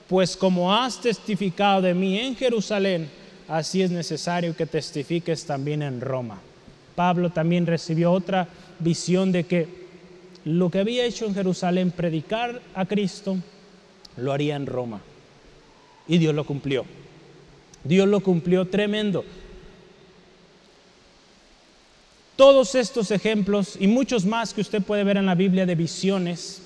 pues 0.08 0.36
como 0.36 0.74
has 0.74 1.02
testificado 1.02 1.82
de 1.82 1.94
mí 1.94 2.20
en 2.20 2.36
Jerusalén, 2.36 3.10
así 3.48 3.82
es 3.82 3.92
necesario 3.92 4.56
que 4.56 4.66
testifiques 4.66 5.46
también 5.46 5.82
en 5.82 6.02
Roma. 6.02 6.40
Pablo 7.00 7.30
también 7.30 7.66
recibió 7.66 8.12
otra 8.12 8.50
visión 8.78 9.32
de 9.32 9.46
que 9.46 9.70
lo 10.44 10.70
que 10.70 10.80
había 10.80 11.06
hecho 11.06 11.26
en 11.26 11.34
Jerusalén, 11.34 11.92
predicar 11.92 12.62
a 12.76 12.86
Cristo, 12.86 13.38
lo 14.18 14.34
haría 14.34 14.58
en 14.58 14.66
Roma. 14.66 15.00
Y 16.10 16.18
Dios 16.18 16.36
lo 16.36 16.44
cumplió. 16.44 16.84
Dios 17.86 18.06
lo 18.06 18.20
cumplió 18.20 18.68
tremendo. 18.68 19.24
Todos 22.36 22.76
estos 22.76 23.12
ejemplos 23.12 23.78
y 23.80 23.88
muchos 23.88 24.26
más 24.26 24.54
que 24.54 24.60
usted 24.60 24.84
puede 24.84 25.06
ver 25.06 25.16
en 25.16 25.28
la 25.28 25.36
Biblia 25.36 25.66
de 25.66 25.76
visiones 25.76 26.62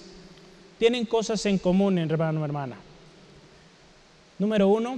tienen 0.80 1.06
cosas 1.06 1.46
en 1.46 1.60
común, 1.60 2.00
hermano, 2.00 2.44
hermana. 2.44 2.78
Número 4.40 4.68
uno, 4.68 4.98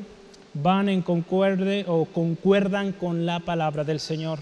van 0.54 0.88
en 0.88 1.02
concuerde 1.02 1.84
o 1.90 2.06
concuerdan 2.06 2.94
con 2.94 3.26
la 3.26 3.42
palabra 3.42 3.84
del 3.84 4.00
Señor. 4.00 4.40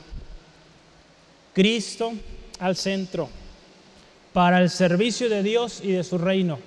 Cristo 1.53 2.13
al 2.59 2.75
centro, 2.75 3.29
para 4.33 4.61
el 4.61 4.69
servicio 4.69 5.29
de 5.29 5.43
Dios 5.43 5.81
y 5.83 5.91
de 5.91 6.03
su 6.03 6.17
reino. 6.17 6.57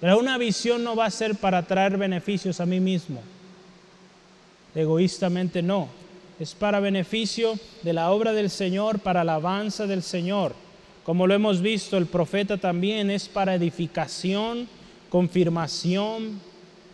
Pero 0.00 0.18
una 0.18 0.36
visión 0.36 0.84
no 0.84 0.94
va 0.94 1.06
a 1.06 1.10
ser 1.10 1.36
para 1.36 1.62
traer 1.62 1.96
beneficios 1.96 2.60
a 2.60 2.66
mí 2.66 2.80
mismo. 2.80 3.20
Egoístamente 4.74 5.62
no. 5.62 5.88
Es 6.38 6.54
para 6.54 6.80
beneficio 6.80 7.58
de 7.82 7.94
la 7.94 8.10
obra 8.10 8.34
del 8.34 8.50
Señor, 8.50 8.98
para 8.98 9.22
alabanza 9.22 9.86
del 9.86 10.02
Señor. 10.02 10.54
Como 11.02 11.26
lo 11.26 11.32
hemos 11.32 11.62
visto, 11.62 11.96
el 11.96 12.04
profeta 12.04 12.58
también 12.58 13.10
es 13.10 13.28
para 13.28 13.54
edificación, 13.54 14.68
confirmación, 15.08 16.40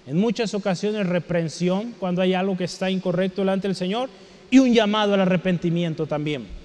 en 0.06 0.16
muchas 0.16 0.54
ocasiones 0.54 1.06
reprensión 1.06 1.94
cuando 1.98 2.22
hay 2.22 2.34
algo 2.34 2.56
que 2.56 2.64
está 2.64 2.90
incorrecto 2.90 3.40
delante 3.40 3.66
del 3.66 3.76
Señor 3.76 4.10
y 4.50 4.58
un 4.58 4.72
llamado 4.72 5.14
al 5.14 5.20
arrepentimiento 5.20 6.06
también. 6.06 6.61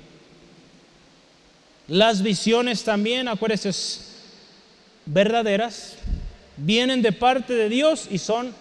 Las 1.88 2.21
visiones 2.21 2.83
también, 2.83 3.27
acuérdense, 3.27 3.71
verdaderas, 5.05 5.95
vienen 6.57 7.01
de 7.01 7.13
parte 7.13 7.53
de 7.53 7.69
Dios 7.69 8.07
y 8.11 8.17
son 8.17 8.53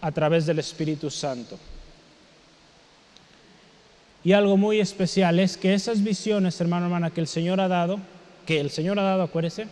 a 0.00 0.12
través 0.12 0.46
del 0.46 0.58
Espíritu 0.60 1.10
Santo. 1.10 1.58
Y 4.22 4.32
algo 4.32 4.56
muy 4.56 4.80
especial 4.80 5.38
es 5.40 5.56
que 5.56 5.74
esas 5.74 6.02
visiones, 6.02 6.60
hermano, 6.60 6.86
hermana, 6.86 7.10
que 7.10 7.20
el 7.20 7.26
Señor 7.26 7.60
ha 7.60 7.68
dado, 7.68 7.98
que 8.46 8.60
el 8.60 8.70
Señor 8.70 8.98
ha 8.98 9.02
dado, 9.02 9.22
acuérdese, 9.22 9.66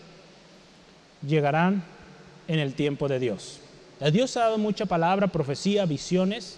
llegarán 1.26 1.82
en 2.48 2.58
el 2.58 2.74
tiempo 2.74 3.08
de 3.08 3.18
Dios. 3.18 3.60
Dios 4.10 4.36
ha 4.36 4.40
dado 4.40 4.58
mucha 4.58 4.86
palabra, 4.86 5.28
profecía, 5.28 5.86
visiones, 5.86 6.56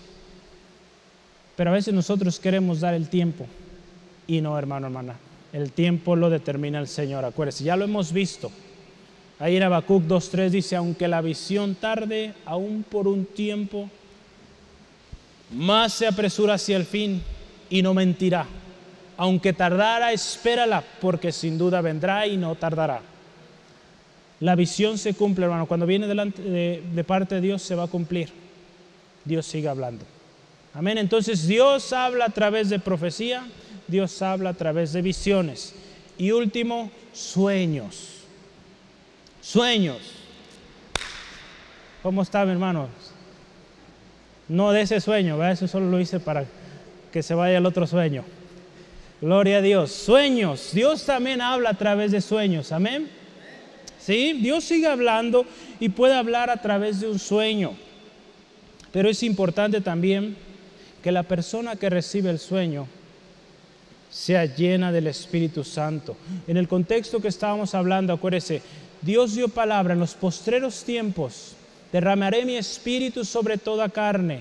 pero 1.56 1.70
a 1.70 1.74
veces 1.74 1.92
nosotros 1.92 2.40
queremos 2.40 2.80
dar 2.80 2.94
el 2.94 3.08
tiempo 3.08 3.46
y 4.26 4.40
no, 4.40 4.58
hermano, 4.58 4.86
hermana. 4.86 5.16
El 5.54 5.70
tiempo 5.70 6.16
lo 6.16 6.30
determina 6.30 6.80
el 6.80 6.88
Señor, 6.88 7.24
acuérdese, 7.24 7.62
ya 7.62 7.76
lo 7.76 7.84
hemos 7.84 8.12
visto. 8.12 8.50
Ahí 9.38 9.56
en 9.56 9.62
Habacuc 9.62 10.02
2.3 10.02 10.50
dice, 10.50 10.74
aunque 10.74 11.06
la 11.06 11.20
visión 11.20 11.76
tarde, 11.76 12.34
aún 12.44 12.82
por 12.82 13.06
un 13.06 13.24
tiempo, 13.24 13.88
más 15.52 15.92
se 15.92 16.08
apresura 16.08 16.54
hacia 16.54 16.76
el 16.76 16.84
fin 16.84 17.22
y 17.70 17.82
no 17.82 17.94
mentirá. 17.94 18.46
Aunque 19.16 19.52
tardara, 19.52 20.12
espérala, 20.12 20.82
porque 21.00 21.30
sin 21.30 21.56
duda 21.56 21.80
vendrá 21.80 22.26
y 22.26 22.36
no 22.36 22.56
tardará. 22.56 23.00
La 24.40 24.56
visión 24.56 24.98
se 24.98 25.14
cumple, 25.14 25.44
hermano. 25.44 25.66
Cuando 25.66 25.86
viene 25.86 26.08
delante 26.08 26.42
de, 26.42 27.04
parte 27.04 27.36
de 27.36 27.40
Dios, 27.40 27.62
se 27.62 27.76
va 27.76 27.84
a 27.84 27.88
cumplir. 27.88 28.30
Dios 29.24 29.46
sigue 29.46 29.68
hablando. 29.68 30.04
Amén. 30.74 30.98
Entonces 30.98 31.46
Dios 31.46 31.92
habla 31.92 32.24
a 32.24 32.30
través 32.30 32.70
de 32.70 32.80
profecía, 32.80 33.46
Dios 33.86 34.20
habla 34.22 34.50
a 34.50 34.54
través 34.54 34.92
de 34.92 35.02
visiones. 35.02 35.74
Y 36.16 36.30
último, 36.30 36.90
sueños. 37.12 38.24
Sueños. 39.40 39.98
¿Cómo 42.02 42.22
está, 42.22 42.44
mi 42.44 42.52
hermano? 42.52 42.88
No 44.48 44.72
de 44.72 44.82
ese 44.82 45.00
sueño, 45.00 45.38
¿verdad? 45.38 45.52
eso 45.52 45.68
solo 45.68 45.90
lo 45.90 45.98
hice 45.98 46.20
para 46.20 46.44
que 47.12 47.22
se 47.22 47.34
vaya 47.34 47.58
al 47.58 47.66
otro 47.66 47.86
sueño. 47.86 48.24
Gloria 49.20 49.58
a 49.58 49.62
Dios. 49.62 49.90
Sueños. 49.90 50.70
Dios 50.72 51.06
también 51.06 51.40
habla 51.40 51.70
a 51.70 51.74
través 51.78 52.12
de 52.12 52.20
sueños. 52.20 52.72
Amén. 52.72 53.08
¿Sí? 53.98 54.34
Dios 54.34 54.64
sigue 54.64 54.86
hablando 54.86 55.46
y 55.80 55.88
puede 55.88 56.14
hablar 56.14 56.50
a 56.50 56.60
través 56.60 57.00
de 57.00 57.08
un 57.08 57.18
sueño. 57.18 57.72
Pero 58.92 59.08
es 59.08 59.22
importante 59.22 59.80
también 59.80 60.36
que 61.02 61.10
la 61.10 61.22
persona 61.22 61.76
que 61.76 61.88
recibe 61.88 62.30
el 62.30 62.38
sueño 62.38 62.86
sea 64.14 64.44
llena 64.44 64.92
del 64.92 65.08
Espíritu 65.08 65.64
Santo. 65.64 66.16
En 66.46 66.56
el 66.56 66.68
contexto 66.68 67.20
que 67.20 67.26
estábamos 67.26 67.74
hablando, 67.74 68.12
acuérdese, 68.12 68.62
Dios 69.02 69.34
dio 69.34 69.48
palabra 69.48 69.94
en 69.94 69.98
los 69.98 70.14
postreros 70.14 70.84
tiempos. 70.84 71.56
Derramaré 71.90 72.44
mi 72.44 72.56
espíritu 72.56 73.24
sobre 73.24 73.58
toda 73.58 73.88
carne. 73.88 74.38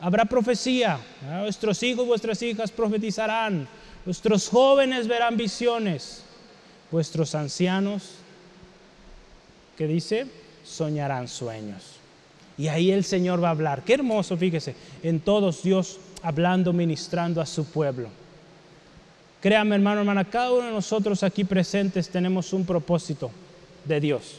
Habrá 0.00 0.24
profecía. 0.24 0.98
Vuestros 1.42 1.82
hijos, 1.82 2.06
vuestras 2.06 2.40
hijas 2.42 2.70
profetizarán. 2.70 3.68
Vuestros 4.06 4.48
jóvenes 4.48 5.06
verán 5.06 5.36
visiones 5.36 6.22
vuestros 6.90 7.34
ancianos, 7.34 8.12
que 9.76 9.86
dice, 9.86 10.26
soñarán 10.64 11.28
sueños. 11.28 11.82
Y 12.56 12.68
ahí 12.68 12.90
el 12.90 13.04
Señor 13.04 13.42
va 13.42 13.48
a 13.48 13.50
hablar. 13.50 13.82
Qué 13.82 13.94
hermoso, 13.94 14.36
fíjese, 14.36 14.76
en 15.02 15.20
todos 15.20 15.62
Dios 15.62 15.98
hablando, 16.24 16.72
ministrando 16.72 17.40
a 17.40 17.46
su 17.46 17.64
pueblo. 17.64 18.08
Créame, 19.40 19.76
hermano, 19.76 20.00
hermana, 20.00 20.24
cada 20.24 20.50
uno 20.50 20.66
de 20.66 20.72
nosotros 20.72 21.22
aquí 21.22 21.44
presentes 21.44 22.08
tenemos 22.08 22.52
un 22.52 22.66
propósito 22.66 23.30
de 23.84 24.00
Dios. 24.00 24.38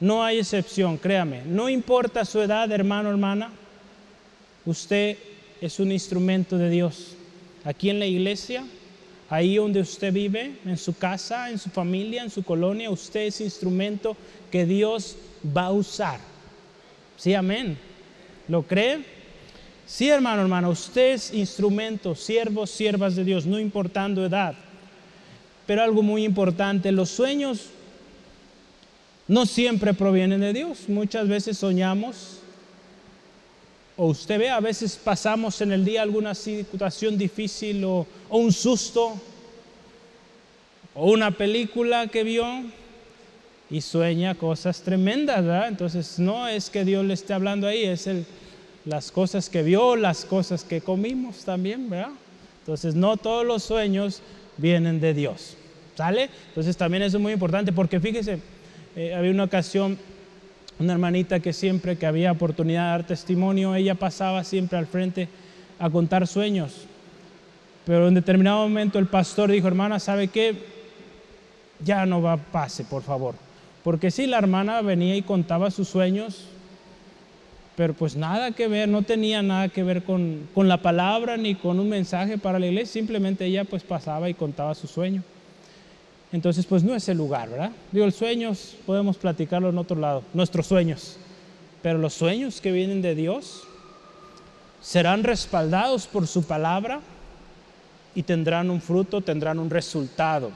No 0.00 0.24
hay 0.24 0.40
excepción, 0.40 0.98
créame. 0.98 1.42
No 1.44 1.68
importa 1.68 2.24
su 2.24 2.40
edad, 2.40 2.72
hermano, 2.72 3.10
hermana, 3.10 3.52
usted 4.64 5.16
es 5.60 5.78
un 5.78 5.92
instrumento 5.92 6.58
de 6.58 6.70
Dios. 6.70 7.14
Aquí 7.64 7.90
en 7.90 8.00
la 8.00 8.06
iglesia 8.06 8.64
Ahí 9.30 9.56
donde 9.56 9.80
usted 9.80 10.12
vive, 10.12 10.56
en 10.66 10.76
su 10.76 10.96
casa, 10.96 11.50
en 11.50 11.58
su 11.58 11.70
familia, 11.70 12.22
en 12.22 12.30
su 12.30 12.42
colonia, 12.42 12.90
usted 12.90 13.22
es 13.22 13.40
instrumento 13.40 14.16
que 14.50 14.66
Dios 14.66 15.16
va 15.44 15.66
a 15.66 15.72
usar. 15.72 16.20
Sí, 17.16 17.32
amén. 17.32 17.78
¿Lo 18.48 18.62
cree? 18.62 19.04
Sí, 19.86 20.08
hermano, 20.08 20.42
hermano, 20.42 20.70
usted 20.70 21.12
es 21.12 21.32
instrumento, 21.32 22.14
siervos, 22.14 22.70
siervas 22.70 23.16
de 23.16 23.24
Dios, 23.24 23.44
no 23.44 23.58
importando 23.58 24.24
edad. 24.24 24.54
Pero 25.66 25.82
algo 25.82 26.02
muy 26.02 26.24
importante, 26.24 26.90
los 26.90 27.10
sueños 27.10 27.66
no 29.28 29.46
siempre 29.46 29.94
provienen 29.94 30.40
de 30.40 30.52
Dios. 30.52 30.88
Muchas 30.88 31.28
veces 31.28 31.58
soñamos 31.58 32.40
o 33.96 34.06
usted 34.06 34.38
ve, 34.38 34.50
a 34.50 34.60
veces 34.60 34.98
pasamos 35.02 35.60
en 35.60 35.72
el 35.72 35.84
día 35.84 36.02
alguna 36.02 36.34
situación 36.34 37.16
difícil 37.16 37.84
o, 37.84 38.06
un 38.30 38.52
susto 38.52 39.14
o 40.94 41.10
una 41.10 41.30
película 41.30 42.08
que 42.08 42.24
vio 42.24 42.44
y 43.70 43.80
sueña 43.80 44.34
cosas 44.34 44.82
tremendas, 44.82 45.44
¿verdad? 45.44 45.68
Entonces 45.68 46.18
no 46.18 46.48
es 46.48 46.70
que 46.70 46.84
Dios 46.84 47.04
le 47.04 47.14
esté 47.14 47.34
hablando 47.34 47.66
ahí, 47.66 47.84
es 47.84 48.06
el, 48.06 48.26
las 48.84 49.10
cosas 49.10 49.48
que 49.48 49.62
vio, 49.62 49.96
las 49.96 50.24
cosas 50.24 50.64
que 50.64 50.80
comimos 50.80 51.44
también, 51.44 51.88
¿verdad? 51.88 52.12
Entonces 52.60 52.94
no 52.94 53.16
todos 53.16 53.46
los 53.46 53.62
sueños 53.62 54.22
vienen 54.56 55.00
de 55.00 55.14
Dios, 55.14 55.56
¿sale? 55.96 56.30
Entonces 56.48 56.76
también 56.76 57.02
eso 57.02 57.16
es 57.16 57.22
muy 57.22 57.32
importante 57.32 57.72
porque 57.72 58.00
fíjese, 58.00 58.40
eh, 58.96 59.14
había 59.14 59.30
una 59.30 59.44
ocasión 59.44 59.98
una 60.78 60.94
hermanita 60.94 61.40
que 61.40 61.52
siempre 61.52 61.96
que 61.96 62.06
había 62.06 62.32
oportunidad 62.32 62.84
de 62.84 62.90
dar 62.90 63.06
testimonio, 63.06 63.74
ella 63.74 63.94
pasaba 63.94 64.42
siempre 64.44 64.78
al 64.78 64.86
frente 64.86 65.28
a 65.78 65.88
contar 65.90 66.26
sueños. 66.26 66.86
Pero 67.86 68.08
en 68.08 68.14
determinado 68.14 68.62
momento 68.62 68.98
el 68.98 69.06
pastor 69.06 69.50
dijo, 69.50 69.68
hermana, 69.68 70.00
¿sabe 70.00 70.28
qué? 70.28 70.56
Ya 71.84 72.06
no 72.06 72.22
va, 72.22 72.36
pase, 72.36 72.84
por 72.84 73.02
favor. 73.02 73.34
Porque 73.82 74.10
sí, 74.10 74.26
la 74.26 74.38
hermana 74.38 74.80
venía 74.80 75.14
y 75.16 75.22
contaba 75.22 75.70
sus 75.70 75.88
sueños, 75.88 76.46
pero 77.76 77.94
pues 77.94 78.16
nada 78.16 78.52
que 78.52 78.68
ver, 78.68 78.88
no 78.88 79.02
tenía 79.02 79.42
nada 79.42 79.68
que 79.68 79.82
ver 79.82 80.04
con, 80.04 80.48
con 80.54 80.68
la 80.68 80.80
palabra 80.80 81.36
ni 81.36 81.54
con 81.54 81.80
un 81.80 81.88
mensaje 81.88 82.38
para 82.38 82.58
la 82.58 82.66
iglesia, 82.66 82.92
simplemente 82.92 83.44
ella 83.44 83.64
pues 83.64 83.82
pasaba 83.82 84.28
y 84.28 84.34
contaba 84.34 84.74
sus 84.74 84.90
sueños. 84.90 85.24
Entonces, 86.32 86.66
pues 86.66 86.82
no 86.82 86.96
es 86.96 87.08
el 87.08 87.16
lugar, 87.16 87.48
¿verdad? 87.48 87.70
Digo, 87.92 88.06
los 88.06 88.16
sueños 88.16 88.76
podemos 88.86 89.16
platicarlo 89.16 89.68
en 89.68 89.78
otro 89.78 89.98
lado, 89.98 90.24
nuestros 90.32 90.66
sueños. 90.66 91.16
Pero 91.80 91.98
los 91.98 92.14
sueños 92.14 92.60
que 92.60 92.72
vienen 92.72 93.02
de 93.02 93.14
Dios 93.14 93.62
serán 94.82 95.22
respaldados 95.22 96.06
por 96.06 96.26
su 96.26 96.42
palabra 96.42 97.00
y 98.14 98.22
tendrán 98.22 98.70
un 98.70 98.80
fruto, 98.80 99.20
tendrán 99.20 99.58
un 99.58 99.70
resultado. 99.70 100.50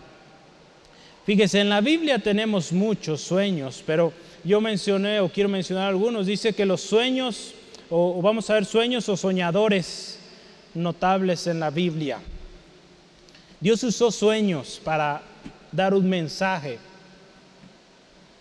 Fíjese, 1.25 1.61
en 1.61 1.69
la 1.69 1.81
Biblia 1.81 2.19
tenemos 2.19 2.73
muchos 2.73 3.21
sueños, 3.21 3.83
pero 3.87 4.13
yo 4.45 4.61
mencioné 4.61 5.21
o 5.21 5.29
quiero 5.29 5.49
mencionar 5.49 5.89
algunos. 5.89 6.27
Dice 6.27 6.53
que 6.53 6.67
los 6.67 6.81
sueños, 6.81 7.55
o, 7.91 8.21
vamos 8.23 8.49
a 8.51 8.55
ver 8.55 8.65
sueños 8.65 9.09
o 9.09 9.17
soñadores 9.17 10.19
notables 10.75 11.47
en 11.47 11.61
la 11.61 11.71
Biblia. 11.71 12.19
Dios 13.61 13.83
usó 13.83 14.11
sueños 14.11 14.81
para 14.85 15.23
dar 15.73 15.95
un 15.95 16.09
mensaje. 16.09 16.79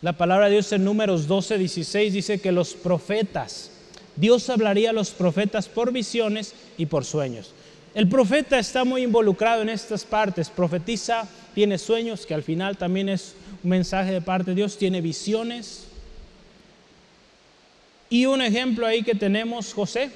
La 0.01 0.13
palabra 0.13 0.45
de 0.45 0.53
Dios 0.53 0.71
en 0.71 0.83
números 0.83 1.27
12, 1.27 1.57
16 1.57 2.13
dice 2.13 2.39
que 2.39 2.51
los 2.51 2.73
profetas, 2.75 3.71
Dios 4.15 4.49
hablaría 4.49 4.91
a 4.91 4.93
los 4.93 5.09
profetas 5.09 5.67
por 5.67 5.91
visiones 5.91 6.53
y 6.77 6.85
por 6.85 7.03
sueños. 7.03 7.53
El 7.95 8.07
profeta 8.07 8.59
está 8.59 8.83
muy 8.83 9.01
involucrado 9.01 9.63
en 9.63 9.69
estas 9.69 10.03
partes, 10.03 10.49
profetiza, 10.49 11.27
tiene 11.55 11.79
sueños, 11.79 12.27
que 12.27 12.35
al 12.35 12.43
final 12.43 12.77
también 12.77 13.09
es 13.09 13.33
un 13.63 13.71
mensaje 13.71 14.11
de 14.11 14.21
parte 14.21 14.51
de 14.51 14.55
Dios, 14.55 14.77
tiene 14.77 15.01
visiones. 15.01 15.86
Y 18.09 18.25
un 18.25 18.41
ejemplo 18.41 18.85
ahí 18.85 19.03
que 19.03 19.15
tenemos, 19.15 19.73
José, 19.73 20.09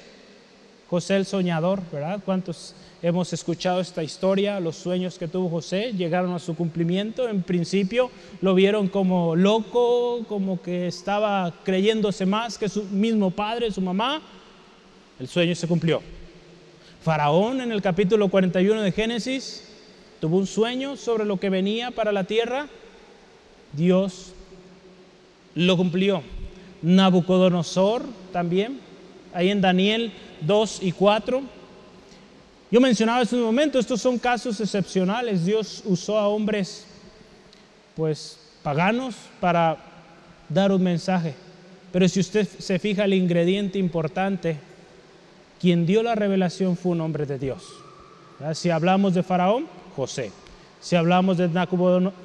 José 0.88 1.16
el 1.16 1.26
soñador, 1.26 1.82
¿verdad? 1.92 2.20
¿Cuántos 2.24 2.74
hemos 3.02 3.32
escuchado 3.34 3.80
esta 3.80 4.02
historia? 4.02 4.60
Los 4.60 4.76
sueños 4.76 5.18
que 5.18 5.28
tuvo 5.28 5.50
José 5.50 5.92
llegaron 5.92 6.32
a 6.32 6.38
su 6.38 6.54
cumplimiento. 6.54 7.28
En 7.28 7.42
principio 7.42 8.10
lo 8.40 8.54
vieron 8.54 8.88
como 8.88 9.36
loco, 9.36 10.24
como 10.26 10.62
que 10.62 10.86
estaba 10.86 11.52
creyéndose 11.64 12.24
más 12.24 12.56
que 12.56 12.70
su 12.70 12.84
mismo 12.84 13.30
padre, 13.30 13.70
su 13.70 13.82
mamá. 13.82 14.22
El 15.20 15.28
sueño 15.28 15.54
se 15.54 15.68
cumplió. 15.68 16.00
Faraón 17.02 17.60
en 17.60 17.72
el 17.72 17.82
capítulo 17.82 18.28
41 18.28 18.80
de 18.80 18.92
Génesis 18.92 19.64
tuvo 20.18 20.38
un 20.38 20.46
sueño 20.46 20.96
sobre 20.96 21.26
lo 21.26 21.38
que 21.38 21.50
venía 21.50 21.90
para 21.90 22.10
la 22.10 22.24
tierra. 22.24 22.68
Dios 23.74 24.32
lo 25.54 25.76
cumplió. 25.76 26.22
Nabucodonosor 26.82 28.02
también, 28.32 28.80
ahí 29.32 29.50
en 29.50 29.60
Daniel 29.60 30.12
2 30.40 30.82
y 30.82 30.92
4. 30.92 31.42
Yo 32.70 32.80
mencionaba 32.80 33.20
hace 33.20 33.36
un 33.36 33.42
momento, 33.42 33.78
estos 33.78 34.00
son 34.00 34.18
casos 34.18 34.58
excepcionales. 34.60 35.44
Dios 35.44 35.82
usó 35.84 36.18
a 36.18 36.28
hombres, 36.28 36.86
pues, 37.94 38.38
paganos 38.62 39.14
para 39.40 39.76
dar 40.48 40.72
un 40.72 40.82
mensaje. 40.82 41.34
Pero 41.92 42.08
si 42.08 42.20
usted 42.20 42.46
se 42.46 42.78
fija 42.78 43.04
el 43.04 43.14
ingrediente 43.14 43.78
importante, 43.78 44.58
quien 45.60 45.86
dio 45.86 46.02
la 46.02 46.14
revelación 46.14 46.76
fue 46.76 46.92
un 46.92 47.02
hombre 47.02 47.26
de 47.26 47.38
Dios. 47.38 47.62
Si 48.54 48.70
hablamos 48.70 49.14
de 49.14 49.22
Faraón, 49.22 49.66
José. 49.94 50.32
Si 50.80 50.96
hablamos 50.96 51.36
de 51.36 51.48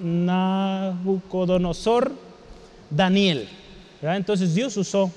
Nabucodonosor, 0.01 2.11
Daniel. 2.89 3.49
Entonces 4.01 4.53
Dios 4.53 4.77
usó 4.77 5.11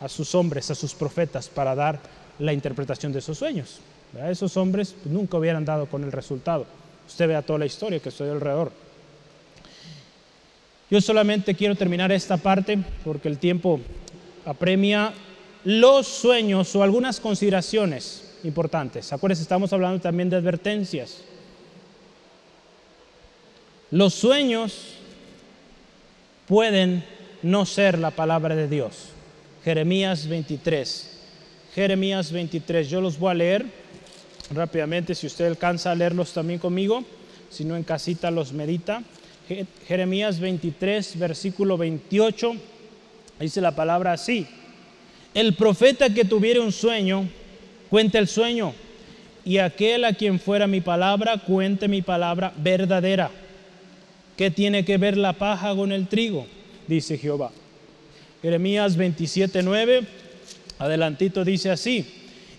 a 0.00 0.08
sus 0.08 0.34
hombres, 0.34 0.70
a 0.70 0.74
sus 0.74 0.94
profetas, 0.94 1.48
para 1.48 1.74
dar 1.74 1.98
la 2.38 2.52
interpretación 2.52 3.12
de 3.12 3.18
esos 3.20 3.38
sueños. 3.38 3.80
Esos 4.28 4.56
hombres 4.56 4.94
nunca 5.04 5.36
hubieran 5.36 5.64
dado 5.64 5.86
con 5.86 6.04
el 6.04 6.12
resultado. 6.12 6.66
Usted 7.06 7.28
vea 7.28 7.42
toda 7.42 7.58
la 7.58 7.66
historia 7.66 8.00
que 8.00 8.08
estoy 8.10 8.28
alrededor. 8.28 8.70
Yo 10.90 11.00
solamente 11.00 11.54
quiero 11.54 11.74
terminar 11.74 12.10
esta 12.12 12.36
parte 12.38 12.78
porque 13.04 13.28
el 13.28 13.38
tiempo 13.38 13.80
apremia 14.46 15.12
los 15.64 16.06
sueños 16.06 16.74
o 16.74 16.82
algunas 16.82 17.20
consideraciones 17.20 18.24
importantes. 18.44 19.12
Acuérdense, 19.12 19.42
estamos 19.42 19.72
hablando 19.72 20.00
también 20.00 20.30
de 20.30 20.36
advertencias. 20.36 21.18
Los 23.90 24.14
sueños 24.14 24.94
pueden 26.46 27.04
no 27.42 27.66
ser 27.66 27.98
la 27.98 28.10
palabra 28.10 28.56
de 28.56 28.68
Dios. 28.68 29.10
Jeremías 29.64 30.26
23. 30.26 31.18
Jeremías 31.74 32.32
23. 32.32 32.88
Yo 32.88 33.00
los 33.00 33.18
voy 33.18 33.30
a 33.30 33.34
leer 33.34 33.66
rápidamente, 34.50 35.14
si 35.14 35.26
usted 35.26 35.46
alcanza 35.46 35.92
a 35.92 35.94
leerlos 35.94 36.32
también 36.32 36.58
conmigo, 36.58 37.04
si 37.50 37.64
no 37.64 37.76
en 37.76 37.84
casita 37.84 38.30
los 38.30 38.52
medita. 38.52 39.02
Jeremías 39.86 40.40
23, 40.40 41.18
versículo 41.18 41.78
28, 41.78 42.54
dice 43.40 43.60
la 43.60 43.74
palabra 43.74 44.12
así. 44.12 44.46
El 45.34 45.54
profeta 45.54 46.12
que 46.12 46.24
tuviera 46.24 46.60
un 46.60 46.72
sueño, 46.72 47.28
cuente 47.88 48.18
el 48.18 48.28
sueño, 48.28 48.74
y 49.44 49.58
aquel 49.58 50.04
a 50.04 50.12
quien 50.12 50.38
fuera 50.38 50.66
mi 50.66 50.80
palabra, 50.80 51.38
cuente 51.38 51.88
mi 51.88 52.02
palabra 52.02 52.52
verdadera. 52.56 53.30
¿Qué 54.36 54.50
tiene 54.50 54.84
que 54.84 54.98
ver 54.98 55.16
la 55.16 55.32
paja 55.32 55.74
con 55.74 55.92
el 55.92 56.06
trigo? 56.06 56.46
Dice 56.88 57.18
Jehová. 57.18 57.52
Jeremías 58.42 58.96
27:9, 58.96 60.06
adelantito 60.78 61.44
dice 61.44 61.70
así, 61.70 62.06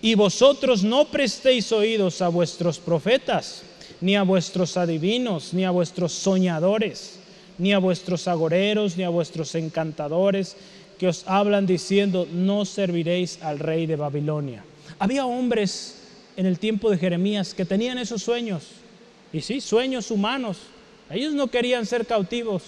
y 0.01 0.15
vosotros 0.15 0.83
no 0.83 1.05
prestéis 1.05 1.71
oídos 1.71 2.21
a 2.21 2.29
vuestros 2.29 2.79
profetas, 2.79 3.63
ni 4.01 4.15
a 4.15 4.23
vuestros 4.23 4.77
adivinos, 4.77 5.53
ni 5.53 5.65
a 5.65 5.71
vuestros 5.71 6.13
soñadores, 6.13 7.19
ni 7.57 7.73
a 7.73 7.79
vuestros 7.79 8.27
agoreros, 8.27 8.95
ni 8.95 9.03
a 9.03 9.09
vuestros 9.09 9.55
encantadores, 9.55 10.55
que 10.97 11.07
os 11.07 11.23
hablan 11.27 11.65
diciendo, 11.65 12.27
no 12.31 12.65
serviréis 12.65 13.41
al 13.41 13.59
rey 13.59 13.85
de 13.85 13.95
Babilonia. 13.95 14.63
Había 14.99 15.25
hombres 15.25 15.95
en 16.37 16.45
el 16.45 16.59
tiempo 16.59 16.89
de 16.89 16.97
Jeremías 16.97 17.53
que 17.53 17.65
tenían 17.65 17.97
esos 17.97 18.23
sueños, 18.23 18.63
y 19.31 19.41
sí, 19.41 19.61
sueños 19.61 20.11
humanos. 20.11 20.57
Ellos 21.09 21.33
no 21.33 21.47
querían 21.47 21.85
ser 21.85 22.05
cautivos, 22.05 22.63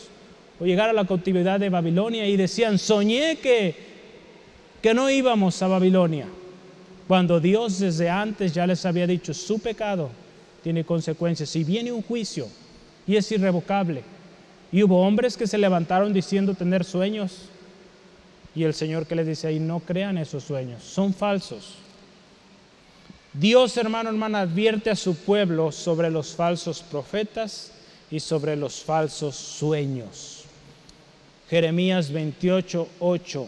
o 0.62 0.66
llegar 0.66 0.92
a 0.92 0.94
la 0.94 1.06
cautividad 1.06 1.60
de 1.60 1.70
Babilonia 1.70 2.28
y 2.28 2.38
decían, 2.38 2.78
soñé 2.78 3.38
que, 3.38 3.76
que 4.80 4.94
no 4.94 5.10
íbamos 5.10 5.60
a 5.64 5.68
Babilonia, 5.68 6.28
cuando 7.08 7.40
Dios 7.40 7.80
desde 7.80 8.12
antes 8.12 8.54
ya 8.54 8.68
les 8.68 8.86
había 8.86 9.08
dicho, 9.08 9.34
su 9.34 9.58
pecado 9.58 10.12
tiene 10.62 10.84
consecuencias 10.84 11.56
y 11.56 11.64
viene 11.64 11.92
un 11.92 12.04
juicio 12.04 12.48
y 13.08 13.16
es 13.16 13.32
irrevocable. 13.32 14.04
Y 14.72 14.84
hubo 14.84 15.02
hombres 15.02 15.36
que 15.36 15.48
se 15.48 15.58
levantaron 15.58 16.14
diciendo 16.14 16.54
tener 16.54 16.86
sueños 16.86 17.50
y 18.54 18.64
el 18.64 18.76
Señor 18.76 19.08
que 19.08 19.16
les 19.16 19.26
dice 19.26 19.48
ahí, 19.48 19.60
no 19.60 19.80
crean 19.80 20.20
esos 20.20 20.44
sueños, 20.44 20.84
son 20.84 21.12
falsos. 21.12 21.74
Dios, 23.34 23.76
hermano, 23.78 24.10
hermana, 24.10 24.42
advierte 24.42 24.92
a 24.92 24.96
su 24.96 25.16
pueblo 25.16 25.72
sobre 25.72 26.12
los 26.12 26.36
falsos 26.36 26.84
profetas 26.84 27.72
y 28.12 28.20
sobre 28.20 28.56
los 28.56 28.84
falsos 28.84 29.36
sueños. 29.36 30.41
Jeremías 31.52 32.10
28, 32.14 32.88
8. 33.00 33.48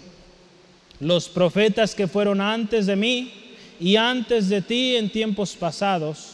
Los 0.99 1.29
profetas 1.29 1.95
que 1.95 2.09
fueron 2.09 2.41
antes 2.41 2.85
de 2.85 2.97
mí 2.97 3.31
y 3.79 3.95
antes 3.95 4.49
de 4.49 4.61
ti 4.61 4.97
en 4.97 5.09
tiempos 5.09 5.55
pasados 5.55 6.33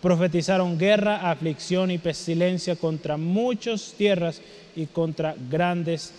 profetizaron 0.00 0.78
guerra, 0.78 1.28
aflicción 1.28 1.90
y 1.90 1.98
pestilencia 1.98 2.76
contra 2.76 3.16
muchas 3.16 3.94
tierras 3.98 4.40
y 4.76 4.86
contra 4.86 5.34
grandes, 5.50 6.12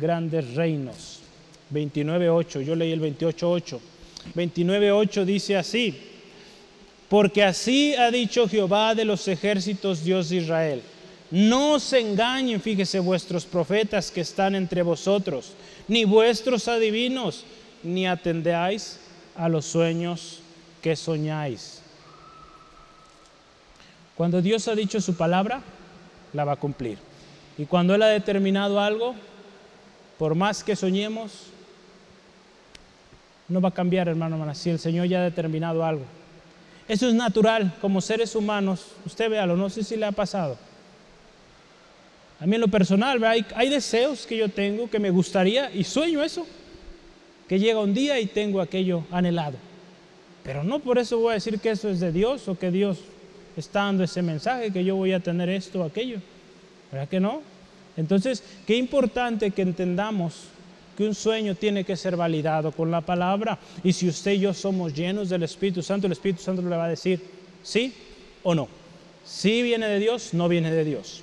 grandes 0.00 0.54
reinos. 0.54 1.20
29.8, 1.70 2.62
yo 2.62 2.74
leí 2.74 2.92
el 2.92 3.00
28.8. 3.02 3.78
29.8 4.34 5.24
dice 5.26 5.58
así, 5.58 5.94
porque 7.10 7.44
así 7.44 7.94
ha 7.94 8.10
dicho 8.10 8.48
Jehová 8.48 8.94
de 8.94 9.04
los 9.04 9.28
ejércitos, 9.28 10.02
Dios 10.02 10.30
de 10.30 10.36
Israel 10.36 10.82
no 11.30 11.78
se 11.78 12.00
engañen, 12.00 12.60
fíjese, 12.60 12.98
vuestros 12.98 13.44
profetas 13.44 14.10
que 14.10 14.20
están 14.20 14.54
entre 14.54 14.82
vosotros, 14.82 15.52
ni 15.86 16.04
vuestros 16.04 16.66
adivinos, 16.66 17.44
ni 17.82 18.06
atendáis 18.06 18.98
a 19.36 19.48
los 19.48 19.64
sueños 19.64 20.40
que 20.82 20.96
soñáis. 20.96 21.82
Cuando 24.16 24.42
Dios 24.42 24.66
ha 24.68 24.74
dicho 24.74 25.00
su 25.00 25.14
palabra, 25.14 25.62
la 26.32 26.44
va 26.44 26.52
a 26.52 26.56
cumplir. 26.56 26.98
Y 27.56 27.64
cuando 27.64 27.94
Él 27.94 28.02
ha 28.02 28.08
determinado 28.08 28.80
algo, 28.80 29.14
por 30.18 30.34
más 30.34 30.64
que 30.64 30.74
soñemos, 30.74 31.44
no 33.48 33.60
va 33.60 33.68
a 33.68 33.74
cambiar, 33.74 34.08
hermano, 34.08 34.52
si 34.54 34.70
el 34.70 34.78
Señor 34.78 35.06
ya 35.06 35.20
ha 35.20 35.24
determinado 35.24 35.84
algo. 35.84 36.04
Eso 36.88 37.08
es 37.08 37.14
natural, 37.14 37.72
como 37.80 38.00
seres 38.00 38.34
humanos. 38.34 38.86
Usted 39.06 39.30
véalo, 39.30 39.56
no 39.56 39.70
sé 39.70 39.84
si 39.84 39.96
le 39.96 40.06
ha 40.06 40.12
pasado 40.12 40.58
a 42.40 42.46
mí 42.46 42.54
en 42.54 42.62
lo 42.62 42.68
personal, 42.68 43.22
hay, 43.22 43.44
hay 43.54 43.68
deseos 43.68 44.26
que 44.26 44.36
yo 44.36 44.48
tengo 44.48 44.88
que 44.88 44.98
me 44.98 45.10
gustaría 45.10 45.70
y 45.74 45.84
sueño 45.84 46.22
eso, 46.22 46.46
que 47.46 47.58
llega 47.58 47.80
un 47.80 47.92
día 47.92 48.18
y 48.18 48.26
tengo 48.26 48.62
aquello 48.62 49.04
anhelado. 49.10 49.58
Pero 50.42 50.64
no 50.64 50.78
por 50.78 50.98
eso 50.98 51.18
voy 51.18 51.32
a 51.32 51.34
decir 51.34 51.60
que 51.60 51.70
eso 51.70 51.90
es 51.90 52.00
de 52.00 52.12
Dios 52.12 52.48
o 52.48 52.58
que 52.58 52.70
Dios 52.70 52.98
está 53.58 53.80
dando 53.80 54.04
ese 54.04 54.22
mensaje, 54.22 54.72
que 54.72 54.82
yo 54.82 54.96
voy 54.96 55.12
a 55.12 55.20
tener 55.20 55.50
esto 55.50 55.80
o 55.80 55.84
aquello. 55.84 56.18
¿Verdad 56.90 57.08
que 57.08 57.20
no? 57.20 57.42
Entonces, 57.98 58.42
qué 58.66 58.74
importante 58.76 59.50
que 59.50 59.60
entendamos 59.60 60.44
que 60.96 61.04
un 61.04 61.14
sueño 61.14 61.54
tiene 61.54 61.84
que 61.84 61.96
ser 61.96 62.16
validado 62.16 62.72
con 62.72 62.90
la 62.90 63.02
palabra. 63.02 63.58
Y 63.84 63.92
si 63.92 64.08
usted 64.08 64.32
y 64.32 64.40
yo 64.40 64.54
somos 64.54 64.94
llenos 64.94 65.28
del 65.28 65.42
Espíritu 65.42 65.82
Santo, 65.82 66.06
el 66.06 66.12
Espíritu 66.12 66.42
Santo 66.42 66.62
le 66.62 66.68
va 66.68 66.86
a 66.86 66.88
decir 66.88 67.20
sí 67.62 67.92
o 68.42 68.54
no. 68.54 68.66
Si 69.26 69.60
viene 69.60 69.86
de 69.88 69.98
Dios, 69.98 70.32
no 70.32 70.48
viene 70.48 70.70
de 70.72 70.84
Dios. 70.84 71.22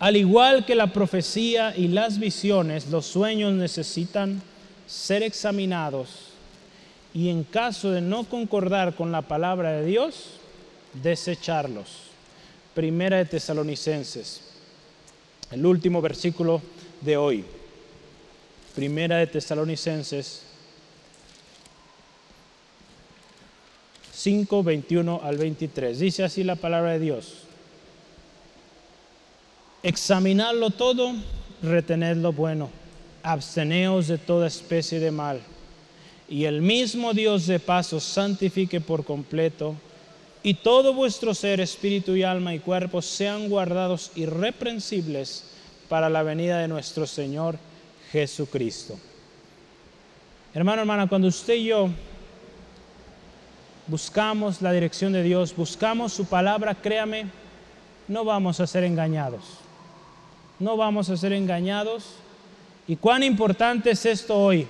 Al 0.00 0.16
igual 0.16 0.64
que 0.64 0.74
la 0.74 0.94
profecía 0.94 1.76
y 1.76 1.86
las 1.88 2.18
visiones, 2.18 2.88
los 2.88 3.04
sueños 3.04 3.52
necesitan 3.52 4.40
ser 4.86 5.22
examinados 5.22 6.30
y 7.12 7.28
en 7.28 7.44
caso 7.44 7.90
de 7.90 8.00
no 8.00 8.24
concordar 8.24 8.94
con 8.94 9.12
la 9.12 9.20
palabra 9.20 9.72
de 9.72 9.84
Dios, 9.84 10.40
desecharlos. 11.02 12.08
Primera 12.72 13.18
de 13.18 13.26
Tesalonicenses, 13.26 14.40
el 15.50 15.66
último 15.66 16.00
versículo 16.00 16.62
de 17.02 17.18
hoy. 17.18 17.44
Primera 18.74 19.18
de 19.18 19.26
Tesalonicenses 19.26 20.44
5, 24.14 24.62
21 24.62 25.20
al 25.22 25.36
23. 25.36 25.98
Dice 25.98 26.24
así 26.24 26.42
la 26.42 26.56
palabra 26.56 26.92
de 26.92 27.00
Dios. 27.00 27.49
Examinadlo 29.82 30.70
todo, 30.70 31.14
retened 31.62 32.18
lo 32.18 32.32
bueno, 32.32 32.68
absteneos 33.22 34.08
de 34.08 34.18
toda 34.18 34.46
especie 34.46 35.00
de 35.00 35.10
mal. 35.10 35.40
Y 36.28 36.44
el 36.44 36.60
mismo 36.60 37.14
Dios 37.14 37.46
de 37.46 37.58
paso 37.58 37.98
santifique 37.98 38.80
por 38.80 39.04
completo, 39.04 39.74
y 40.42 40.54
todo 40.54 40.94
vuestro 40.94 41.34
ser, 41.34 41.60
espíritu 41.60 42.14
y 42.14 42.22
alma 42.22 42.54
y 42.54 42.60
cuerpo 42.60 43.02
sean 43.02 43.48
guardados 43.48 44.10
irreprensibles 44.14 45.44
para 45.88 46.08
la 46.08 46.22
venida 46.22 46.58
de 46.58 46.68
nuestro 46.68 47.06
Señor 47.06 47.58
Jesucristo. 48.10 48.98
Hermano, 50.54 50.82
hermana, 50.82 51.08
cuando 51.08 51.28
usted 51.28 51.54
y 51.54 51.64
yo 51.64 51.90
buscamos 53.86 54.62
la 54.62 54.72
dirección 54.72 55.12
de 55.12 55.22
Dios, 55.22 55.54
buscamos 55.54 56.12
su 56.12 56.24
palabra, 56.24 56.74
créame, 56.74 57.26
no 58.08 58.24
vamos 58.24 58.60
a 58.60 58.66
ser 58.66 58.84
engañados. 58.84 59.59
No 60.60 60.76
vamos 60.76 61.08
a 61.08 61.16
ser 61.16 61.32
engañados. 61.32 62.04
¿Y 62.86 62.96
cuán 62.96 63.22
importante 63.22 63.90
es 63.90 64.04
esto 64.04 64.38
hoy? 64.38 64.66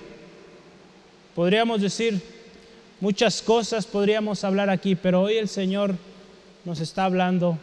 Podríamos 1.35 1.81
decir 1.81 2.21
muchas 3.01 3.41
cosas, 3.41 3.85
podríamos 3.85 4.43
hablar 4.45 4.69
aquí, 4.69 4.95
pero 4.95 5.21
hoy 5.21 5.35
el 5.35 5.49
Señor 5.49 5.95
nos 6.63 6.79
está 6.79 7.05
hablando 7.05 7.57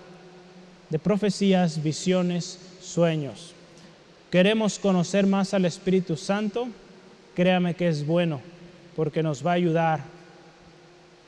de 0.90 0.98
profecías, 0.98 1.82
visiones, 1.82 2.58
sueños. 2.82 3.54
Queremos 4.30 4.78
conocer 4.78 5.26
más 5.26 5.54
al 5.54 5.64
Espíritu 5.64 6.16
Santo, 6.16 6.68
créame 7.34 7.74
que 7.74 7.88
es 7.88 8.06
bueno, 8.06 8.40
porque 8.94 9.22
nos 9.22 9.46
va 9.46 9.52
a 9.52 9.54
ayudar 9.54 10.04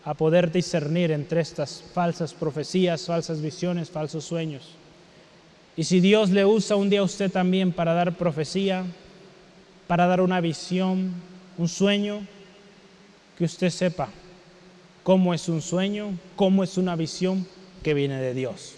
a 0.05 0.13
poder 0.15 0.51
discernir 0.53 1.13
entre 1.13 1.41
estas 1.41 1.83
falsas 1.95 2.35
profecías, 2.35 3.07
falsas 3.07 3.41
visiones, 3.41 3.91
falsos 3.91 4.25
sueños. 4.25 4.80
Y 5.81 5.85
si 5.85 6.01
Dios 6.01 6.29
le 6.29 6.45
usa 6.45 6.77
un 6.77 6.91
día 6.91 7.01
a 7.01 7.05
usted 7.05 7.33
también 7.33 7.73
para 7.73 7.95
dar 7.95 8.15
profecía, 8.15 8.85
para 9.87 10.07
dar 10.07 10.21
una 10.21 10.39
visión, 10.43 11.15
un 11.57 11.69
sueño, 11.69 12.21
que 13.39 13.45
usted 13.45 13.71
sepa 13.71 14.11
cómo 15.03 15.33
es 15.33 15.49
un 15.49 15.63
sueño, 15.63 16.19
cómo 16.37 16.63
es 16.65 16.77
una 16.77 16.97
visión 16.97 17.47
que 17.83 17.95
viene 17.95 18.21
de 18.21 18.35
Dios. 18.35 18.75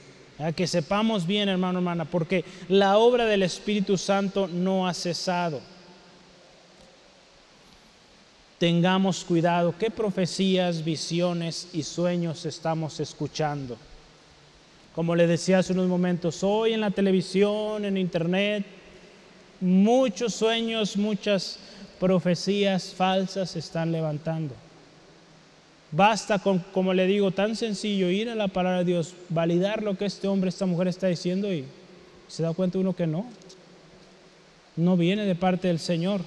Que 0.54 0.68
sepamos 0.68 1.26
bien, 1.26 1.48
hermano, 1.48 1.80
hermana, 1.80 2.04
porque 2.04 2.44
la 2.68 2.96
obra 2.98 3.26
del 3.26 3.42
Espíritu 3.42 3.98
Santo 3.98 4.46
no 4.46 4.86
ha 4.86 4.94
cesado 4.94 5.60
tengamos 8.58 9.24
cuidado 9.24 9.74
qué 9.76 9.90
profecías, 9.90 10.84
visiones 10.84 11.66
y 11.72 11.82
sueños 11.82 12.46
estamos 12.46 13.00
escuchando. 13.00 13.76
Como 14.94 15.16
le 15.16 15.26
decía 15.26 15.58
hace 15.58 15.72
unos 15.72 15.88
momentos, 15.88 16.42
hoy 16.42 16.74
en 16.74 16.80
la 16.80 16.90
televisión, 16.90 17.84
en 17.84 17.96
internet, 17.96 18.64
muchos 19.60 20.34
sueños, 20.34 20.96
muchas 20.96 21.58
profecías 21.98 22.92
falsas 22.94 23.52
se 23.52 23.60
están 23.60 23.90
levantando. 23.90 24.54
Basta 25.92 26.38
con, 26.38 26.58
como 26.72 26.92
le 26.94 27.06
digo, 27.06 27.30
tan 27.30 27.54
sencillo 27.54 28.10
ir 28.10 28.28
a 28.28 28.34
la 28.34 28.48
palabra 28.48 28.78
de 28.78 28.86
Dios, 28.86 29.14
validar 29.28 29.82
lo 29.82 29.96
que 29.96 30.06
este 30.06 30.26
hombre, 30.26 30.48
esta 30.48 30.66
mujer 30.66 30.88
está 30.88 31.06
diciendo 31.06 31.52
y 31.52 31.64
se 32.28 32.42
da 32.42 32.52
cuenta 32.52 32.78
uno 32.78 32.94
que 32.94 33.06
no. 33.06 33.26
No 34.74 34.96
viene 34.96 35.24
de 35.26 35.34
parte 35.34 35.68
del 35.68 35.78
Señor. 35.78 36.22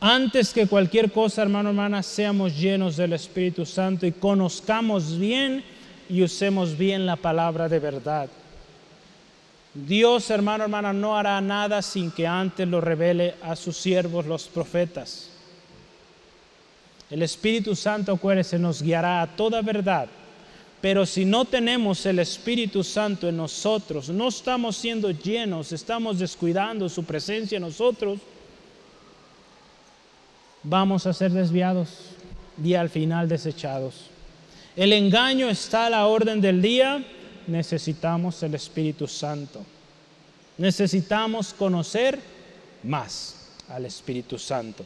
Antes 0.00 0.52
que 0.52 0.66
cualquier 0.66 1.12
cosa, 1.12 1.42
hermano, 1.42 1.68
hermana, 1.68 2.02
seamos 2.02 2.58
llenos 2.58 2.96
del 2.96 3.12
Espíritu 3.12 3.64
Santo 3.64 4.06
y 4.06 4.12
conozcamos 4.12 5.16
bien 5.16 5.62
y 6.08 6.22
usemos 6.22 6.76
bien 6.76 7.06
la 7.06 7.16
palabra 7.16 7.68
de 7.68 7.78
verdad. 7.78 8.28
Dios, 9.74 10.28
hermano, 10.30 10.64
hermana, 10.64 10.92
no 10.92 11.16
hará 11.16 11.40
nada 11.40 11.80
sin 11.80 12.10
que 12.10 12.26
antes 12.26 12.68
lo 12.68 12.80
revele 12.80 13.34
a 13.42 13.56
sus 13.56 13.76
siervos, 13.76 14.26
los 14.26 14.46
profetas. 14.48 15.30
El 17.10 17.22
Espíritu 17.22 17.74
Santo, 17.74 18.12
acuérdese, 18.12 18.58
nos 18.58 18.82
guiará 18.82 19.22
a 19.22 19.26
toda 19.26 19.62
verdad. 19.62 20.08
Pero 20.82 21.06
si 21.06 21.24
no 21.24 21.44
tenemos 21.44 22.04
el 22.06 22.18
Espíritu 22.18 22.82
Santo 22.82 23.28
en 23.28 23.36
nosotros, 23.36 24.08
no 24.08 24.28
estamos 24.28 24.76
siendo 24.76 25.10
llenos, 25.10 25.72
estamos 25.72 26.18
descuidando 26.18 26.88
su 26.88 27.04
presencia 27.04 27.56
en 27.56 27.62
nosotros, 27.62 28.18
vamos 30.62 31.06
a 31.06 31.12
ser 31.12 31.30
desviados 31.30 31.88
y 32.62 32.74
al 32.74 32.90
final 32.90 33.28
desechados. 33.28 34.11
El 34.74 34.94
engaño 34.94 35.50
está 35.50 35.86
a 35.86 35.90
la 35.90 36.06
orden 36.06 36.40
del 36.40 36.62
día, 36.62 37.04
necesitamos 37.46 38.42
el 38.42 38.54
Espíritu 38.54 39.06
Santo. 39.06 39.62
Necesitamos 40.56 41.52
conocer 41.52 42.18
más 42.82 43.50
al 43.68 43.84
Espíritu 43.84 44.38
Santo. 44.38 44.84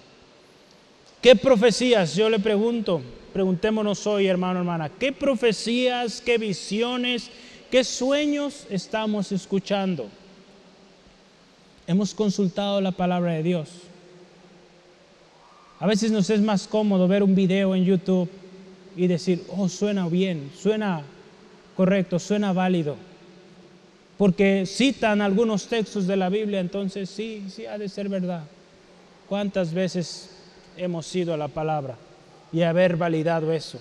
¿Qué 1.23 1.37
profecías? 1.37 2.17
Yo 2.17 2.29
le 2.29 2.41
pregunto, 2.41 3.01
preguntémonos 3.33 4.07
hoy, 4.09 4.27
hermano, 4.27 4.59
hermana, 4.59 4.89
¿qué 4.89 5.13
profecías, 5.13 6.21
qué 6.21 6.37
visiones, 6.37 7.31
qué 7.71 7.85
sueños 7.85 8.67
estamos 8.69 9.31
escuchando? 9.31 10.09
Hemos 11.87 12.13
consultado 12.13 12.81
la 12.81 12.91
palabra 12.91 13.35
de 13.35 13.45
Dios. 13.45 13.69
A 15.79 15.87
veces 15.87 16.11
nos 16.11 16.29
es 16.31 16.41
más 16.41 16.67
cómodo 16.67 17.07
ver 17.07 17.23
un 17.23 17.37
video 17.37 17.75
en 17.77 17.85
YouTube 17.85 18.29
y 18.97 19.07
decir, 19.07 19.45
oh, 19.49 19.69
suena 19.69 20.09
bien, 20.09 20.51
suena 20.57 21.03
correcto, 21.77 22.19
suena 22.19 22.53
válido. 22.53 22.97
Porque 24.17 24.65
citan 24.67 25.21
algunos 25.21 25.69
textos 25.69 26.07
de 26.07 26.17
la 26.17 26.31
Biblia, 26.31 26.61
entonces 26.61 27.11
sí, 27.11 27.45
sí 27.51 27.67
ha 27.67 27.77
de 27.77 27.89
ser 27.89 28.09
verdad. 28.09 28.45
¿Cuántas 29.29 29.75
veces 29.75 30.31
hemos 30.77 31.15
ido 31.15 31.35
a 31.35 31.37
la 31.37 31.49
palabra 31.49 31.97
y 32.51 32.63
haber 32.63 32.97
validado 32.97 33.53
eso? 33.53 33.79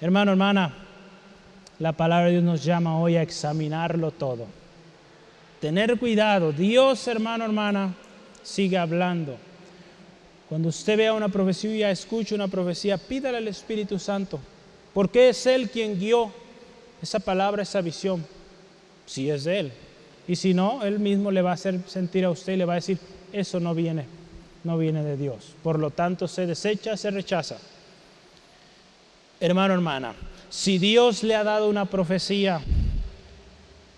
Hermano, 0.00 0.32
hermana, 0.32 0.72
la 1.80 1.92
palabra 1.92 2.26
de 2.26 2.32
Dios 2.32 2.44
nos 2.44 2.62
llama 2.62 2.98
hoy 2.98 3.16
a 3.16 3.22
examinarlo 3.22 4.12
todo. 4.12 4.46
Tener 5.60 5.98
cuidado. 5.98 6.52
Dios, 6.52 7.06
hermano, 7.08 7.44
hermana, 7.44 7.94
sigue 8.42 8.78
hablando. 8.78 9.36
Cuando 10.52 10.68
usted 10.68 10.98
vea 10.98 11.14
una 11.14 11.30
profecía, 11.30 11.90
escuche 11.90 12.34
una 12.34 12.46
profecía, 12.46 12.98
pídale 12.98 13.38
al 13.38 13.48
Espíritu 13.48 13.98
Santo, 13.98 14.38
porque 14.92 15.30
es 15.30 15.46
Él 15.46 15.70
quien 15.70 15.98
guió 15.98 16.30
esa 17.00 17.20
palabra, 17.20 17.62
esa 17.62 17.80
visión, 17.80 18.22
si 19.06 19.30
es 19.30 19.46
Él. 19.46 19.72
Y 20.28 20.36
si 20.36 20.52
no, 20.52 20.84
Él 20.84 20.98
mismo 20.98 21.30
le 21.30 21.40
va 21.40 21.52
a 21.52 21.54
hacer 21.54 21.80
sentir 21.86 22.26
a 22.26 22.30
usted 22.30 22.52
y 22.52 22.56
le 22.58 22.66
va 22.66 22.74
a 22.74 22.76
decir, 22.76 22.98
eso 23.32 23.60
no 23.60 23.74
viene, 23.74 24.04
no 24.62 24.76
viene 24.76 25.02
de 25.02 25.16
Dios. 25.16 25.54
Por 25.62 25.78
lo 25.78 25.88
tanto, 25.88 26.28
se 26.28 26.46
desecha, 26.46 26.98
se 26.98 27.10
rechaza. 27.10 27.56
Hermano, 29.40 29.72
hermana, 29.72 30.14
si 30.50 30.76
Dios 30.76 31.22
le 31.22 31.34
ha 31.34 31.44
dado 31.44 31.70
una 31.70 31.86
profecía, 31.86 32.60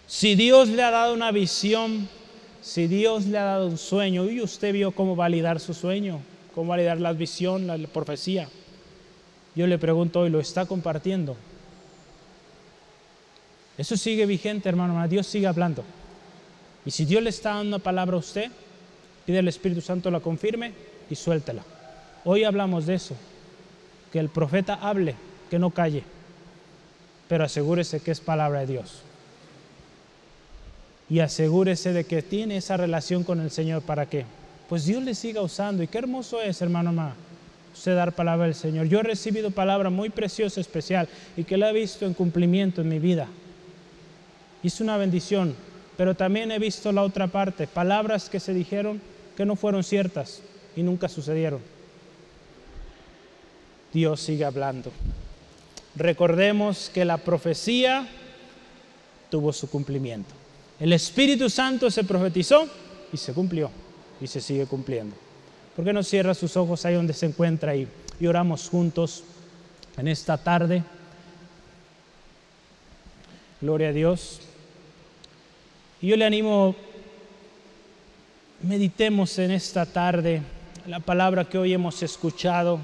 si 0.06 0.36
Dios 0.36 0.68
le 0.68 0.84
ha 0.84 0.92
dado 0.92 1.14
una 1.14 1.32
visión, 1.32 2.08
si 2.62 2.86
Dios 2.86 3.26
le 3.26 3.38
ha 3.38 3.44
dado 3.44 3.66
un 3.66 3.76
sueño, 3.76 4.30
y 4.30 4.40
usted 4.40 4.72
vio 4.72 4.92
cómo 4.92 5.16
validar 5.16 5.58
su 5.58 5.74
sueño, 5.74 6.20
cómo 6.54 6.70
validar 6.70 7.00
la 7.00 7.12
visión, 7.12 7.66
la 7.66 7.76
profecía. 7.78 8.48
Yo 9.54 9.66
le 9.66 9.78
pregunto 9.78 10.20
hoy, 10.20 10.30
¿lo 10.30 10.40
está 10.40 10.66
compartiendo? 10.66 11.36
Eso 13.76 13.96
sigue 13.96 14.24
vigente, 14.26 14.68
hermano. 14.68 15.06
Dios 15.08 15.26
sigue 15.26 15.46
hablando. 15.46 15.84
Y 16.86 16.90
si 16.90 17.04
Dios 17.04 17.22
le 17.22 17.30
está 17.30 17.54
dando 17.54 17.76
una 17.76 17.78
palabra 17.78 18.16
a 18.16 18.20
usted, 18.20 18.50
pide 19.26 19.38
al 19.38 19.48
Espíritu 19.48 19.80
Santo 19.80 20.10
la 20.10 20.20
confirme 20.20 20.72
y 21.10 21.14
suéltela. 21.16 21.62
Hoy 22.24 22.44
hablamos 22.44 22.86
de 22.86 22.94
eso. 22.94 23.16
Que 24.12 24.20
el 24.20 24.28
profeta 24.28 24.74
hable, 24.74 25.16
que 25.50 25.58
no 25.58 25.70
calle. 25.70 26.04
Pero 27.28 27.44
asegúrese 27.44 28.00
que 28.00 28.12
es 28.12 28.20
palabra 28.20 28.60
de 28.60 28.66
Dios. 28.66 29.02
Y 31.10 31.18
asegúrese 31.18 31.92
de 31.92 32.04
que 32.04 32.22
tiene 32.22 32.58
esa 32.58 32.76
relación 32.76 33.24
con 33.24 33.40
el 33.40 33.50
Señor 33.50 33.82
para 33.82 34.06
que 34.06 34.24
pues 34.68 34.86
Dios 34.86 35.02
le 35.02 35.14
siga 35.14 35.42
usando. 35.42 35.82
Y 35.82 35.88
qué 35.88 35.98
hermoso 35.98 36.40
es, 36.40 36.60
hermano, 36.62 36.90
hermano, 36.90 37.14
usted 37.74 37.94
dar 37.94 38.12
palabra 38.12 38.46
del 38.46 38.54
Señor. 38.54 38.86
Yo 38.86 39.00
he 39.00 39.02
recibido 39.02 39.50
palabra 39.50 39.90
muy 39.90 40.10
preciosa, 40.10 40.60
especial, 40.60 41.08
y 41.36 41.44
que 41.44 41.56
la 41.56 41.70
he 41.70 41.72
visto 41.72 42.06
en 42.06 42.14
cumplimiento 42.14 42.80
en 42.80 42.88
mi 42.88 42.98
vida. 42.98 43.28
Es 44.62 44.80
una 44.80 44.96
bendición, 44.96 45.54
pero 45.96 46.14
también 46.14 46.50
he 46.50 46.58
visto 46.58 46.92
la 46.92 47.02
otra 47.02 47.26
parte, 47.26 47.66
palabras 47.66 48.30
que 48.30 48.40
se 48.40 48.54
dijeron 48.54 49.00
que 49.36 49.44
no 49.44 49.56
fueron 49.56 49.84
ciertas 49.84 50.40
y 50.76 50.82
nunca 50.82 51.08
sucedieron. 51.08 51.60
Dios 53.92 54.20
sigue 54.20 54.44
hablando. 54.44 54.90
Recordemos 55.96 56.90
que 56.92 57.04
la 57.04 57.18
profecía 57.18 58.08
tuvo 59.30 59.52
su 59.52 59.68
cumplimiento. 59.68 60.34
El 60.80 60.92
Espíritu 60.92 61.48
Santo 61.50 61.90
se 61.90 62.02
profetizó 62.02 62.66
y 63.12 63.16
se 63.16 63.32
cumplió 63.32 63.70
y 64.20 64.26
se 64.26 64.40
sigue 64.40 64.66
cumpliendo. 64.66 65.16
¿Por 65.74 65.84
qué 65.84 65.92
no 65.92 66.02
cierra 66.02 66.34
sus 66.34 66.56
ojos 66.56 66.84
ahí 66.84 66.94
donde 66.94 67.12
se 67.12 67.26
encuentra 67.26 67.74
y, 67.74 67.88
oramos 68.26 68.70
juntos 68.70 69.22
en 69.98 70.08
esta 70.08 70.38
tarde. 70.38 70.82
Gloria 73.60 73.88
a 73.88 73.92
Dios. 73.92 74.40
Y 76.00 76.06
yo 76.06 76.16
le 76.16 76.24
animo, 76.24 76.74
meditemos 78.62 79.38
en 79.38 79.50
esta 79.50 79.84
tarde 79.84 80.40
la 80.86 81.00
palabra 81.00 81.44
que 81.44 81.58
hoy 81.58 81.74
hemos 81.74 82.02
escuchado. 82.02 82.78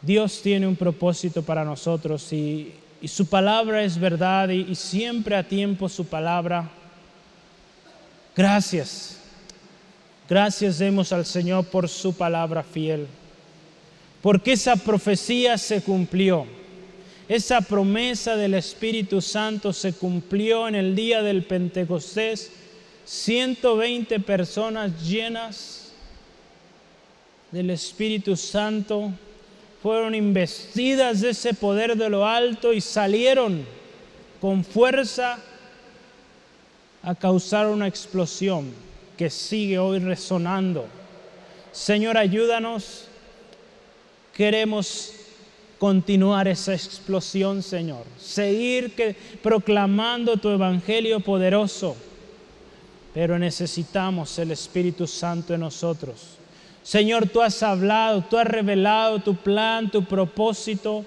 Dios 0.00 0.40
tiene 0.40 0.68
un 0.68 0.76
propósito 0.76 1.42
para 1.42 1.64
nosotros 1.64 2.32
y, 2.32 2.74
su 3.06 3.26
palabra 3.26 3.82
es 3.82 3.98
verdad 3.98 4.48
y 4.50 4.74
siempre 4.74 5.36
a 5.36 5.46
tiempo 5.46 5.88
su 5.88 6.04
palabra. 6.04 6.68
Gracias. 8.38 9.16
Gracias 10.28 10.78
demos 10.78 11.12
al 11.12 11.26
Señor 11.26 11.64
por 11.64 11.88
su 11.88 12.12
palabra 12.14 12.62
fiel. 12.62 13.08
Porque 14.22 14.52
esa 14.52 14.76
profecía 14.76 15.58
se 15.58 15.82
cumplió. 15.82 16.46
Esa 17.28 17.60
promesa 17.60 18.36
del 18.36 18.54
Espíritu 18.54 19.20
Santo 19.20 19.72
se 19.72 19.92
cumplió 19.92 20.68
en 20.68 20.76
el 20.76 20.94
día 20.94 21.20
del 21.20 21.46
Pentecostés. 21.46 22.52
120 23.06 24.20
personas 24.20 25.02
llenas 25.02 25.90
del 27.50 27.70
Espíritu 27.70 28.36
Santo 28.36 29.10
fueron 29.82 30.14
investidas 30.14 31.22
de 31.22 31.30
ese 31.30 31.54
poder 31.54 31.96
de 31.96 32.08
lo 32.08 32.24
alto 32.24 32.72
y 32.72 32.80
salieron 32.80 33.66
con 34.40 34.62
fuerza 34.62 35.40
a 37.02 37.14
causar 37.14 37.66
una 37.66 37.86
explosión 37.86 38.72
que 39.16 39.30
sigue 39.30 39.78
hoy 39.78 39.98
resonando. 39.98 40.86
Señor, 41.72 42.16
ayúdanos. 42.16 43.04
Queremos 44.34 45.12
continuar 45.78 46.48
esa 46.48 46.74
explosión, 46.74 47.62
Señor. 47.62 48.04
Seguir 48.18 49.16
proclamando 49.42 50.36
tu 50.36 50.48
evangelio 50.48 51.20
poderoso. 51.20 51.96
Pero 53.14 53.38
necesitamos 53.38 54.38
el 54.38 54.52
Espíritu 54.52 55.06
Santo 55.06 55.54
en 55.54 55.60
nosotros. 55.60 56.36
Señor, 56.82 57.28
tú 57.28 57.42
has 57.42 57.62
hablado, 57.62 58.22
tú 58.22 58.38
has 58.38 58.46
revelado 58.46 59.18
tu 59.18 59.34
plan, 59.34 59.90
tu 59.90 60.04
propósito 60.04 61.04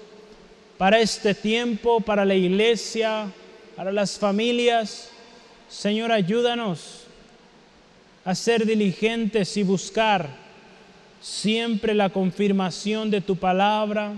para 0.78 1.00
este 1.00 1.34
tiempo, 1.34 2.00
para 2.00 2.24
la 2.24 2.34
iglesia, 2.34 3.32
para 3.76 3.92
las 3.92 4.18
familias. 4.18 5.10
Señor, 5.72 6.12
ayúdanos 6.12 7.04
a 8.26 8.34
ser 8.34 8.66
diligentes 8.66 9.56
y 9.56 9.62
buscar 9.62 10.28
siempre 11.22 11.94
la 11.94 12.10
confirmación 12.10 13.10
de 13.10 13.22
tu 13.22 13.36
palabra, 13.36 14.12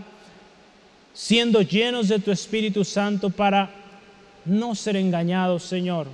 siendo 1.13 1.63
llenos 1.63 2.09
de 2.09 2.19
tu 2.19 2.33
Espíritu 2.33 2.85
Santo 2.85 3.31
para 3.31 3.71
no 4.45 4.75
ser 4.75 4.97
engañados, 4.97 5.63
Señor. 5.63 6.09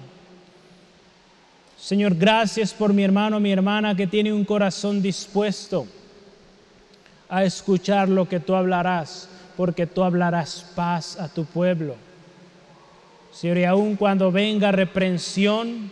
Señor, 1.79 2.15
gracias 2.15 2.75
por 2.75 2.93
mi 2.93 3.03
hermano, 3.03 3.41
mi 3.41 3.51
hermana 3.51 3.97
que 3.97 4.07
tiene 4.07 4.35
un 4.35 4.45
corazón 4.45 5.01
dispuesto 5.01 5.87
a 7.31 7.45
escuchar 7.45 8.11
lo 8.11 8.29
que 8.29 8.41
tú 8.41 8.55
hablarás, 8.55 9.27
porque 9.57 9.87
tú 9.87 10.05
hablarás 10.05 10.67
paz 10.77 11.19
a 11.19 11.29
tu 11.29 11.47
pueblo. 11.47 12.10
Señor, 13.33 13.59
y 13.59 13.65
aun 13.65 13.97
cuando 13.97 14.33
venga 14.33 14.73
reprensión, 14.73 15.91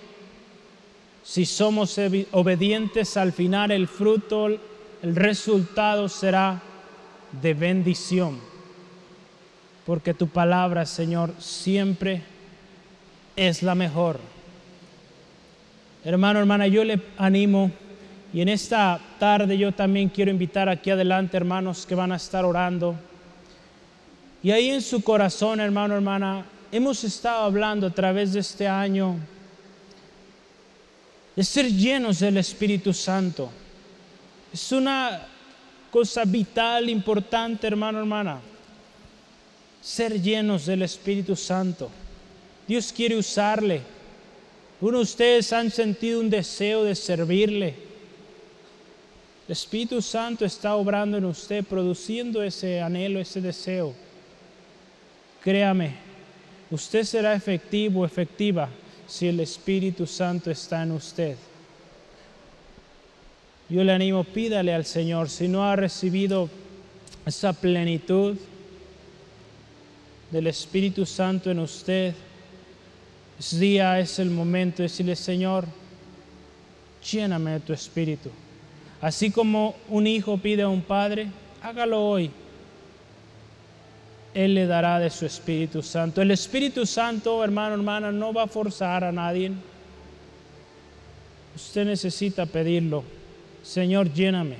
si 1.22 1.46
somos 1.46 1.98
obedientes 2.32 3.16
al 3.16 3.32
final, 3.32 3.70
el 3.70 3.86
fruto, 3.86 4.48
el 4.48 5.16
resultado 5.16 6.08
será 6.08 6.62
de 7.40 7.54
bendición 7.54 8.48
porque 9.88 10.12
tu 10.12 10.28
palabra, 10.28 10.84
Señor, 10.84 11.32
siempre 11.38 12.20
es 13.34 13.62
la 13.62 13.74
mejor. 13.74 14.20
Hermano, 16.04 16.40
hermana, 16.40 16.66
yo 16.66 16.84
le 16.84 17.00
animo 17.16 17.70
y 18.30 18.42
en 18.42 18.50
esta 18.50 19.00
tarde 19.18 19.56
yo 19.56 19.72
también 19.72 20.10
quiero 20.10 20.30
invitar 20.30 20.68
aquí 20.68 20.90
adelante 20.90 21.38
hermanos 21.38 21.86
que 21.86 21.94
van 21.94 22.12
a 22.12 22.16
estar 22.16 22.44
orando. 22.44 22.96
Y 24.42 24.50
ahí 24.50 24.68
en 24.68 24.82
su 24.82 25.02
corazón, 25.02 25.58
hermano, 25.58 25.94
hermana, 25.94 26.44
hemos 26.70 27.04
estado 27.04 27.44
hablando 27.44 27.86
a 27.86 27.90
través 27.90 28.32
de 28.32 28.40
este 28.40 28.66
año 28.66 29.16
de 31.34 31.44
ser 31.44 31.66
llenos 31.72 32.18
del 32.18 32.36
Espíritu 32.36 32.92
Santo. 32.92 33.50
Es 34.52 34.72
una 34.72 35.26
cosa 35.90 36.24
vital, 36.24 36.88
importante, 36.88 37.66
hermano, 37.66 37.98
hermana 37.98 38.40
ser 39.80 40.20
llenos 40.20 40.66
del 40.66 40.82
Espíritu 40.82 41.36
Santo. 41.36 41.90
Dios 42.66 42.92
quiere 42.92 43.16
usarle. 43.16 43.80
Uno 44.80 44.98
de 44.98 45.02
ustedes 45.04 45.52
han 45.52 45.70
sentido 45.70 46.20
un 46.20 46.30
deseo 46.30 46.84
de 46.84 46.94
servirle. 46.94 47.74
El 49.46 49.52
Espíritu 49.52 50.02
Santo 50.02 50.44
está 50.44 50.74
obrando 50.74 51.16
en 51.16 51.24
usted, 51.24 51.64
produciendo 51.64 52.42
ese 52.42 52.82
anhelo, 52.82 53.18
ese 53.18 53.40
deseo. 53.40 53.94
Créame, 55.42 56.07
usted 56.70 57.04
será 57.04 57.34
efectivo, 57.34 58.04
efectiva, 58.04 58.68
si 59.06 59.28
el 59.28 59.40
Espíritu 59.40 60.06
Santo 60.06 60.50
está 60.50 60.82
en 60.82 60.92
usted. 60.92 61.36
Yo 63.68 63.84
le 63.84 63.92
animo, 63.92 64.24
pídale 64.24 64.74
al 64.74 64.84
Señor, 64.84 65.28
si 65.28 65.48
no 65.48 65.64
ha 65.64 65.76
recibido 65.76 66.48
esa 67.26 67.52
plenitud, 67.52 68.36
del 70.30 70.46
Espíritu 70.46 71.06
Santo 71.06 71.50
en 71.50 71.58
usted, 71.58 72.14
es 73.38 73.58
día, 73.58 73.98
es 73.98 74.18
el 74.18 74.30
momento 74.30 74.78
de 74.78 74.84
decirle, 74.84 75.16
Señor, 75.16 75.64
lléname 77.10 77.52
de 77.52 77.60
tu 77.60 77.72
Espíritu. 77.72 78.30
Así 79.00 79.30
como 79.30 79.76
un 79.88 80.06
hijo 80.06 80.36
pide 80.36 80.62
a 80.62 80.68
un 80.68 80.82
padre, 80.82 81.28
hágalo 81.62 82.04
hoy. 82.04 82.30
Él 84.34 84.54
le 84.54 84.66
dará 84.66 84.98
de 84.98 85.10
su 85.10 85.26
Espíritu 85.26 85.82
Santo. 85.82 86.20
El 86.22 86.30
Espíritu 86.30 86.84
Santo, 86.86 87.42
hermano, 87.42 87.74
hermana, 87.74 88.12
no 88.12 88.32
va 88.32 88.44
a 88.44 88.46
forzar 88.46 89.04
a 89.04 89.12
nadie. 89.12 89.52
Usted 91.56 91.86
necesita 91.86 92.46
pedirlo. 92.46 93.02
Señor, 93.62 94.12
lléname. 94.12 94.56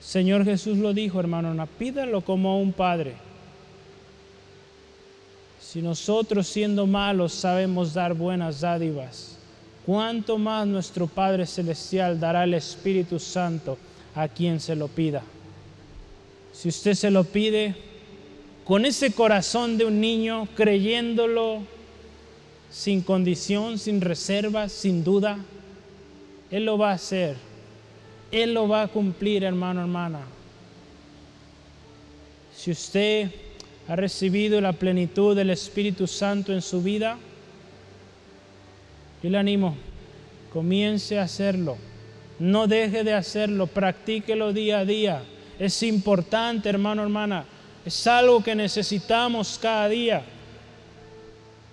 Señor 0.00 0.44
Jesús 0.44 0.78
lo 0.78 0.92
dijo, 0.92 1.20
hermano, 1.20 1.66
pídalo 1.78 2.20
como 2.20 2.50
a 2.50 2.56
un 2.56 2.72
padre. 2.72 3.14
Si 5.60 5.80
nosotros 5.80 6.46
siendo 6.46 6.86
malos 6.86 7.32
sabemos 7.32 7.94
dar 7.94 8.14
buenas 8.14 8.60
dádivas, 8.60 9.38
¿cuánto 9.86 10.38
más 10.38 10.66
nuestro 10.66 11.06
Padre 11.06 11.46
Celestial 11.46 12.20
dará 12.20 12.44
el 12.44 12.54
Espíritu 12.54 13.18
Santo 13.18 13.78
a 14.14 14.28
quien 14.28 14.60
se 14.60 14.76
lo 14.76 14.88
pida? 14.88 15.22
Si 16.52 16.68
usted 16.68 16.94
se 16.94 17.10
lo 17.10 17.24
pide 17.24 17.74
con 18.64 18.86
ese 18.86 19.12
corazón 19.12 19.76
de 19.76 19.84
un 19.84 20.00
niño, 20.00 20.48
creyéndolo 20.56 21.62
sin 22.70 23.02
condición, 23.02 23.78
sin 23.78 24.00
reserva, 24.00 24.68
sin 24.68 25.04
duda, 25.04 25.38
Él 26.50 26.64
lo 26.64 26.78
va 26.78 26.90
a 26.90 26.94
hacer. 26.94 27.36
Él 28.32 28.54
lo 28.54 28.66
va 28.66 28.82
a 28.82 28.88
cumplir, 28.88 29.44
hermano, 29.44 29.82
hermana. 29.82 30.20
Si 32.56 32.70
usted 32.70 33.30
ha 33.86 33.96
recibido 33.96 34.60
la 34.60 34.72
plenitud 34.72 35.36
del 35.36 35.50
Espíritu 35.50 36.06
Santo 36.06 36.52
en 36.52 36.62
su 36.62 36.82
vida, 36.82 37.18
yo 39.22 39.30
le 39.30 39.38
animo, 39.38 39.76
comience 40.52 41.18
a 41.18 41.24
hacerlo. 41.24 41.76
No 42.38 42.66
deje 42.66 43.04
de 43.04 43.12
hacerlo, 43.12 43.66
practíquelo 43.66 44.52
día 44.52 44.80
a 44.80 44.84
día. 44.84 45.22
Es 45.58 45.82
importante, 45.82 46.68
hermano, 46.68 47.02
hermana. 47.02 47.44
Es 47.84 48.06
algo 48.06 48.42
que 48.42 48.54
necesitamos 48.54 49.58
cada 49.60 49.88
día. 49.88 50.22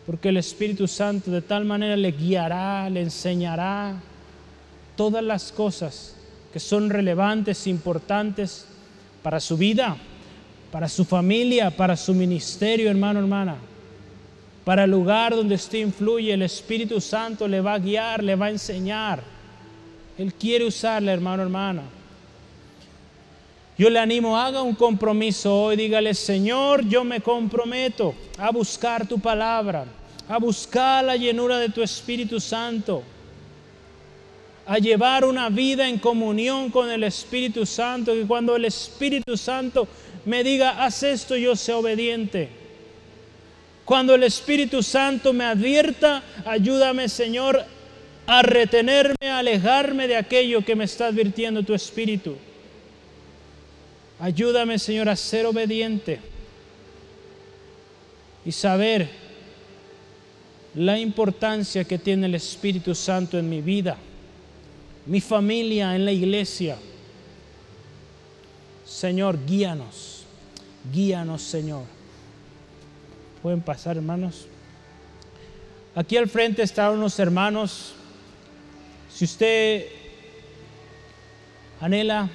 Porque 0.05 0.30
el 0.30 0.38
Espíritu 0.38 0.88
Santo 0.88 1.32
de 1.32 1.41
tal 1.41 1.64
manera 1.64 1.95
le 1.95 2.12
guiará, 2.12 2.89
le 2.89 3.01
enseñará 3.01 3.95
todas 4.95 5.24
las 5.24 5.51
cosas 5.51 6.16
que 6.51 6.59
son 6.59 6.89
relevantes, 6.89 7.66
importantes 7.68 8.66
para 9.24 9.39
su 9.39 9.55
vida, 9.55 9.95
para 10.72 10.89
su 10.89 11.05
familia, 11.05 11.72
para 11.72 11.95
su 11.95 12.14
ministerio, 12.14 12.89
hermano, 12.89 13.20
hermana. 13.20 13.55
Para 14.66 14.84
el 14.84 14.91
lugar 14.91 15.36
donde 15.36 15.55
usted 15.55 15.80
influye, 15.80 16.34
el 16.34 16.41
Espíritu 16.41 16.99
Santo 16.99 17.47
le 17.47 17.62
va 17.62 17.76
a 17.76 17.80
guiar, 17.80 18.24
le 18.24 18.36
va 18.36 18.47
a 18.47 18.51
enseñar. 18.51 19.24
Él 20.18 20.34
quiere 20.34 20.66
usarle, 20.66 21.12
hermano, 21.12 21.43
hermana. 21.43 21.84
Yo 23.82 23.89
le 23.89 23.97
animo, 23.97 24.38
haga 24.38 24.61
un 24.61 24.75
compromiso 24.75 25.59
hoy, 25.63 25.75
dígale, 25.75 26.13
Señor, 26.13 26.88
yo 26.88 27.03
me 27.03 27.19
comprometo 27.19 28.13
a 28.38 28.51
buscar 28.51 29.07
tu 29.07 29.17
palabra, 29.17 29.86
a 30.29 30.38
buscar 30.38 31.03
la 31.03 31.15
llenura 31.15 31.57
de 31.57 31.69
tu 31.69 31.82
Espíritu 31.82 32.39
Santo, 32.39 33.01
a 34.67 34.77
llevar 34.77 35.25
una 35.25 35.49
vida 35.49 35.89
en 35.89 35.97
comunión 35.97 36.69
con 36.69 36.91
el 36.91 37.03
Espíritu 37.03 37.65
Santo, 37.65 38.13
que 38.13 38.27
cuando 38.27 38.55
el 38.55 38.65
Espíritu 38.65 39.36
Santo 39.36 39.88
me 40.25 40.43
diga, 40.43 40.86
haz 40.86 41.01
esto, 41.01 41.36
yo 41.36 41.55
sea 41.55 41.77
obediente. 41.77 42.49
Cuando 43.84 44.13
el 44.13 44.21
Espíritu 44.21 44.84
Santo 44.84 45.34
me 45.34 45.45
advierta, 45.45 46.21
ayúdame 46.45 47.09
Señor 47.09 47.65
a 48.27 48.43
retenerme, 48.43 49.27
a 49.27 49.39
alejarme 49.39 50.07
de 50.07 50.17
aquello 50.17 50.63
que 50.63 50.75
me 50.75 50.84
está 50.84 51.07
advirtiendo 51.07 51.63
tu 51.63 51.73
Espíritu. 51.73 52.38
Ayúdame 54.22 54.78
Señor 54.78 55.09
a 55.09 55.15
ser 55.15 55.47
obediente 55.47 56.19
y 58.45 58.51
saber 58.51 59.09
la 60.76 60.99
importancia 60.99 61.84
que 61.84 61.97
tiene 61.97 62.28
el 62.28 62.36
Espíritu 62.36 62.93
Santo 62.93 63.39
en 63.39 63.49
mi 63.49 63.61
vida, 63.61 63.97
mi 65.07 65.22
familia, 65.22 65.95
en 65.95 66.05
la 66.05 66.11
iglesia. 66.11 66.78
Señor, 68.86 69.43
guíanos, 69.43 70.24
guíanos 70.93 71.41
Señor. 71.41 71.86
Pueden 73.41 73.61
pasar 73.61 73.97
hermanos. 73.97 74.45
Aquí 75.95 76.15
al 76.15 76.30
frente 76.30 76.61
están 76.61 76.93
unos 76.93 77.17
hermanos. 77.17 77.93
Si 79.11 79.26
usted 79.26 79.88
anhela 81.80 82.30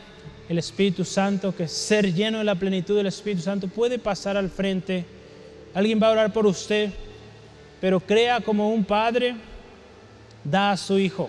el 0.49 0.59
Espíritu 0.59 1.05
Santo, 1.05 1.55
que 1.55 1.67
ser 1.67 2.13
lleno 2.15 2.39
de 2.39 2.45
la 2.45 2.55
plenitud 2.55 2.97
del 2.97 3.07
Espíritu 3.07 3.43
Santo, 3.43 3.69
puede 3.69 3.99
pasar 3.99 4.37
al 4.37 4.49
frente. 4.49 5.05
Alguien 5.75 6.01
va 6.01 6.09
a 6.09 6.13
orar 6.13 6.33
por 6.33 6.47
usted, 6.47 6.91
pero 7.81 8.01
crea 8.01 8.41
como 8.41 8.71
un 8.73 8.85
padre 8.85 9.35
da 10.45 10.73
a 10.73 10.77
su 10.77 10.99
hijo. 10.99 11.29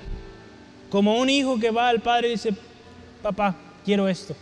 Como 0.89 1.17
un 1.17 1.29
hijo 1.29 1.59
que 1.59 1.71
va 1.71 1.89
al 1.89 2.01
padre 2.01 2.29
y 2.29 2.31
dice, 2.31 2.53
papá, 3.21 3.55
quiero 3.83 4.07
esto. 4.07 4.35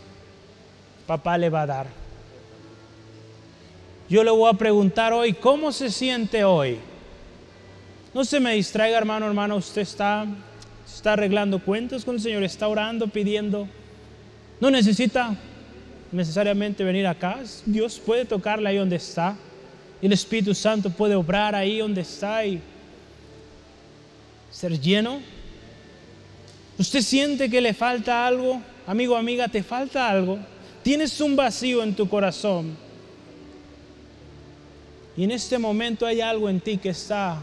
Papá 1.06 1.38
le 1.38 1.48
va 1.48 1.62
a 1.62 1.66
dar. 1.66 1.86
Yo 4.08 4.22
le 4.22 4.30
voy 4.30 4.48
a 4.48 4.56
preguntar 4.56 5.12
hoy, 5.12 5.32
¿cómo 5.32 5.72
se 5.72 5.90
siente 5.90 6.44
hoy? 6.44 6.78
No 8.14 8.24
se 8.24 8.38
me 8.38 8.54
distraiga, 8.54 8.96
hermano, 8.98 9.26
hermano, 9.26 9.56
usted 9.56 9.82
está, 9.82 10.26
está 10.86 11.14
arreglando 11.14 11.58
cuentas 11.58 12.04
con 12.04 12.14
el 12.14 12.20
Señor, 12.20 12.44
está 12.44 12.68
orando, 12.68 13.08
pidiendo. 13.08 13.66
No 14.60 14.70
necesita 14.70 15.36
necesariamente 16.12 16.82
venir 16.82 17.06
acá. 17.06 17.40
Dios 17.64 17.98
puede 17.98 18.24
tocarle 18.24 18.68
ahí 18.68 18.76
donde 18.76 18.96
está. 18.96 19.36
El 20.00 20.12
Espíritu 20.12 20.54
Santo 20.54 20.90
puede 20.90 21.14
obrar 21.14 21.54
ahí 21.54 21.78
donde 21.78 22.00
está 22.00 22.44
y 22.44 22.60
ser 24.50 24.78
lleno. 24.80 25.20
¿Usted 26.78 27.00
siente 27.02 27.50
que 27.50 27.60
le 27.60 27.74
falta 27.74 28.26
algo? 28.26 28.60
Amigo, 28.86 29.16
amiga, 29.16 29.48
¿te 29.48 29.62
falta 29.62 30.08
algo? 30.08 30.38
Tienes 30.82 31.20
un 31.20 31.36
vacío 31.36 31.82
en 31.82 31.94
tu 31.94 32.08
corazón. 32.08 32.76
Y 35.16 35.24
en 35.24 35.30
este 35.30 35.58
momento 35.58 36.06
hay 36.06 36.20
algo 36.20 36.48
en 36.48 36.60
ti 36.60 36.76
que 36.76 36.90
está 36.90 37.42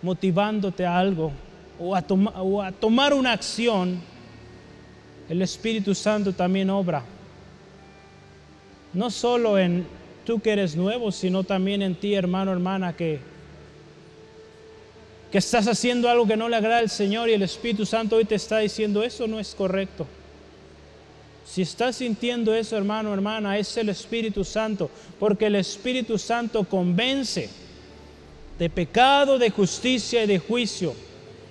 motivándote 0.00 0.84
a 0.84 0.98
algo 0.98 1.30
o 1.78 1.94
a, 1.94 2.04
o 2.08 2.62
a 2.62 2.72
tomar 2.72 3.14
una 3.14 3.32
acción 3.32 4.00
el 5.32 5.40
Espíritu 5.40 5.94
Santo 5.94 6.34
también 6.34 6.68
obra. 6.68 7.02
No 8.92 9.10
solo 9.10 9.58
en 9.58 9.86
tú 10.26 10.40
que 10.40 10.50
eres 10.52 10.76
nuevo, 10.76 11.10
sino 11.10 11.42
también 11.42 11.80
en 11.80 11.94
ti, 11.94 12.12
hermano, 12.12 12.52
hermana, 12.52 12.94
que, 12.94 13.18
que 15.30 15.38
estás 15.38 15.66
haciendo 15.68 16.10
algo 16.10 16.26
que 16.26 16.36
no 16.36 16.50
le 16.50 16.56
agrada 16.56 16.80
al 16.80 16.90
Señor 16.90 17.30
y 17.30 17.32
el 17.32 17.40
Espíritu 17.40 17.86
Santo 17.86 18.16
hoy 18.16 18.26
te 18.26 18.34
está 18.34 18.58
diciendo, 18.58 19.02
eso 19.02 19.26
no 19.26 19.40
es 19.40 19.54
correcto. 19.54 20.06
Si 21.46 21.62
estás 21.62 21.96
sintiendo 21.96 22.54
eso, 22.54 22.76
hermano, 22.76 23.14
hermana, 23.14 23.56
es 23.56 23.74
el 23.78 23.88
Espíritu 23.88 24.44
Santo, 24.44 24.90
porque 25.18 25.46
el 25.46 25.54
Espíritu 25.54 26.18
Santo 26.18 26.62
convence 26.64 27.48
de 28.58 28.68
pecado, 28.68 29.38
de 29.38 29.48
justicia 29.48 30.24
y 30.24 30.26
de 30.26 30.38
juicio. 30.38 30.94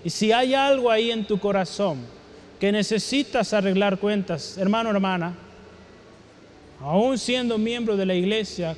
Y 0.03 0.11
si 0.11 0.31
hay 0.31 0.53
algo 0.53 0.91
ahí 0.91 1.09
en 1.09 1.25
tu 1.25 1.39
corazón, 1.39 2.20
que 2.61 2.71
necesitas 2.71 3.55
arreglar 3.55 3.97
cuentas, 3.97 4.55
hermano, 4.55 4.91
hermana, 4.91 5.33
aún 6.79 7.17
siendo 7.17 7.57
miembro 7.57 7.97
de 7.97 8.05
la 8.05 8.13
iglesia, 8.13 8.77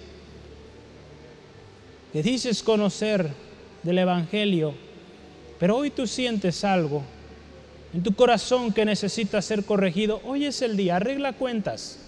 que 2.13 2.23
dices 2.23 2.63
conocer 2.63 3.29
del 3.83 3.97
Evangelio, 3.97 4.73
pero 5.59 5.75
hoy 5.75 5.89
tú 5.89 6.07
sientes 6.07 6.63
algo 6.63 7.03
en 7.93 8.01
tu 8.01 8.15
corazón 8.15 8.71
que 8.71 8.85
necesita 8.85 9.41
ser 9.41 9.65
corregido, 9.65 10.21
hoy 10.23 10.45
es 10.45 10.61
el 10.61 10.77
día, 10.77 10.95
arregla 10.95 11.33
cuentas. 11.33 11.99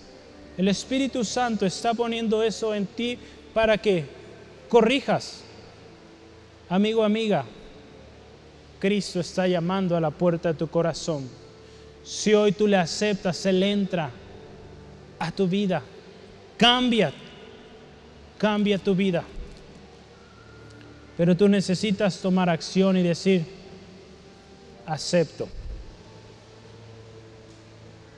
El 0.57 0.69
Espíritu 0.69 1.26
Santo 1.26 1.65
está 1.65 1.93
poniendo 1.93 2.41
eso 2.41 2.73
en 2.73 2.86
ti 2.86 3.19
para 3.53 3.78
que 3.78 4.05
corrijas. 4.69 5.41
Amigo, 6.69 7.03
amiga, 7.03 7.43
Cristo 8.80 9.19
está 9.19 9.45
llamando 9.45 9.97
a 9.97 9.99
la 9.99 10.11
puerta 10.11 10.53
de 10.53 10.57
tu 10.57 10.69
corazón 10.69 11.43
si 12.05 12.35
hoy 12.35 12.51
tú 12.51 12.67
le 12.67 12.77
aceptas, 12.77 13.45
Él 13.47 13.63
entra 13.63 14.11
a 15.17 15.31
tu 15.31 15.47
vida. 15.47 15.81
Cambia, 16.55 17.11
cambia 18.37 18.77
tu 18.77 18.93
vida. 18.93 19.23
Pero 21.17 21.35
tú 21.35 21.47
necesitas 21.49 22.19
tomar 22.19 22.47
acción 22.47 22.95
y 22.95 23.01
decir, 23.01 23.43
acepto. 24.85 25.49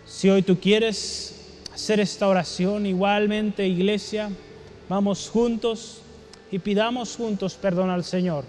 Si 0.05 0.29
hoy 0.29 0.41
tú 0.41 0.59
quieres 0.59 1.35
hacer 1.73 2.01
esta 2.01 2.27
oración, 2.27 2.85
igualmente 2.85 3.65
iglesia, 3.65 4.29
vamos 4.89 5.29
juntos 5.29 6.01
y 6.51 6.59
pidamos 6.59 7.15
juntos 7.15 7.53
perdón 7.55 7.89
al 7.89 8.03
Señor. 8.03 8.43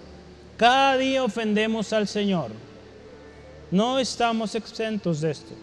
Cada 0.56 0.96
día 0.96 1.22
ofendemos 1.22 1.92
al 1.92 2.08
Señor. 2.08 2.50
No 3.70 3.98
estamos 3.98 4.54
exentos 4.54 5.20
de 5.20 5.30
esto. 5.30 5.54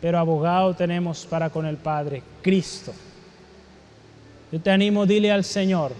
Pero 0.00 0.18
abogado 0.18 0.74
tenemos 0.74 1.24
para 1.24 1.48
con 1.48 1.64
el 1.64 1.76
Padre, 1.76 2.22
Cristo. 2.42 2.92
Yo 4.50 4.60
te 4.60 4.70
animo, 4.70 5.06
dile 5.06 5.32
al 5.32 5.44
Señor, 5.44 5.92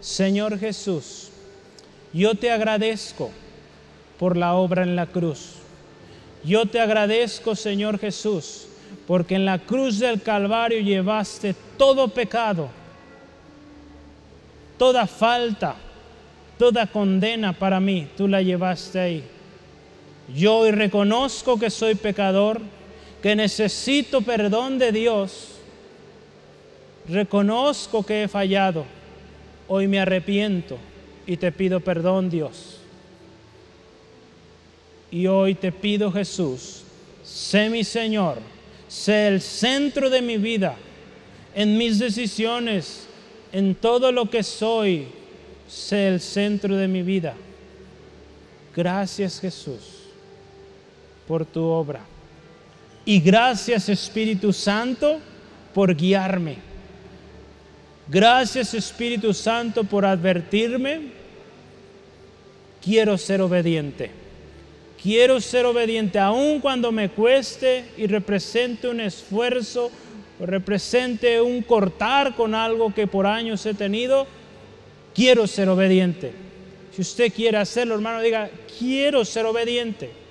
Señor 0.00 0.58
Jesús, 0.58 1.30
yo 2.12 2.34
te 2.34 2.50
agradezco 2.50 3.30
por 4.18 4.36
la 4.36 4.54
obra 4.54 4.82
en 4.82 4.94
la 4.94 5.06
cruz. 5.06 5.54
Yo 6.44 6.66
te 6.66 6.78
agradezco, 6.78 7.56
Señor 7.56 7.98
Jesús, 7.98 8.66
porque 9.06 9.36
en 9.36 9.46
la 9.46 9.58
cruz 9.58 9.98
del 9.98 10.20
Calvario 10.20 10.80
llevaste 10.80 11.54
todo 11.78 12.08
pecado, 12.08 12.68
toda 14.76 15.06
falta, 15.06 15.74
toda 16.58 16.86
condena 16.86 17.54
para 17.54 17.80
mí, 17.80 18.08
tú 18.16 18.28
la 18.28 18.42
llevaste 18.42 19.00
ahí. 19.00 19.33
Yo 20.32 20.58
hoy 20.58 20.70
reconozco 20.70 21.58
que 21.58 21.70
soy 21.70 21.94
pecador, 21.94 22.60
que 23.22 23.36
necesito 23.36 24.22
perdón 24.22 24.78
de 24.78 24.92
Dios. 24.92 25.50
Reconozco 27.08 28.04
que 28.04 28.22
he 28.22 28.28
fallado. 28.28 28.86
Hoy 29.68 29.86
me 29.86 30.00
arrepiento 30.00 30.78
y 31.26 31.36
te 31.36 31.52
pido 31.52 31.80
perdón, 31.80 32.30
Dios. 32.30 32.78
Y 35.10 35.26
hoy 35.26 35.54
te 35.54 35.70
pido, 35.70 36.10
Jesús, 36.10 36.82
sé 37.22 37.68
mi 37.68 37.84
Señor, 37.84 38.38
sé 38.88 39.28
el 39.28 39.40
centro 39.40 40.10
de 40.10 40.22
mi 40.22 40.38
vida, 40.38 40.74
en 41.54 41.78
mis 41.78 41.98
decisiones, 41.98 43.06
en 43.52 43.74
todo 43.74 44.10
lo 44.10 44.28
que 44.28 44.42
soy, 44.42 45.06
sé 45.68 46.08
el 46.08 46.20
centro 46.20 46.76
de 46.76 46.88
mi 46.88 47.02
vida. 47.02 47.34
Gracias, 48.74 49.38
Jesús 49.38 50.03
por 51.26 51.44
tu 51.44 51.62
obra. 51.64 52.00
Y 53.04 53.20
gracias 53.20 53.88
Espíritu 53.88 54.52
Santo 54.52 55.20
por 55.74 55.94
guiarme. 55.94 56.56
Gracias 58.08 58.74
Espíritu 58.74 59.32
Santo 59.34 59.84
por 59.84 60.04
advertirme. 60.04 61.12
Quiero 62.82 63.16
ser 63.18 63.40
obediente. 63.40 64.10
Quiero 65.02 65.40
ser 65.40 65.66
obediente 65.66 66.18
aun 66.18 66.60
cuando 66.60 66.90
me 66.90 67.10
cueste 67.10 67.84
y 67.96 68.06
represente 68.06 68.88
un 68.88 69.00
esfuerzo 69.00 69.90
o 70.40 70.46
represente 70.46 71.40
un 71.40 71.62
cortar 71.62 72.34
con 72.34 72.54
algo 72.54 72.92
que 72.94 73.06
por 73.06 73.26
años 73.26 73.64
he 73.66 73.74
tenido. 73.74 74.26
Quiero 75.14 75.46
ser 75.46 75.68
obediente. 75.68 76.32
Si 76.90 77.02
usted 77.02 77.32
quiere 77.32 77.58
hacerlo, 77.58 77.94
hermano, 77.94 78.20
diga, 78.20 78.50
quiero 78.78 79.24
ser 79.24 79.46
obediente. 79.46 80.23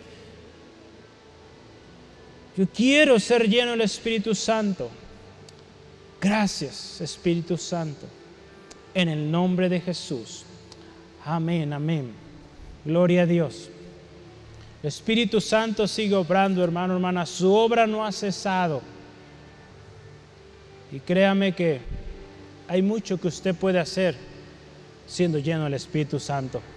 Yo 2.56 2.68
quiero 2.68 3.20
ser 3.20 3.50
lleno 3.50 3.72
del 3.72 3.82
Espíritu 3.82 4.36
Santo. 4.36 4.90
Gracias, 6.22 7.02
Espíritu 7.02 7.58
Santo. 7.58 8.08
En 8.94 9.10
el 9.10 9.30
nombre 9.30 9.70
de 9.70 9.82
Jesús. 9.82 10.44
Amén, 11.26 11.74
amén. 11.74 12.12
Gloria 12.86 13.24
a 13.24 13.26
Dios. 13.26 13.70
El 14.82 14.88
Espíritu 14.88 15.42
Santo 15.42 15.88
sigue 15.88 16.16
obrando, 16.16 16.64
hermano, 16.64 16.94
hermana. 16.94 17.26
Su 17.26 17.54
obra 17.54 17.88
no 17.88 18.06
ha 18.06 18.12
cesado. 18.12 18.82
Y 20.92 21.00
créame 21.00 21.54
que 21.54 21.82
hay 22.68 22.82
mucho 22.82 23.20
que 23.20 23.28
usted 23.28 23.56
puede 23.56 23.80
hacer 23.80 24.16
siendo 25.08 25.40
lleno 25.40 25.66
del 25.66 25.74
Espíritu 25.74 26.20
Santo. 26.20 26.62